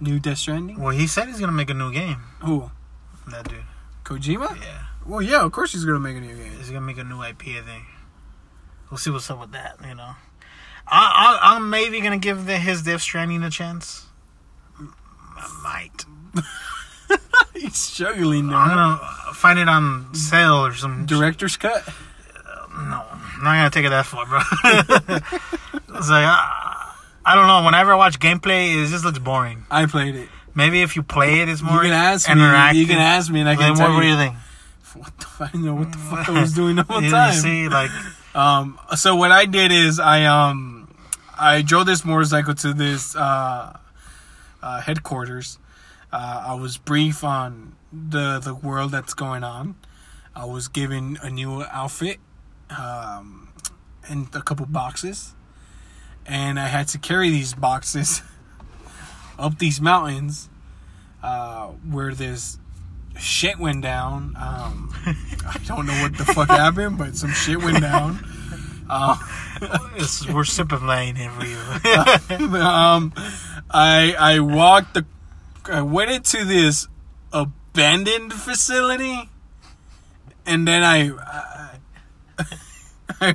New 0.00 0.18
Death 0.20 0.38
Stranding. 0.38 0.78
Well, 0.80 0.90
he 0.96 1.06
said 1.08 1.26
he's 1.28 1.40
gonna 1.40 1.52
make 1.52 1.70
a 1.70 1.74
new 1.74 1.92
game. 1.92 2.18
Who? 2.40 2.70
That 3.30 3.48
dude. 3.48 3.64
Kojima? 4.04 4.60
Yeah, 4.60 4.84
Well, 5.04 5.20
yeah, 5.20 5.42
of 5.44 5.52
course 5.52 5.72
he's 5.72 5.84
gonna 5.84 5.98
make 6.00 6.16
a 6.16 6.20
new 6.20 6.34
game. 6.36 6.52
he's 6.56 6.68
gonna 6.70 6.80
make 6.80 6.98
a 6.98 7.04
new 7.04 7.20
IP. 7.22 7.42
I 7.48 7.62
think. 7.62 7.84
We'll 8.90 8.98
see 8.98 9.10
what's 9.10 9.28
up 9.30 9.40
with 9.40 9.52
that. 9.52 9.76
You 9.86 9.94
know, 9.96 10.12
I, 10.86 11.38
I 11.42 11.56
I'm 11.56 11.68
maybe 11.68 12.00
gonna 12.00 12.16
give 12.18 12.46
the, 12.46 12.56
his 12.58 12.82
Death 12.82 13.02
Stranding 13.02 13.42
a 13.42 13.50
chance. 13.50 14.06
I 14.80 15.60
might. 15.62 16.04
he's 17.54 17.76
struggling 17.76 18.46
now. 18.48 18.56
I'm 18.58 18.68
gonna 18.68 19.34
find 19.34 19.58
it 19.58 19.68
on 19.68 20.14
sale 20.14 20.64
or 20.66 20.74
some. 20.74 21.06
Director's 21.06 21.56
cut. 21.56 21.86
No, 22.74 23.04
I'm 23.10 23.42
not 23.44 23.56
gonna 23.56 23.70
take 23.70 23.84
it 23.86 23.90
that 23.90 24.06
far, 24.06 24.24
bro. 24.26 24.38
it's 25.98 26.08
like 26.10 26.24
I, 26.26 26.94
I 27.24 27.34
don't 27.34 27.46
know. 27.46 27.64
Whenever 27.64 27.92
I 27.92 27.96
watch 27.96 28.18
gameplay, 28.20 28.82
it 28.82 28.88
just 28.88 29.04
looks 29.04 29.18
boring. 29.18 29.64
I 29.70 29.86
played 29.86 30.14
it. 30.14 30.28
Maybe 30.54 30.82
if 30.82 30.96
you 30.96 31.02
play 31.02 31.40
it, 31.40 31.48
it's 31.48 31.62
more 31.62 31.76
You 31.76 31.90
can 31.90 31.92
ask 31.92 32.28
me. 32.28 32.34
interactive. 32.36 32.74
You 32.74 32.86
can 32.86 32.98
ask 32.98 33.30
me, 33.30 33.40
and 33.40 33.48
I 33.48 33.56
can 33.56 33.74
tell 33.76 33.88
what, 33.88 33.94
what 33.96 34.00
do 34.02 34.06
you. 34.06 34.12
you 34.12 34.18
think? 34.18 34.34
What 34.94 35.18
the 35.18 35.26
fuck? 35.26 35.54
I 35.54 35.58
know 35.58 35.74
what 35.74 35.92
the 35.92 35.98
fuck 35.98 36.28
I 36.28 36.40
was 36.40 36.52
doing 36.60 36.76
the 36.76 36.82
whole 36.82 37.00
You- 37.00 37.06
you 37.06 37.12
time. 37.12 37.34
see, 37.34 37.68
like 37.68 37.90
Um, 38.34 38.78
so 38.96 39.14
what 39.16 39.30
I 39.32 39.44
did 39.46 39.70
is 39.72 39.98
I 40.00 40.24
um 40.24 40.88
I 41.38 41.62
drove 41.62 41.86
this 41.86 42.04
motorcycle 42.04 42.54
to 42.56 42.72
this 42.72 43.14
uh, 43.16 43.76
uh, 44.62 44.80
headquarters. 44.80 45.58
Uh, 46.12 46.44
I 46.48 46.54
was 46.54 46.78
brief 46.78 47.22
on 47.22 47.76
the 47.92 48.38
the 48.38 48.54
world 48.54 48.92
that's 48.92 49.14
going 49.14 49.44
on. 49.44 49.76
I 50.34 50.44
was 50.44 50.68
given 50.68 51.18
a 51.22 51.30
new 51.30 51.62
outfit 51.64 52.18
um, 52.70 53.48
and 54.08 54.28
a 54.34 54.42
couple 54.42 54.66
boxes, 54.66 55.34
and 56.24 56.58
I 56.58 56.68
had 56.68 56.88
to 56.88 56.98
carry 56.98 57.30
these 57.30 57.54
boxes 57.54 58.22
up 59.38 59.58
these 59.58 59.80
mountains 59.80 60.48
uh, 61.22 61.68
where 61.68 62.14
this 62.14 62.58
shit 63.18 63.58
went 63.58 63.82
down. 63.82 64.34
Um, 64.38 64.94
I 65.46 65.58
don't 65.66 65.86
know 65.86 66.00
what 66.02 66.16
the 66.16 66.24
fuck 66.24 66.48
happened, 66.48 66.98
but 66.98 67.16
some 67.16 67.32
shit 67.32 67.62
went 67.62 67.80
down. 67.80 68.24
Uh, 68.88 69.16
we're 70.32 70.44
sympathizing 70.44 71.16
here 71.16 71.30
for 71.30 71.44
you. 71.44 72.56
um, 72.60 73.12
I 73.70 74.14
I 74.18 74.40
walked 74.40 74.94
the, 74.94 75.04
I 75.68 75.82
went 75.82 76.10
into 76.10 76.44
this 76.44 76.88
abandoned 77.32 78.32
facility, 78.32 79.28
and 80.46 80.66
then 80.66 80.82
I, 80.82 81.10
I, 83.20 83.34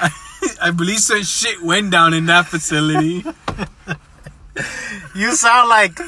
I, 0.00 0.10
I 0.62 0.70
believe 0.70 0.98
some 1.00 1.22
shit 1.22 1.62
went 1.62 1.90
down 1.90 2.14
in 2.14 2.26
that 2.26 2.46
facility. 2.46 3.24
you 5.14 5.32
sound 5.34 5.68
like 5.68 5.98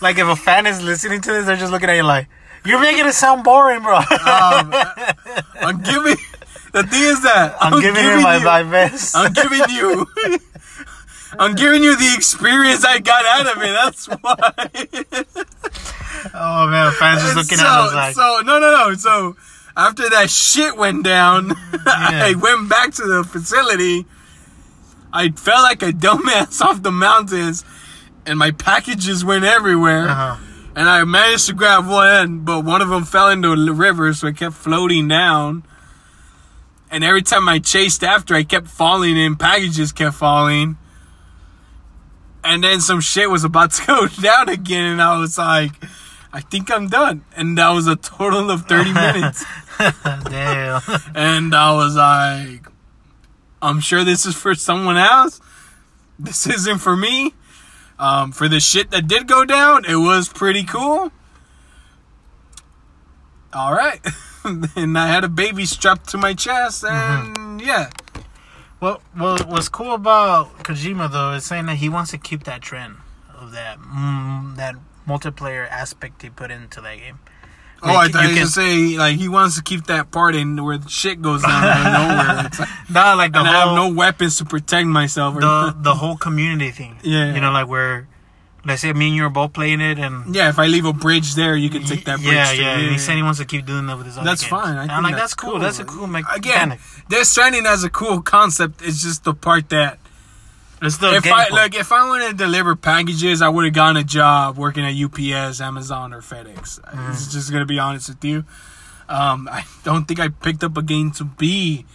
like 0.00 0.18
if 0.18 0.26
a 0.28 0.36
fan 0.36 0.66
is 0.66 0.82
listening 0.82 1.20
to 1.22 1.32
this, 1.32 1.46
they're 1.46 1.56
just 1.56 1.72
looking 1.72 1.88
at 1.90 1.96
you 1.96 2.02
like 2.04 2.28
you're 2.64 2.80
making 2.80 3.06
it 3.06 3.12
sound 3.14 3.44
boring, 3.44 3.80
bro. 3.82 3.96
Um, 3.96 4.04
I'm 5.60 5.80
giving. 5.82 6.16
The 6.72 6.82
thing 6.82 7.02
is 7.04 7.22
that 7.22 7.56
I'm, 7.60 7.80
giving, 7.80 8.04
you 8.04 8.20
my, 8.20 8.36
you- 8.36 8.44
my 8.44 8.62
best. 8.64 9.16
I'm 9.16 9.32
giving 9.32 9.62
you. 9.70 10.06
I'm 11.38 11.54
giving 11.54 11.82
you 11.82 11.96
the 11.96 12.14
experience 12.16 12.84
I 12.84 12.98
got 12.98 13.24
out 13.26 13.56
of 13.56 13.62
it. 13.62 13.72
That's 13.72 14.06
why. 14.20 14.52
oh 16.34 16.68
man, 16.68 16.92
fans 16.92 17.22
just 17.22 17.36
looking 17.36 17.58
so, 17.58 17.64
at 17.64 17.70
us 17.70 17.94
like 17.94 18.14
so 18.14 18.42
no, 18.44 18.58
no, 18.58 18.72
no. 18.72 18.94
So 18.94 19.36
after 19.76 20.08
that 20.08 20.30
shit 20.30 20.76
went 20.76 21.04
down, 21.04 21.52
I 21.86 22.34
went 22.40 22.68
back 22.68 22.92
to 22.94 23.04
the 23.04 23.24
facility. 23.24 24.06
I 25.12 25.30
felt 25.30 25.62
like 25.62 25.82
a 25.82 25.92
dumbass 25.92 26.60
off 26.64 26.82
the 26.82 26.92
mountains, 26.92 27.64
and 28.24 28.38
my 28.38 28.50
packages 28.50 29.24
went 29.24 29.44
everywhere. 29.44 30.08
Uh-huh. 30.08 30.36
And 30.74 30.90
I 30.90 31.04
managed 31.04 31.46
to 31.46 31.54
grab 31.54 31.88
one, 31.88 32.40
but 32.40 32.62
one 32.62 32.82
of 32.82 32.90
them 32.90 33.04
fell 33.04 33.30
into 33.30 33.56
the 33.56 33.72
river, 33.72 34.12
so 34.12 34.26
it 34.26 34.36
kept 34.36 34.54
floating 34.54 35.08
down. 35.08 35.64
And 36.90 37.02
every 37.02 37.22
time 37.22 37.48
I 37.48 37.60
chased 37.60 38.04
after, 38.04 38.34
I 38.34 38.42
kept 38.42 38.68
falling 38.68 39.16
in. 39.16 39.36
Packages 39.36 39.92
kept 39.92 40.16
falling. 40.16 40.76
And 42.46 42.62
then 42.64 42.80
some 42.80 43.00
shit 43.00 43.28
was 43.28 43.44
about 43.44 43.72
to 43.72 43.86
go 43.86 44.06
down 44.08 44.48
again, 44.48 44.84
and 44.92 45.02
I 45.02 45.18
was 45.18 45.36
like, 45.38 45.72
I 46.32 46.40
think 46.40 46.70
I'm 46.70 46.88
done. 46.88 47.24
And 47.36 47.58
that 47.58 47.70
was 47.70 47.86
a 47.86 47.96
total 47.96 48.50
of 48.50 48.66
30 48.66 48.92
minutes. 48.94 49.44
Damn. 49.78 50.82
And 51.14 51.54
I 51.54 51.74
was 51.74 51.96
like, 51.96 52.66
I'm 53.62 53.80
sure 53.80 54.04
this 54.04 54.26
is 54.26 54.34
for 54.34 54.54
someone 54.54 54.96
else. 54.96 55.40
This 56.18 56.46
isn't 56.46 56.78
for 56.78 56.96
me. 56.96 57.34
Um, 57.98 58.32
for 58.32 58.48
the 58.48 58.60
shit 58.60 58.90
that 58.90 59.08
did 59.08 59.26
go 59.26 59.44
down, 59.44 59.86
it 59.86 59.96
was 59.96 60.28
pretty 60.28 60.64
cool. 60.64 61.10
All 63.54 63.72
right. 63.72 64.00
and 64.44 64.98
I 64.98 65.06
had 65.06 65.24
a 65.24 65.28
baby 65.28 65.64
strapped 65.64 66.10
to 66.10 66.18
my 66.18 66.34
chest, 66.34 66.84
and 66.84 67.60
yeah. 67.60 67.90
Well, 68.80 69.00
well, 69.18 69.38
what's 69.48 69.68
cool 69.68 69.94
about 69.94 70.58
Kojima 70.58 71.10
though 71.10 71.32
is 71.32 71.44
saying 71.44 71.66
that 71.66 71.76
he 71.76 71.88
wants 71.88 72.10
to 72.10 72.18
keep 72.18 72.44
that 72.44 72.60
trend 72.62 72.96
of 73.38 73.52
that 73.52 73.78
mm, 73.78 74.56
that 74.56 74.74
multiplayer 75.08 75.68
aspect 75.70 76.22
he 76.22 76.30
put 76.30 76.50
into 76.50 76.80
that 76.80 76.96
game. 76.98 77.18
Oh, 77.82 77.94
I 77.94 78.08
thought 78.08 78.24
you 78.24 78.30
you 78.30 78.36
can- 78.36 78.46
say 78.48 78.98
like 78.98 79.16
he 79.16 79.28
wants 79.28 79.56
to 79.56 79.62
keep 79.62 79.86
that 79.86 80.10
part 80.10 80.34
in 80.34 80.62
where 80.64 80.78
the 80.78 80.88
shit 80.88 81.22
goes 81.22 81.42
down 81.42 81.62
out 81.64 81.86
of 81.86 81.92
nowhere. 82.36 82.46
It's 82.46 82.58
like, 82.60 82.68
No, 82.90 83.14
like 83.16 83.32
the 83.32 83.38
and 83.40 83.48
I 83.48 83.66
have 83.66 83.74
no 83.76 83.92
weapons 83.92 84.38
to 84.38 84.44
protect 84.44 84.86
myself. 84.88 85.36
Or 85.36 85.40
the 85.40 85.76
the 85.78 85.94
whole 85.94 86.16
community 86.16 86.70
thing. 86.70 86.98
Yeah. 87.02 87.34
you 87.34 87.40
know, 87.40 87.52
like 87.52 87.68
where 87.68 88.08
let's 88.66 88.82
say 88.82 88.92
me 88.92 89.06
and 89.08 89.16
you 89.16 89.24
are 89.24 89.30
both 89.30 89.52
playing 89.52 89.80
it, 89.80 89.98
and 89.98 90.34
yeah, 90.34 90.48
if 90.48 90.58
I 90.58 90.66
leave 90.66 90.84
a 90.84 90.92
bridge 90.92 91.34
there, 91.34 91.56
you 91.56 91.70
can 91.70 91.84
take 91.84 92.04
that 92.06 92.18
bridge. 92.18 92.32
yeah, 92.34 92.52
yeah. 92.52 92.78
And 92.78 92.92
he 92.92 92.98
said 92.98 93.16
he 93.16 93.22
wants 93.22 93.38
to 93.38 93.44
keep 93.44 93.64
doing 93.66 93.86
that 93.86 93.96
with 93.96 94.06
his 94.06 94.18
other 94.18 94.24
That's 94.28 94.42
games. 94.42 94.50
fine. 94.50 94.76
I 94.90 94.94
I'm 94.94 95.02
like, 95.02 95.12
that's 95.12 95.22
that's 95.22 95.34
cool. 95.34 95.58
That's 95.58 95.78
a 95.78 95.84
cool 95.84 96.06
me- 96.06 96.20
Again, 96.34 96.70
mechanic. 96.70 96.80
Death 97.08 97.26
Stranding 97.26 97.64
has 97.64 97.84
a 97.84 97.90
cool 97.90 98.20
concept. 98.22 98.82
It's 98.82 99.00
just 99.02 99.24
the 99.24 99.34
part 99.34 99.68
that 99.70 99.98
It's 100.82 100.98
the 100.98 101.14
if. 101.14 101.26
I 101.26 101.48
like 101.48 101.74
if 101.74 101.92
I 101.92 102.06
wanted 102.08 102.30
to 102.30 102.34
deliver 102.36 102.76
packages, 102.76 103.40
I 103.40 103.48
would 103.48 103.64
have 103.64 103.74
gotten 103.74 103.96
a 103.96 104.04
job 104.04 104.58
working 104.58 104.84
at 104.84 104.94
UPS, 104.94 105.60
Amazon, 105.60 106.12
or 106.12 106.20
FedEx. 106.20 106.80
Mm. 106.80 107.10
It's 107.12 107.32
just 107.32 107.52
gonna 107.52 107.64
be 107.66 107.78
honest 107.78 108.08
with 108.08 108.24
you. 108.24 108.44
Um, 109.08 109.48
I 109.50 109.64
don't 109.84 110.06
think 110.06 110.18
I 110.20 110.28
picked 110.28 110.64
up 110.64 110.76
a 110.76 110.82
game 110.82 111.12
to 111.12 111.24
be 111.24 111.86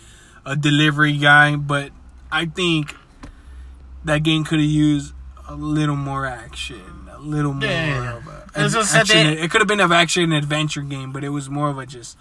a 0.46 0.56
delivery 0.56 1.18
guy, 1.18 1.58
but 1.58 1.92
I 2.32 2.46
think 2.46 2.96
that 4.06 4.24
game 4.24 4.46
could 4.46 4.60
have 4.60 4.70
used 4.70 5.14
a 5.52 5.56
little 5.56 5.96
more 5.96 6.26
action, 6.26 6.82
a 7.12 7.20
little 7.20 7.54
more. 7.54 7.68
Yeah, 7.68 7.88
yeah, 7.88 8.04
yeah. 8.04 8.66
Of 8.66 8.76
a, 8.76 8.80
action. 8.80 9.06
they- 9.08 9.42
it 9.42 9.52
could 9.52 9.62
have 9.62 9.68
been 9.68 9.80
an 9.80 9.92
action 9.92 10.32
adventure 10.32 10.82
game, 10.82 11.12
but 11.12 11.24
it 11.24 11.30
was 11.30 11.50
more 11.50 11.70
of 11.70 11.78
a 11.78 11.86
just 11.86 12.18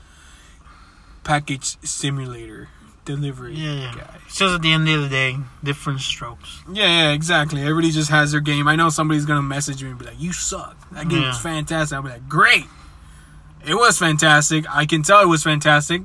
package 1.22 1.76
simulator 1.86 2.68
delivery 3.04 3.54
yeah, 3.54 3.72
yeah. 3.72 3.94
guy. 3.94 4.18
It's 4.26 4.38
just 4.38 4.54
at 4.54 4.62
the 4.62 4.72
end 4.72 4.88
of 4.88 5.02
the 5.02 5.08
day, 5.08 5.36
different 5.62 6.00
strokes. 6.00 6.60
Yeah, 6.72 6.86
yeah, 6.86 7.12
exactly. 7.12 7.62
Everybody 7.62 7.90
just 7.90 8.10
has 8.10 8.32
their 8.32 8.40
game. 8.40 8.66
I 8.68 8.76
know 8.76 8.88
somebody's 8.88 9.26
gonna 9.26 9.42
message 9.42 9.82
me 9.82 9.90
and 9.90 9.98
be 9.98 10.06
like, 10.06 10.20
"You 10.20 10.32
suck. 10.32 10.76
That 10.92 11.08
game 11.08 11.22
was 11.22 11.38
fantastic." 11.38 11.96
I'll 11.96 12.02
be 12.02 12.10
like, 12.10 12.28
"Great, 12.28 12.66
it 13.64 13.74
was 13.74 13.98
fantastic. 13.98 14.64
I 14.68 14.86
can 14.86 15.02
tell 15.02 15.20
it 15.20 15.28
was 15.28 15.42
fantastic." 15.42 16.02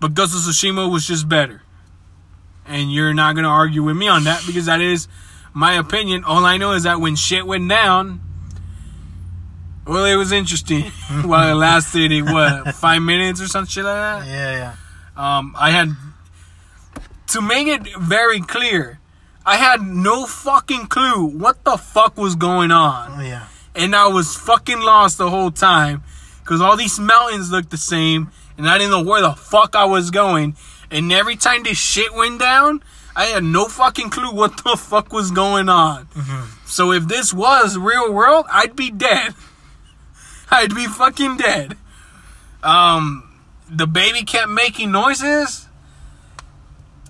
But 0.00 0.14
Ghost 0.14 0.34
of 0.34 0.40
Tsushima 0.40 0.90
was 0.90 1.06
just 1.06 1.28
better, 1.28 1.62
and 2.66 2.92
you're 2.92 3.14
not 3.14 3.34
gonna 3.34 3.48
argue 3.48 3.82
with 3.82 3.96
me 3.96 4.08
on 4.08 4.24
that 4.24 4.42
because 4.46 4.66
that 4.66 4.80
is 4.80 5.08
my 5.52 5.74
opinion. 5.74 6.24
All 6.24 6.44
I 6.44 6.56
know 6.56 6.72
is 6.72 6.82
that 6.84 7.00
when 7.00 7.16
shit 7.16 7.46
went 7.46 7.68
down, 7.68 8.20
well, 9.86 10.04
it 10.04 10.16
was 10.16 10.32
interesting 10.32 10.84
while 11.24 11.50
it 11.50 11.54
lasted. 11.54 12.12
It 12.12 12.22
what 12.22 12.74
five 12.74 13.02
minutes 13.02 13.40
or 13.40 13.48
some 13.48 13.66
shit 13.66 13.84
like 13.84 13.94
that. 13.96 14.26
Yeah, 14.26 14.74
yeah. 15.16 15.38
Um, 15.38 15.54
I 15.58 15.70
had 15.70 15.90
to 17.28 17.40
make 17.42 17.66
it 17.66 17.82
very 17.98 18.40
clear. 18.40 18.98
I 19.44 19.56
had 19.56 19.82
no 19.82 20.24
fucking 20.26 20.86
clue 20.86 21.24
what 21.26 21.64
the 21.64 21.76
fuck 21.76 22.16
was 22.16 22.36
going 22.36 22.70
on, 22.70 23.20
Oh, 23.20 23.22
yeah. 23.24 23.46
and 23.74 23.94
I 23.96 24.06
was 24.06 24.36
fucking 24.36 24.80
lost 24.80 25.18
the 25.18 25.28
whole 25.28 25.50
time 25.50 26.04
because 26.44 26.60
all 26.60 26.76
these 26.76 27.00
mountains 27.00 27.50
looked 27.50 27.70
the 27.70 27.76
same, 27.76 28.30
and 28.56 28.68
I 28.68 28.78
didn't 28.78 28.92
know 28.92 29.02
where 29.02 29.20
the 29.20 29.32
fuck 29.32 29.74
I 29.74 29.84
was 29.84 30.10
going. 30.12 30.54
And 30.92 31.12
every 31.12 31.34
time 31.36 31.64
this 31.64 31.76
shit 31.78 32.14
went 32.14 32.38
down, 32.38 32.84
I 33.14 33.26
had 33.26 33.44
no 33.44 33.66
fucking 33.66 34.10
clue 34.10 34.32
what 34.32 34.62
the 34.64 34.76
fuck 34.76 35.12
was 35.12 35.30
going 35.30 35.68
on. 35.68 36.08
So 36.66 36.92
if 36.92 37.06
this 37.08 37.32
was 37.34 37.76
real 37.76 38.12
world, 38.12 38.46
I'd 38.50 38.74
be 38.74 38.90
dead. 38.90 39.34
I'd 40.50 40.74
be 40.74 40.86
fucking 40.86 41.36
dead. 41.36 41.76
Um, 42.62 43.38
the 43.68 43.86
baby 43.86 44.22
kept 44.22 44.48
making 44.48 44.92
noises. 44.92 45.66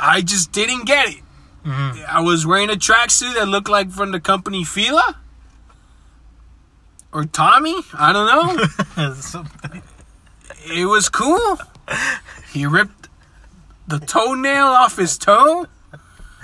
I 0.01 0.21
just 0.23 0.51
didn't 0.53 0.87
get 0.87 1.09
it. 1.09 1.21
Mhm. 1.65 2.05
I 2.09 2.21
was 2.21 2.45
wearing 2.45 2.71
a 2.71 2.75
tracksuit 2.75 3.35
that 3.35 3.47
looked 3.47 3.69
like 3.69 3.91
from 3.93 4.11
the 4.11 4.19
company 4.19 4.65
Fila 4.65 5.17
or 7.13 7.25
Tommy. 7.25 7.77
I 7.95 8.13
don't 8.13 8.97
know. 8.97 9.15
Something. 9.21 9.83
it 10.67 10.87
was 10.87 11.09
cool. 11.09 11.59
He 12.53 12.67
ripped 12.67 13.09
the 13.87 14.01
toenail 14.01 14.67
off 14.67 14.97
his 14.97 15.17
toe 15.19 15.67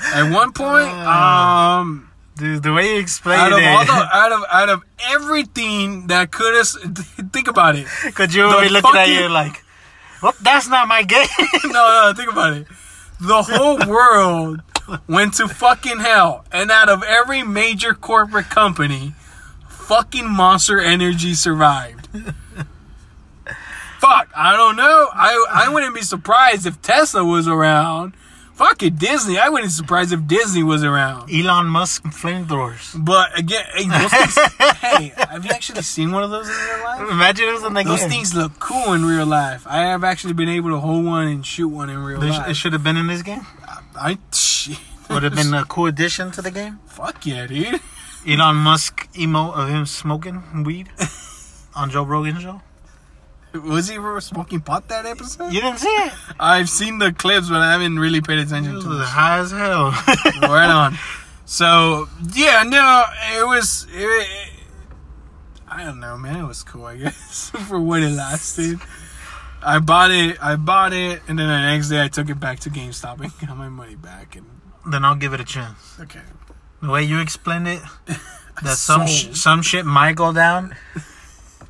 at 0.00 0.32
one 0.32 0.52
point. 0.52 0.88
Um, 1.08 2.04
Dude, 2.36 2.62
the 2.62 2.72
way 2.72 2.94
you 2.94 3.00
explained 3.00 3.40
out 3.40 3.52
of 3.52 3.58
it, 3.58 3.66
all 3.66 3.84
the 3.84 3.92
out 4.12 4.32
of 4.32 4.44
out 4.52 4.68
of 4.68 4.82
everything 5.10 6.06
that 6.06 6.30
could 6.30 6.54
have 6.54 6.68
think 7.32 7.48
about 7.48 7.74
it. 7.74 7.88
because 8.04 8.32
you 8.32 8.44
be 8.60 8.68
looking 8.68 8.94
at 8.94 9.08
you 9.08 9.28
like, 9.28 9.64
well, 10.22 10.34
that's 10.40 10.68
not 10.68 10.86
my 10.86 11.02
game. 11.02 11.26
no, 11.64 11.70
no, 11.72 12.12
think 12.16 12.30
about 12.30 12.52
it. 12.52 12.66
The 13.20 13.42
whole 13.42 13.78
world 13.88 14.62
went 15.08 15.34
to 15.34 15.48
fucking 15.48 15.98
hell, 15.98 16.44
and 16.52 16.70
out 16.70 16.88
of 16.88 17.02
every 17.02 17.42
major 17.42 17.92
corporate 17.92 18.50
company, 18.50 19.14
fucking 19.68 20.30
Monster 20.30 20.78
Energy 20.80 21.34
survived. 21.34 22.06
Fuck, 23.98 24.30
I 24.36 24.56
don't 24.56 24.76
know. 24.76 25.08
I 25.12 25.44
I 25.50 25.68
wouldn't 25.70 25.94
be 25.94 26.02
surprised 26.02 26.66
if 26.66 26.80
Tesla 26.82 27.24
was 27.24 27.48
around. 27.48 28.14
Fuck 28.58 28.82
it, 28.82 28.98
Disney. 28.98 29.38
I 29.38 29.48
wouldn't 29.48 29.68
be 29.70 29.72
surprised 29.72 30.12
if 30.12 30.26
Disney 30.26 30.64
was 30.64 30.82
around. 30.82 31.30
Elon 31.32 31.66
Musk 31.68 32.02
flamethrowers. 32.04 32.92
But 33.04 33.38
again, 33.38 33.64
hey, 33.74 33.86
those 33.88 34.10
things, 34.10 34.34
hey, 34.80 35.12
have 35.16 35.44
you 35.44 35.50
actually 35.52 35.82
seen 35.82 36.10
one 36.10 36.24
of 36.24 36.30
those 36.30 36.48
in 36.48 36.54
real 36.54 36.84
life? 36.84 37.10
Imagine 37.10 37.48
it 37.48 37.52
was 37.52 37.62
in 37.64 37.74
the 37.74 37.84
Those 37.84 38.00
game. 38.00 38.10
things 38.10 38.34
look 38.34 38.58
cool 38.58 38.94
in 38.94 39.04
real 39.04 39.26
life. 39.26 39.64
I 39.68 39.82
have 39.82 40.02
actually 40.02 40.32
been 40.32 40.48
able 40.48 40.70
to 40.70 40.80
hold 40.80 41.04
one 41.04 41.28
and 41.28 41.46
shoot 41.46 41.68
one 41.68 41.88
in 41.88 41.98
real 41.98 42.18
They 42.20 42.32
sh- 42.32 42.38
life. 42.38 42.50
it 42.50 42.54
should 42.54 42.72
have 42.72 42.82
been 42.82 42.96
in 42.96 43.06
this 43.06 43.22
game. 43.22 43.46
I 43.94 44.18
shit. 44.32 44.78
Would 45.08 45.22
have 45.22 45.36
been 45.36 45.54
a 45.54 45.64
cool 45.64 45.86
addition 45.86 46.32
to 46.32 46.42
the 46.42 46.50
game. 46.50 46.80
Fuck 46.86 47.24
yeah, 47.26 47.46
dude. 47.46 47.80
Elon 48.26 48.56
Musk 48.56 49.08
emo 49.16 49.52
of 49.52 49.68
him 49.68 49.86
smoking 49.86 50.64
weed 50.64 50.88
on 51.76 51.90
Joe 51.90 52.02
Rogan's 52.02 52.42
show. 52.42 52.60
Was 53.54 53.88
he 53.88 53.96
smoking 54.20 54.60
pot 54.60 54.88
that 54.88 55.06
episode? 55.06 55.52
You 55.52 55.60
didn't 55.60 55.78
see 55.78 55.88
it. 55.88 56.12
I've 56.38 56.68
seen 56.68 56.98
the 56.98 57.12
clips, 57.12 57.48
but 57.48 57.58
I 57.60 57.72
haven't 57.72 57.98
really 57.98 58.20
paid 58.20 58.38
attention 58.38 58.74
was 58.74 58.84
to 58.84 58.92
it. 59.00 59.04
high 59.04 59.38
as 59.38 59.50
hell. 59.50 59.90
right 60.42 60.68
on. 60.70 60.96
So 61.46 62.08
yeah, 62.34 62.62
no, 62.64 63.04
it 63.38 63.46
was. 63.46 63.86
It, 63.92 64.02
it- 64.04 64.52
I 65.70 65.84
don't 65.84 66.00
know, 66.00 66.16
man. 66.16 66.36
It 66.36 66.46
was 66.46 66.62
cool, 66.62 66.86
I 66.86 66.96
guess, 66.96 67.50
for 67.68 67.78
what 67.78 68.02
it 68.02 68.10
lasted. 68.10 68.80
I 69.62 69.78
bought 69.80 70.10
it. 70.10 70.42
I 70.42 70.56
bought 70.56 70.92
it, 70.94 71.20
and 71.28 71.38
then 71.38 71.46
the 71.48 71.60
next 71.60 71.88
day 71.90 72.02
I 72.02 72.08
took 72.08 72.30
it 72.30 72.40
back 72.40 72.60
to 72.60 72.70
GameStop 72.70 73.20
and 73.20 73.32
got 73.46 73.56
my 73.56 73.68
money 73.68 73.94
back. 73.96 74.34
And 74.36 74.46
then 74.90 75.04
I'll 75.04 75.14
give 75.16 75.34
it 75.34 75.40
a 75.40 75.44
chance. 75.44 75.96
okay, 76.00 76.20
The 76.82 76.88
way 76.88 77.02
you 77.04 77.20
explained 77.20 77.68
it, 77.68 77.82
that 78.62 78.76
some 78.78 79.06
sh- 79.06 79.28
some 79.34 79.60
shit 79.62 79.84
might 79.84 80.16
go 80.16 80.32
down. 80.32 80.74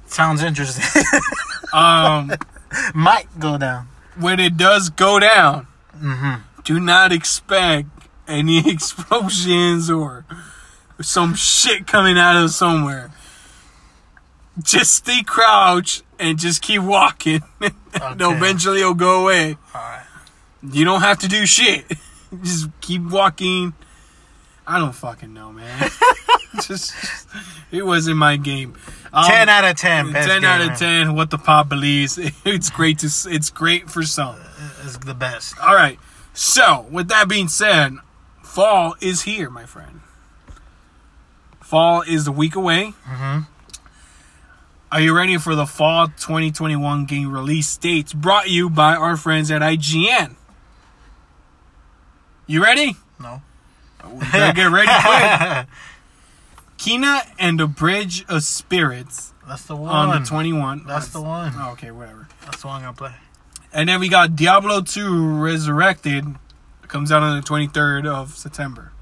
Sounds 0.09 0.43
interesting. 0.43 1.03
um, 1.73 2.33
might 2.95 3.27
go 3.39 3.57
down. 3.59 3.89
when 4.19 4.41
it 4.41 4.57
does 4.57 4.91
go 4.91 5.19
down, 5.21 5.67
hmm 5.97 6.35
do 6.65 6.79
not 6.81 7.13
expect 7.13 7.87
any 8.27 8.59
explosions 8.71 9.89
or 9.91 10.25
some 11.01 11.35
shit 11.35 11.87
coming 11.87 12.19
out 12.19 12.37
of 12.37 12.51
somewhere. 12.51 13.11
Just 14.63 14.93
stay 14.95 15.23
crouched 15.23 16.03
and 16.19 16.39
just 16.39 16.61
keep 16.61 16.83
walking. 16.83 17.43
and 17.61 17.73
Okay. 18.21 18.37
eventually 18.37 18.81
it'll 18.81 18.93
go 18.95 19.23
away. 19.23 19.57
Alright. 19.75 20.05
You 20.73 20.85
don't 20.85 21.01
have 21.01 21.19
to 21.21 21.29
do 21.29 21.47
shit. 21.47 21.85
just 22.43 22.69
keep 22.83 23.03
walking. 23.03 23.73
I 24.67 24.79
don't 24.79 24.93
fucking 24.95 25.33
know, 25.33 25.51
man. 25.53 25.89
just, 26.67 26.95
it 27.71 27.85
wasn't 27.85 28.17
my 28.17 28.37
game. 28.37 28.75
Um, 29.13 29.25
10 29.27 29.49
out 29.49 29.65
of 29.65 29.77
10. 29.77 30.13
Best 30.13 30.29
10 30.29 30.41
game, 30.41 30.51
out 30.51 30.61
of. 30.61 30.79
10. 30.79 31.15
What 31.15 31.31
the 31.31 31.39
pop 31.39 31.69
believes. 31.69 32.19
It's 32.45 32.71
great 32.71 32.99
to. 33.01 33.11
It's 33.27 33.51
great 33.51 33.91
for 33.91 34.03
some. 34.03 34.37
It's 34.85 34.99
the 34.99 35.15
best. 35.15 35.59
All 35.61 35.75
right. 35.75 35.99
So, 36.33 36.87
with 36.91 37.09
that 37.09 37.29
being 37.29 37.49
said, 37.49 37.95
fall 38.43 38.95
is 39.01 39.23
here, 39.23 39.51
my 39.51 39.67
friend. 39.67 40.01
Fall 41.61 42.03
is 42.03 42.27
a 42.27 42.33
week 42.33 42.55
away. 42.55 42.95
Mm-hmm. 43.05 43.41
Are 44.91 45.01
you 45.01 45.15
ready 45.15 45.37
for 45.37 45.55
the 45.55 45.67
fall 45.67 46.07
2021 46.07 47.05
game 47.05 47.31
release 47.31 47.77
dates 47.77 48.15
brought 48.15 48.49
you 48.49 48.71
by 48.71 48.95
our 48.95 49.19
friends 49.19 49.51
at 49.51 49.61
IGN? 49.61 50.37
You 52.47 52.63
ready? 52.65 52.97
No. 53.21 53.43
Get 54.33 54.71
ready 54.71 54.89
quick. 54.89 55.67
Kena 56.79 57.21
and 57.39 57.59
the 57.61 57.67
Bridge 57.67 58.25
of 58.29 58.43
Spirits 58.45 59.33
That's 59.47 59.65
the 59.65 59.77
one. 59.77 59.91
on 59.91 60.23
the 60.23 60.27
21. 60.29 60.85
That's 60.87 61.09
the 61.09 61.21
one. 61.21 61.53
Oh, 61.57 61.73
okay, 61.73 61.91
whatever. 61.91 62.29
That's 62.45 62.63
the 62.63 62.69
one 62.69 62.77
I'm 62.77 62.83
gonna 62.83 62.97
play. 62.97 63.15
And 63.73 63.89
then 63.89 64.01
we 64.01 64.09
got 64.09 64.37
Diablo 64.37 64.81
2 64.81 65.39
Resurrected. 65.41 66.25
Comes 66.87 67.13
out 67.13 67.23
on 67.23 67.39
the 67.39 67.47
23rd 67.47 68.07
of 68.07 68.31
September. 68.39 68.93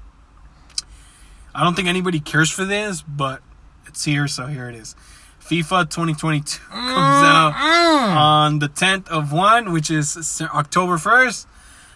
I 1.55 1.63
don't 1.63 1.73
think 1.75 1.87
anybody 1.87 2.19
cares 2.19 2.51
for 2.51 2.65
this, 2.65 3.01
but 3.01 3.41
it's 3.87 4.03
here, 4.03 4.27
so 4.27 4.47
here 4.47 4.67
it 4.67 4.75
is. 4.75 4.93
FIFA 5.41 5.89
2022 5.89 6.59
comes 6.69 7.23
out 7.23 7.53
on 7.55 8.59
the 8.59 8.67
10th 8.67 9.07
of 9.07 9.31
1, 9.31 9.71
which 9.71 9.89
is 9.89 10.41
October 10.53 10.97
1st. 10.97 11.45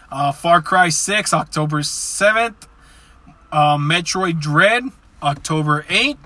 Uh, 0.10 0.32
Far 0.32 0.62
Cry 0.62 0.88
6, 0.90 1.34
October 1.34 1.82
7th. 1.82 2.68
Uh, 3.52 3.78
Metroid 3.78 4.40
Dread, 4.40 4.84
October 5.22 5.84
8th. 5.84 6.18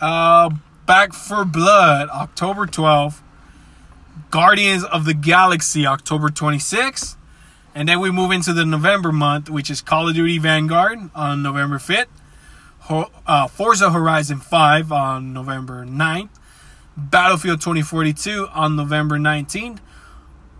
Uh, 0.00 0.50
Back 0.86 1.12
4 1.12 1.44
Blood, 1.44 2.08
October 2.10 2.66
12th. 2.66 3.20
Guardians 4.30 4.84
of 4.84 5.04
the 5.04 5.14
Galaxy, 5.14 5.86
October 5.86 6.28
26th. 6.28 7.16
And 7.74 7.88
then 7.88 8.00
we 8.00 8.10
move 8.10 8.30
into 8.30 8.52
the 8.52 8.64
November 8.66 9.12
month, 9.12 9.48
which 9.48 9.70
is 9.70 9.80
Call 9.80 10.08
of 10.08 10.14
Duty 10.14 10.38
Vanguard 10.38 11.10
on 11.14 11.42
November 11.42 11.78
5th. 11.78 12.06
Ho- 12.80 13.10
uh, 13.26 13.46
Forza 13.46 13.90
Horizon 13.90 14.38
5 14.40 14.92
on 14.92 15.32
November 15.32 15.84
9th. 15.84 16.30
Battlefield 16.96 17.60
2042 17.60 18.48
on 18.52 18.76
November 18.76 19.18
19th. 19.18 19.78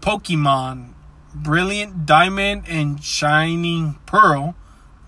Pokemon 0.01 0.93
Brilliant 1.35 2.05
Diamond 2.07 2.65
and 2.69 3.03
Shining 3.03 3.97
Pearl. 4.07 4.55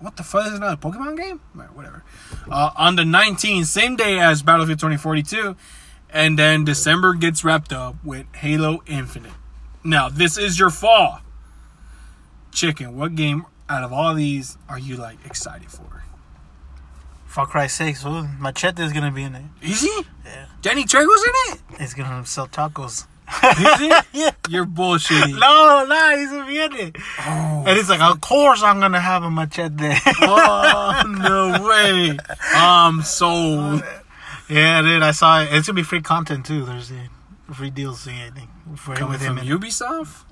What 0.05 0.17
the 0.17 0.23
fuck 0.23 0.45
is 0.45 0.53
another 0.53 0.77
Pokemon 0.77 1.17
game? 1.17 1.41
Right, 1.55 1.75
Whatever. 1.75 2.03
Uh, 2.47 2.69
on 2.77 2.95
the 2.95 3.01
19th, 3.01 3.65
same 3.65 3.95
day 3.95 4.19
as 4.19 4.43
Battlefield 4.43 4.77
2042. 4.77 5.55
And 6.11 6.37
then 6.37 6.63
December 6.63 7.15
gets 7.15 7.43
wrapped 7.43 7.73
up 7.73 7.95
with 8.03 8.27
Halo 8.35 8.83
Infinite. 8.85 9.33
Now, 9.83 10.07
this 10.07 10.37
is 10.37 10.59
your 10.59 10.69
fall. 10.69 11.21
Chicken, 12.51 12.95
what 12.95 13.15
game 13.15 13.47
out 13.67 13.83
of 13.83 13.91
all 13.91 14.13
these 14.13 14.59
are 14.69 14.77
you 14.77 14.95
like 14.95 15.17
excited 15.25 15.71
for? 15.71 16.03
Far 17.25 17.47
Cry 17.47 17.65
6. 17.65 18.05
Ooh, 18.05 18.27
Machete 18.37 18.83
is 18.83 18.93
gonna 18.93 19.09
be 19.09 19.23
in 19.23 19.33
it. 19.33 19.45
Is 19.63 19.81
he? 19.81 20.03
Yeah. 20.23 20.45
Danny 20.61 20.83
Trejo's 20.83 21.23
in 21.23 21.55
it? 21.55 21.61
He's 21.79 21.95
gonna 21.95 22.23
sell 22.27 22.47
tacos. 22.47 23.07
Is 23.43 23.79
he? 23.79 24.19
yeah. 24.19 24.31
You're 24.49 24.65
bullshitting. 24.65 25.39
No, 25.39 25.85
no, 25.87 26.17
he's 26.17 26.31
in 26.31 26.73
it. 26.87 26.95
Oh, 27.19 27.63
And 27.67 27.77
he's 27.77 27.89
like, 27.89 28.01
of 28.01 28.21
course 28.21 28.61
I'm 28.63 28.79
gonna 28.79 28.99
have 28.99 29.23
a 29.23 29.31
machete. 29.31 29.93
oh, 30.21 31.03
no 31.19 31.67
way. 31.67 32.17
I'm 32.53 33.01
sold. 33.01 33.83
yeah, 34.49 34.81
dude, 34.81 35.01
I 35.03 35.11
saw 35.11 35.41
it. 35.41 35.49
It's 35.51 35.67
gonna 35.67 35.75
be 35.77 35.83
free 35.83 36.01
content 36.01 36.45
too. 36.45 36.65
There's 36.65 36.91
a 36.91 37.09
free 37.53 37.71
DLC, 37.71 38.27
I 38.27 38.29
think. 38.31 38.49
For, 38.77 38.95
Coming 38.95 39.13
with 39.13 39.21
him 39.21 39.37
from. 39.37 39.47
Ubisoft? 39.47 40.23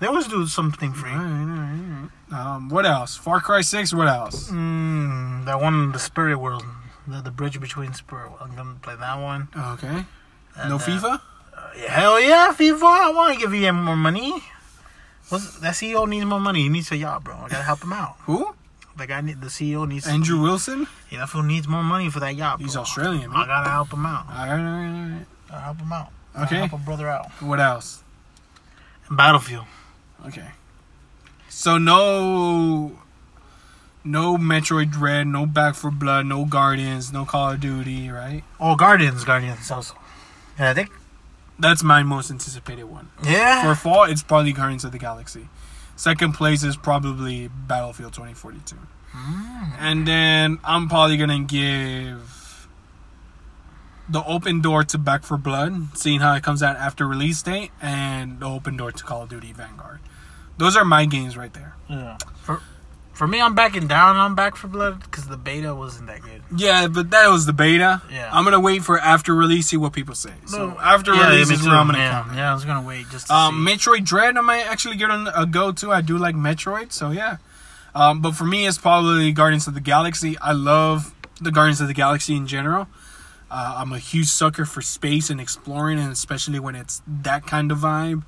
They 0.00 0.06
always 0.06 0.26
do 0.26 0.46
something 0.46 0.92
free. 0.92 1.10
All 1.10 1.16
right, 1.18 1.24
all 1.24 1.46
right, 1.46 2.08
all 2.32 2.38
right. 2.38 2.54
Um, 2.56 2.68
what 2.68 2.84
else? 2.86 3.16
Far 3.16 3.40
Cry 3.40 3.60
6, 3.60 3.94
what 3.94 4.08
else? 4.08 4.50
Mm, 4.50 5.44
that 5.44 5.60
one, 5.60 5.92
the 5.92 5.98
Spirit 5.98 6.38
World, 6.38 6.64
the, 7.06 7.20
the 7.20 7.30
bridge 7.30 7.60
between 7.60 7.92
Spirit 7.94 8.30
World. 8.30 8.40
I'm 8.42 8.56
gonna 8.56 8.74
play 8.82 8.96
that 8.96 9.20
one. 9.20 9.48
Okay. 9.56 10.04
And, 10.56 10.68
No 10.70 10.76
uh, 10.76 10.78
FIFA? 10.78 11.20
Hell 11.88 12.20
yeah, 12.20 12.52
FIFA! 12.52 12.82
I 12.82 13.12
want 13.12 13.34
to 13.34 13.40
give 13.40 13.54
you 13.54 13.72
more 13.72 13.96
money. 13.96 14.32
What's, 15.28 15.58
that 15.60 15.74
CEO 15.74 16.08
needs 16.08 16.24
more 16.24 16.40
money. 16.40 16.62
He 16.62 16.68
needs 16.68 16.92
a 16.92 16.96
yacht, 16.96 17.24
bro. 17.24 17.34
I 17.34 17.48
gotta 17.48 17.64
help 17.64 17.82
him 17.82 17.92
out. 17.92 18.16
Who? 18.26 18.54
The 18.96 19.06
guy, 19.06 19.20
the 19.22 19.48
CEO 19.48 19.88
needs. 19.88 20.06
Andrew 20.06 20.40
Wilson? 20.40 20.86
Yeah, 21.10 21.20
that 21.20 21.28
fool 21.30 21.42
needs 21.42 21.66
more 21.66 21.82
money 21.82 22.10
for 22.10 22.20
that 22.20 22.36
yacht. 22.36 22.60
He's 22.60 22.74
bro. 22.74 22.82
Australian, 22.82 23.32
I 23.32 23.46
gotta 23.46 23.70
help 23.70 23.92
him 23.92 24.06
out. 24.06 24.26
All 24.28 24.34
right, 24.34 24.50
all 24.50 24.56
right, 24.56 25.02
all 25.02 25.10
right. 25.10 25.26
Gotta 25.48 25.60
help 25.62 25.78
him 25.78 25.92
out. 25.92 26.12
Okay. 26.42 26.56
help 26.56 26.72
a 26.72 26.78
brother 26.78 27.08
out. 27.08 27.30
What 27.40 27.60
else? 27.60 28.02
Battlefield. 29.10 29.66
Okay. 30.26 30.48
So 31.48 31.78
no 31.78 32.98
no 34.04 34.36
Metroid 34.36 34.90
Dread, 34.90 35.26
no 35.26 35.46
Back 35.46 35.74
4 35.74 35.90
Blood, 35.90 36.26
no 36.26 36.44
Guardians, 36.44 37.12
no 37.12 37.24
Call 37.24 37.52
of 37.52 37.60
Duty, 37.60 38.10
right? 38.10 38.44
Oh, 38.60 38.76
Guardians, 38.76 39.24
Guardians 39.24 39.70
also. 39.70 39.94
Yeah, 40.58 40.70
I 40.70 40.74
think. 40.74 40.90
That's 41.58 41.82
my 41.82 42.02
most 42.02 42.30
anticipated 42.30 42.84
one. 42.84 43.10
Yeah. 43.24 43.62
For 43.62 43.74
fall, 43.80 44.04
it's 44.04 44.22
probably 44.22 44.52
Guardians 44.52 44.84
of 44.84 44.92
the 44.92 44.98
Galaxy. 44.98 45.48
Second 45.96 46.32
place 46.32 46.64
is 46.64 46.76
probably 46.76 47.48
Battlefield 47.48 48.12
2042. 48.12 48.76
Hmm. 49.12 49.72
And 49.78 50.08
then 50.08 50.58
I'm 50.64 50.88
probably 50.88 51.16
gonna 51.16 51.44
give 51.44 52.68
the 54.08 54.22
open 54.24 54.60
door 54.60 54.82
to 54.84 54.98
Back 54.98 55.22
4 55.22 55.38
Blood, 55.38 55.96
seeing 55.96 56.20
how 56.20 56.34
it 56.34 56.42
comes 56.42 56.62
out 56.62 56.76
after 56.76 57.06
release 57.06 57.40
date, 57.42 57.70
and 57.80 58.40
the 58.40 58.46
open 58.46 58.76
door 58.76 58.90
to 58.92 59.04
Call 59.04 59.22
of 59.22 59.28
Duty 59.28 59.52
Vanguard. 59.52 60.00
Those 60.58 60.76
are 60.76 60.84
my 60.84 61.04
games 61.06 61.36
right 61.36 61.52
there. 61.52 61.74
yeah. 61.88 62.18
For, 62.42 62.60
for 63.14 63.26
me, 63.26 63.40
I'm 63.40 63.54
backing 63.54 63.86
down 63.86 64.16
on 64.16 64.34
Back 64.34 64.56
4 64.56 64.68
Blood 64.68 65.02
because 65.02 65.26
the 65.28 65.36
beta 65.36 65.74
wasn't 65.74 66.08
that 66.08 66.20
good. 66.22 66.42
Yeah, 66.56 66.88
but 66.88 67.10
that 67.10 67.28
was 67.28 67.46
the 67.46 67.52
beta. 67.52 68.02
Yeah. 68.12 68.28
I'm 68.32 68.44
gonna 68.44 68.60
wait 68.60 68.82
for 68.84 68.98
after 68.98 69.34
release, 69.34 69.68
see 69.68 69.76
what 69.76 69.92
people 69.92 70.14
say. 70.14 70.32
So 70.46 70.70
No, 70.70 70.78
after 70.78 71.14
yeah, 71.14 71.30
release 71.30 71.50
is 71.50 71.60
too. 71.62 71.68
where 71.68 71.76
I'm 71.76 71.86
gonna 71.86 71.98
yeah, 71.98 72.20
comment. 72.20 72.36
Yeah, 72.38 72.50
I 72.50 72.54
was 72.54 72.64
gonna 72.64 72.86
wait 72.86 73.08
just 73.10 73.28
to 73.28 73.34
Um. 73.34 73.64
Metroid 73.66 74.04
Dread, 74.04 74.36
I 74.36 74.40
might 74.40 74.62
actually 74.66 74.96
give 74.96 75.10
it 75.10 75.28
a 75.34 75.46
go 75.46 75.72
to. 75.72 75.92
I 75.92 76.00
do 76.00 76.18
like 76.18 76.34
Metroid, 76.34 76.92
so 76.92 77.10
yeah. 77.10 77.36
Um, 77.94 78.20
but 78.20 78.32
for 78.34 78.44
me, 78.44 78.66
it's 78.66 78.78
probably 78.78 79.30
Guardians 79.32 79.68
of 79.68 79.74
the 79.74 79.80
Galaxy. 79.80 80.36
I 80.38 80.52
love 80.52 81.14
the 81.40 81.52
Guardians 81.52 81.80
of 81.80 81.86
the 81.86 81.94
Galaxy 81.94 82.34
in 82.34 82.46
general. 82.48 82.88
Uh, 83.50 83.76
I'm 83.78 83.92
a 83.92 83.98
huge 84.00 84.26
sucker 84.26 84.64
for 84.64 84.82
space 84.82 85.30
and 85.30 85.40
exploring, 85.40 86.00
and 86.00 86.10
especially 86.10 86.58
when 86.58 86.74
it's 86.74 87.02
that 87.06 87.46
kind 87.46 87.70
of 87.70 87.78
vibe, 87.78 88.24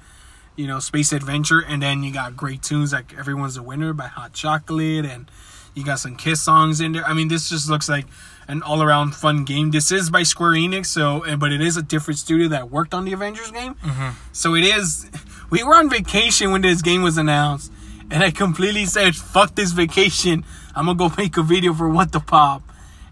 you 0.57 0.67
know, 0.67 0.79
space 0.81 1.13
adventure. 1.13 1.61
And 1.61 1.83
then 1.83 2.03
you 2.03 2.13
got 2.13 2.37
great 2.37 2.63
tunes 2.63 2.93
like 2.93 3.17
"Everyone's 3.17 3.57
a 3.57 3.63
Winner" 3.63 3.93
by 3.93 4.07
Hot 4.09 4.33
Chocolate, 4.33 5.05
and 5.05 5.31
you 5.75 5.85
got 5.85 5.99
some 6.01 6.17
Kiss 6.17 6.41
songs 6.41 6.81
in 6.81 6.93
there. 6.93 7.05
I 7.05 7.13
mean, 7.13 7.29
this 7.29 7.49
just 7.49 7.69
looks 7.69 7.89
like 7.89 8.07
an 8.49 8.63
all-around 8.63 9.15
fun 9.15 9.45
game. 9.45 9.71
This 9.71 9.91
is 9.91 10.09
by 10.11 10.23
Square 10.23 10.53
Enix, 10.53 10.87
so 10.87 11.23
but 11.37 11.53
it 11.53 11.61
is 11.61 11.77
a 11.77 11.83
different 11.83 12.19
studio 12.19 12.49
that 12.49 12.71
worked 12.71 12.95
on 12.95 13.05
the 13.05 13.13
Avengers 13.13 13.51
game. 13.51 13.75
Mm-hmm. 13.75 14.11
So 14.33 14.55
it 14.55 14.65
is. 14.65 15.11
We 15.51 15.63
were 15.63 15.77
on 15.77 15.89
vacation 15.89 16.51
when 16.51 16.63
this 16.63 16.83
game 16.83 17.03
was 17.03 17.19
announced, 17.19 17.73
and 18.11 18.23
I 18.23 18.31
completely 18.31 18.87
said, 18.87 19.15
"Fuck 19.15 19.55
this 19.55 19.73
vacation! 19.73 20.45
I'm 20.75 20.87
gonna 20.87 20.99
go 20.99 21.13
make 21.17 21.37
a 21.37 21.43
video 21.43 21.73
for 21.75 21.89
What 21.89 22.13
the 22.13 22.21
Pop," 22.21 22.63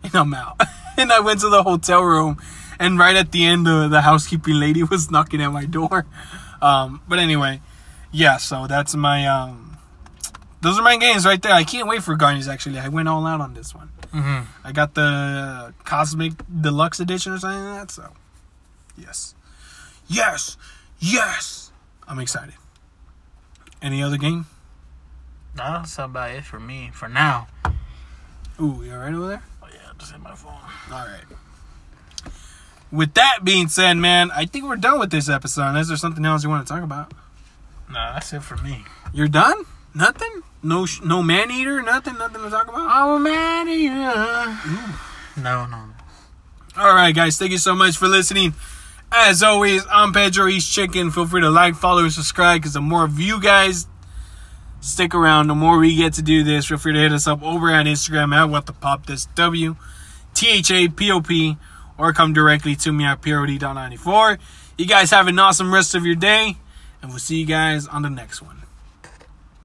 and 0.02 0.14
I'm 0.14 0.34
out. 0.34 0.60
and 0.96 1.12
I 1.12 1.20
went 1.20 1.40
to 1.40 1.48
the 1.48 1.62
hotel 1.62 2.02
room, 2.02 2.38
and 2.78 2.98
right 2.98 3.14
at 3.14 3.32
the 3.32 3.44
end, 3.44 3.66
the 3.66 3.88
the 3.88 4.00
housekeeping 4.00 4.58
lady 4.58 4.82
was 4.82 5.10
knocking 5.10 5.42
at 5.42 5.52
my 5.52 5.64
door. 5.64 6.06
Um, 6.64 7.02
but 7.08 7.18
anyway, 7.18 7.60
yeah. 8.10 8.38
So 8.38 8.66
that's 8.66 8.94
my 8.94 9.26
um. 9.26 9.76
Those 10.62 10.78
are 10.78 10.82
my 10.82 10.96
games 10.96 11.26
right 11.26 11.40
there. 11.42 11.52
I 11.52 11.62
can't 11.64 11.86
wait 11.86 12.02
for 12.02 12.16
Guardians. 12.16 12.48
Actually, 12.48 12.78
I 12.78 12.88
went 12.88 13.06
all 13.08 13.26
out 13.26 13.40
on 13.42 13.52
this 13.52 13.74
one. 13.74 13.90
Mhm. 14.14 14.46
I 14.64 14.72
got 14.72 14.94
the 14.94 15.74
Cosmic 15.84 16.32
Deluxe 16.48 17.00
Edition 17.00 17.32
or 17.32 17.38
something 17.38 17.62
like 17.64 17.80
that. 17.80 17.90
So, 17.90 18.12
yes, 18.96 19.34
yes, 20.06 20.56
yes. 20.98 21.70
I'm 22.08 22.18
excited. 22.18 22.54
Any 23.82 24.02
other 24.02 24.16
game? 24.16 24.46
No, 25.56 25.64
that's 25.64 25.98
about 25.98 26.30
it 26.30 26.44
for 26.44 26.58
me 26.58 26.90
for 26.94 27.08
now. 27.08 27.46
Ooh, 28.60 28.82
you 28.84 28.92
alright 28.92 29.12
over 29.12 29.26
there? 29.28 29.42
Oh 29.62 29.68
yeah, 29.72 29.92
just 29.98 30.12
hit 30.12 30.20
my 30.22 30.34
phone. 30.34 30.52
All 30.90 31.06
right. 31.06 31.24
With 32.94 33.14
that 33.14 33.40
being 33.42 33.68
said, 33.68 33.94
man, 33.94 34.30
I 34.30 34.46
think 34.46 34.66
we're 34.66 34.76
done 34.76 35.00
with 35.00 35.10
this 35.10 35.28
episode. 35.28 35.68
Unless 35.68 35.88
there's 35.88 36.00
something 36.00 36.24
else 36.24 36.44
you 36.44 36.48
want 36.48 36.64
to 36.66 36.72
talk 36.72 36.84
about. 36.84 37.12
No, 37.88 37.94
that's 37.94 38.32
it 38.32 38.42
for 38.42 38.56
me. 38.58 38.84
You're 39.12 39.28
done? 39.28 39.64
Nothing? 39.94 40.42
No, 40.62 40.86
sh- 40.86 41.00
no 41.02 41.22
man 41.22 41.50
eater. 41.50 41.82
Nothing. 41.82 42.18
Nothing 42.18 42.42
to 42.42 42.50
talk 42.50 42.68
about. 42.68 42.88
Oh 42.90 43.18
man, 43.18 43.68
yeah. 43.68 44.60
No, 45.36 45.66
no. 45.66 45.84
All 46.76 46.94
right, 46.94 47.14
guys. 47.14 47.36
Thank 47.36 47.50
you 47.50 47.58
so 47.58 47.74
much 47.74 47.96
for 47.96 48.06
listening. 48.06 48.54
As 49.12 49.42
always, 49.42 49.84
I'm 49.90 50.12
Pedro 50.12 50.46
East 50.48 50.72
Chicken. 50.72 51.10
Feel 51.10 51.26
free 51.26 51.40
to 51.40 51.50
like, 51.50 51.74
follow, 51.74 52.02
and 52.02 52.12
subscribe 52.12 52.60
because 52.60 52.74
the 52.74 52.80
more 52.80 53.04
of 53.04 53.20
you 53.20 53.40
guys 53.40 53.86
stick 54.80 55.14
around, 55.14 55.48
the 55.48 55.54
more 55.54 55.78
we 55.78 55.94
get 55.96 56.14
to 56.14 56.22
do 56.22 56.42
this. 56.44 56.66
Feel 56.66 56.78
free 56.78 56.92
to 56.92 56.98
hit 56.98 57.12
us 57.12 57.26
up 57.26 57.42
over 57.42 57.70
at 57.70 57.86
Instagram 57.86 58.34
at 58.34 58.44
what 58.50 58.66
the 58.66 58.72
pop 58.72 59.06
this 59.06 59.26
W 59.34 59.76
T 60.34 60.48
H 60.48 60.70
A 60.70 60.88
P 60.88 61.10
O 61.10 61.20
P 61.20 61.56
or 61.96 62.12
come 62.12 62.32
directly 62.32 62.76
to 62.76 62.92
me 62.92 63.04
at 63.04 63.20
PROD.94. 63.22 64.38
You 64.76 64.86
guys 64.86 65.10
have 65.10 65.28
an 65.28 65.38
awesome 65.38 65.72
rest 65.72 65.94
of 65.94 66.04
your 66.04 66.16
day, 66.16 66.56
and 67.00 67.10
we'll 67.10 67.20
see 67.20 67.36
you 67.36 67.46
guys 67.46 67.86
on 67.86 68.02
the 68.02 68.10
next 68.10 68.42
one. 68.42 68.63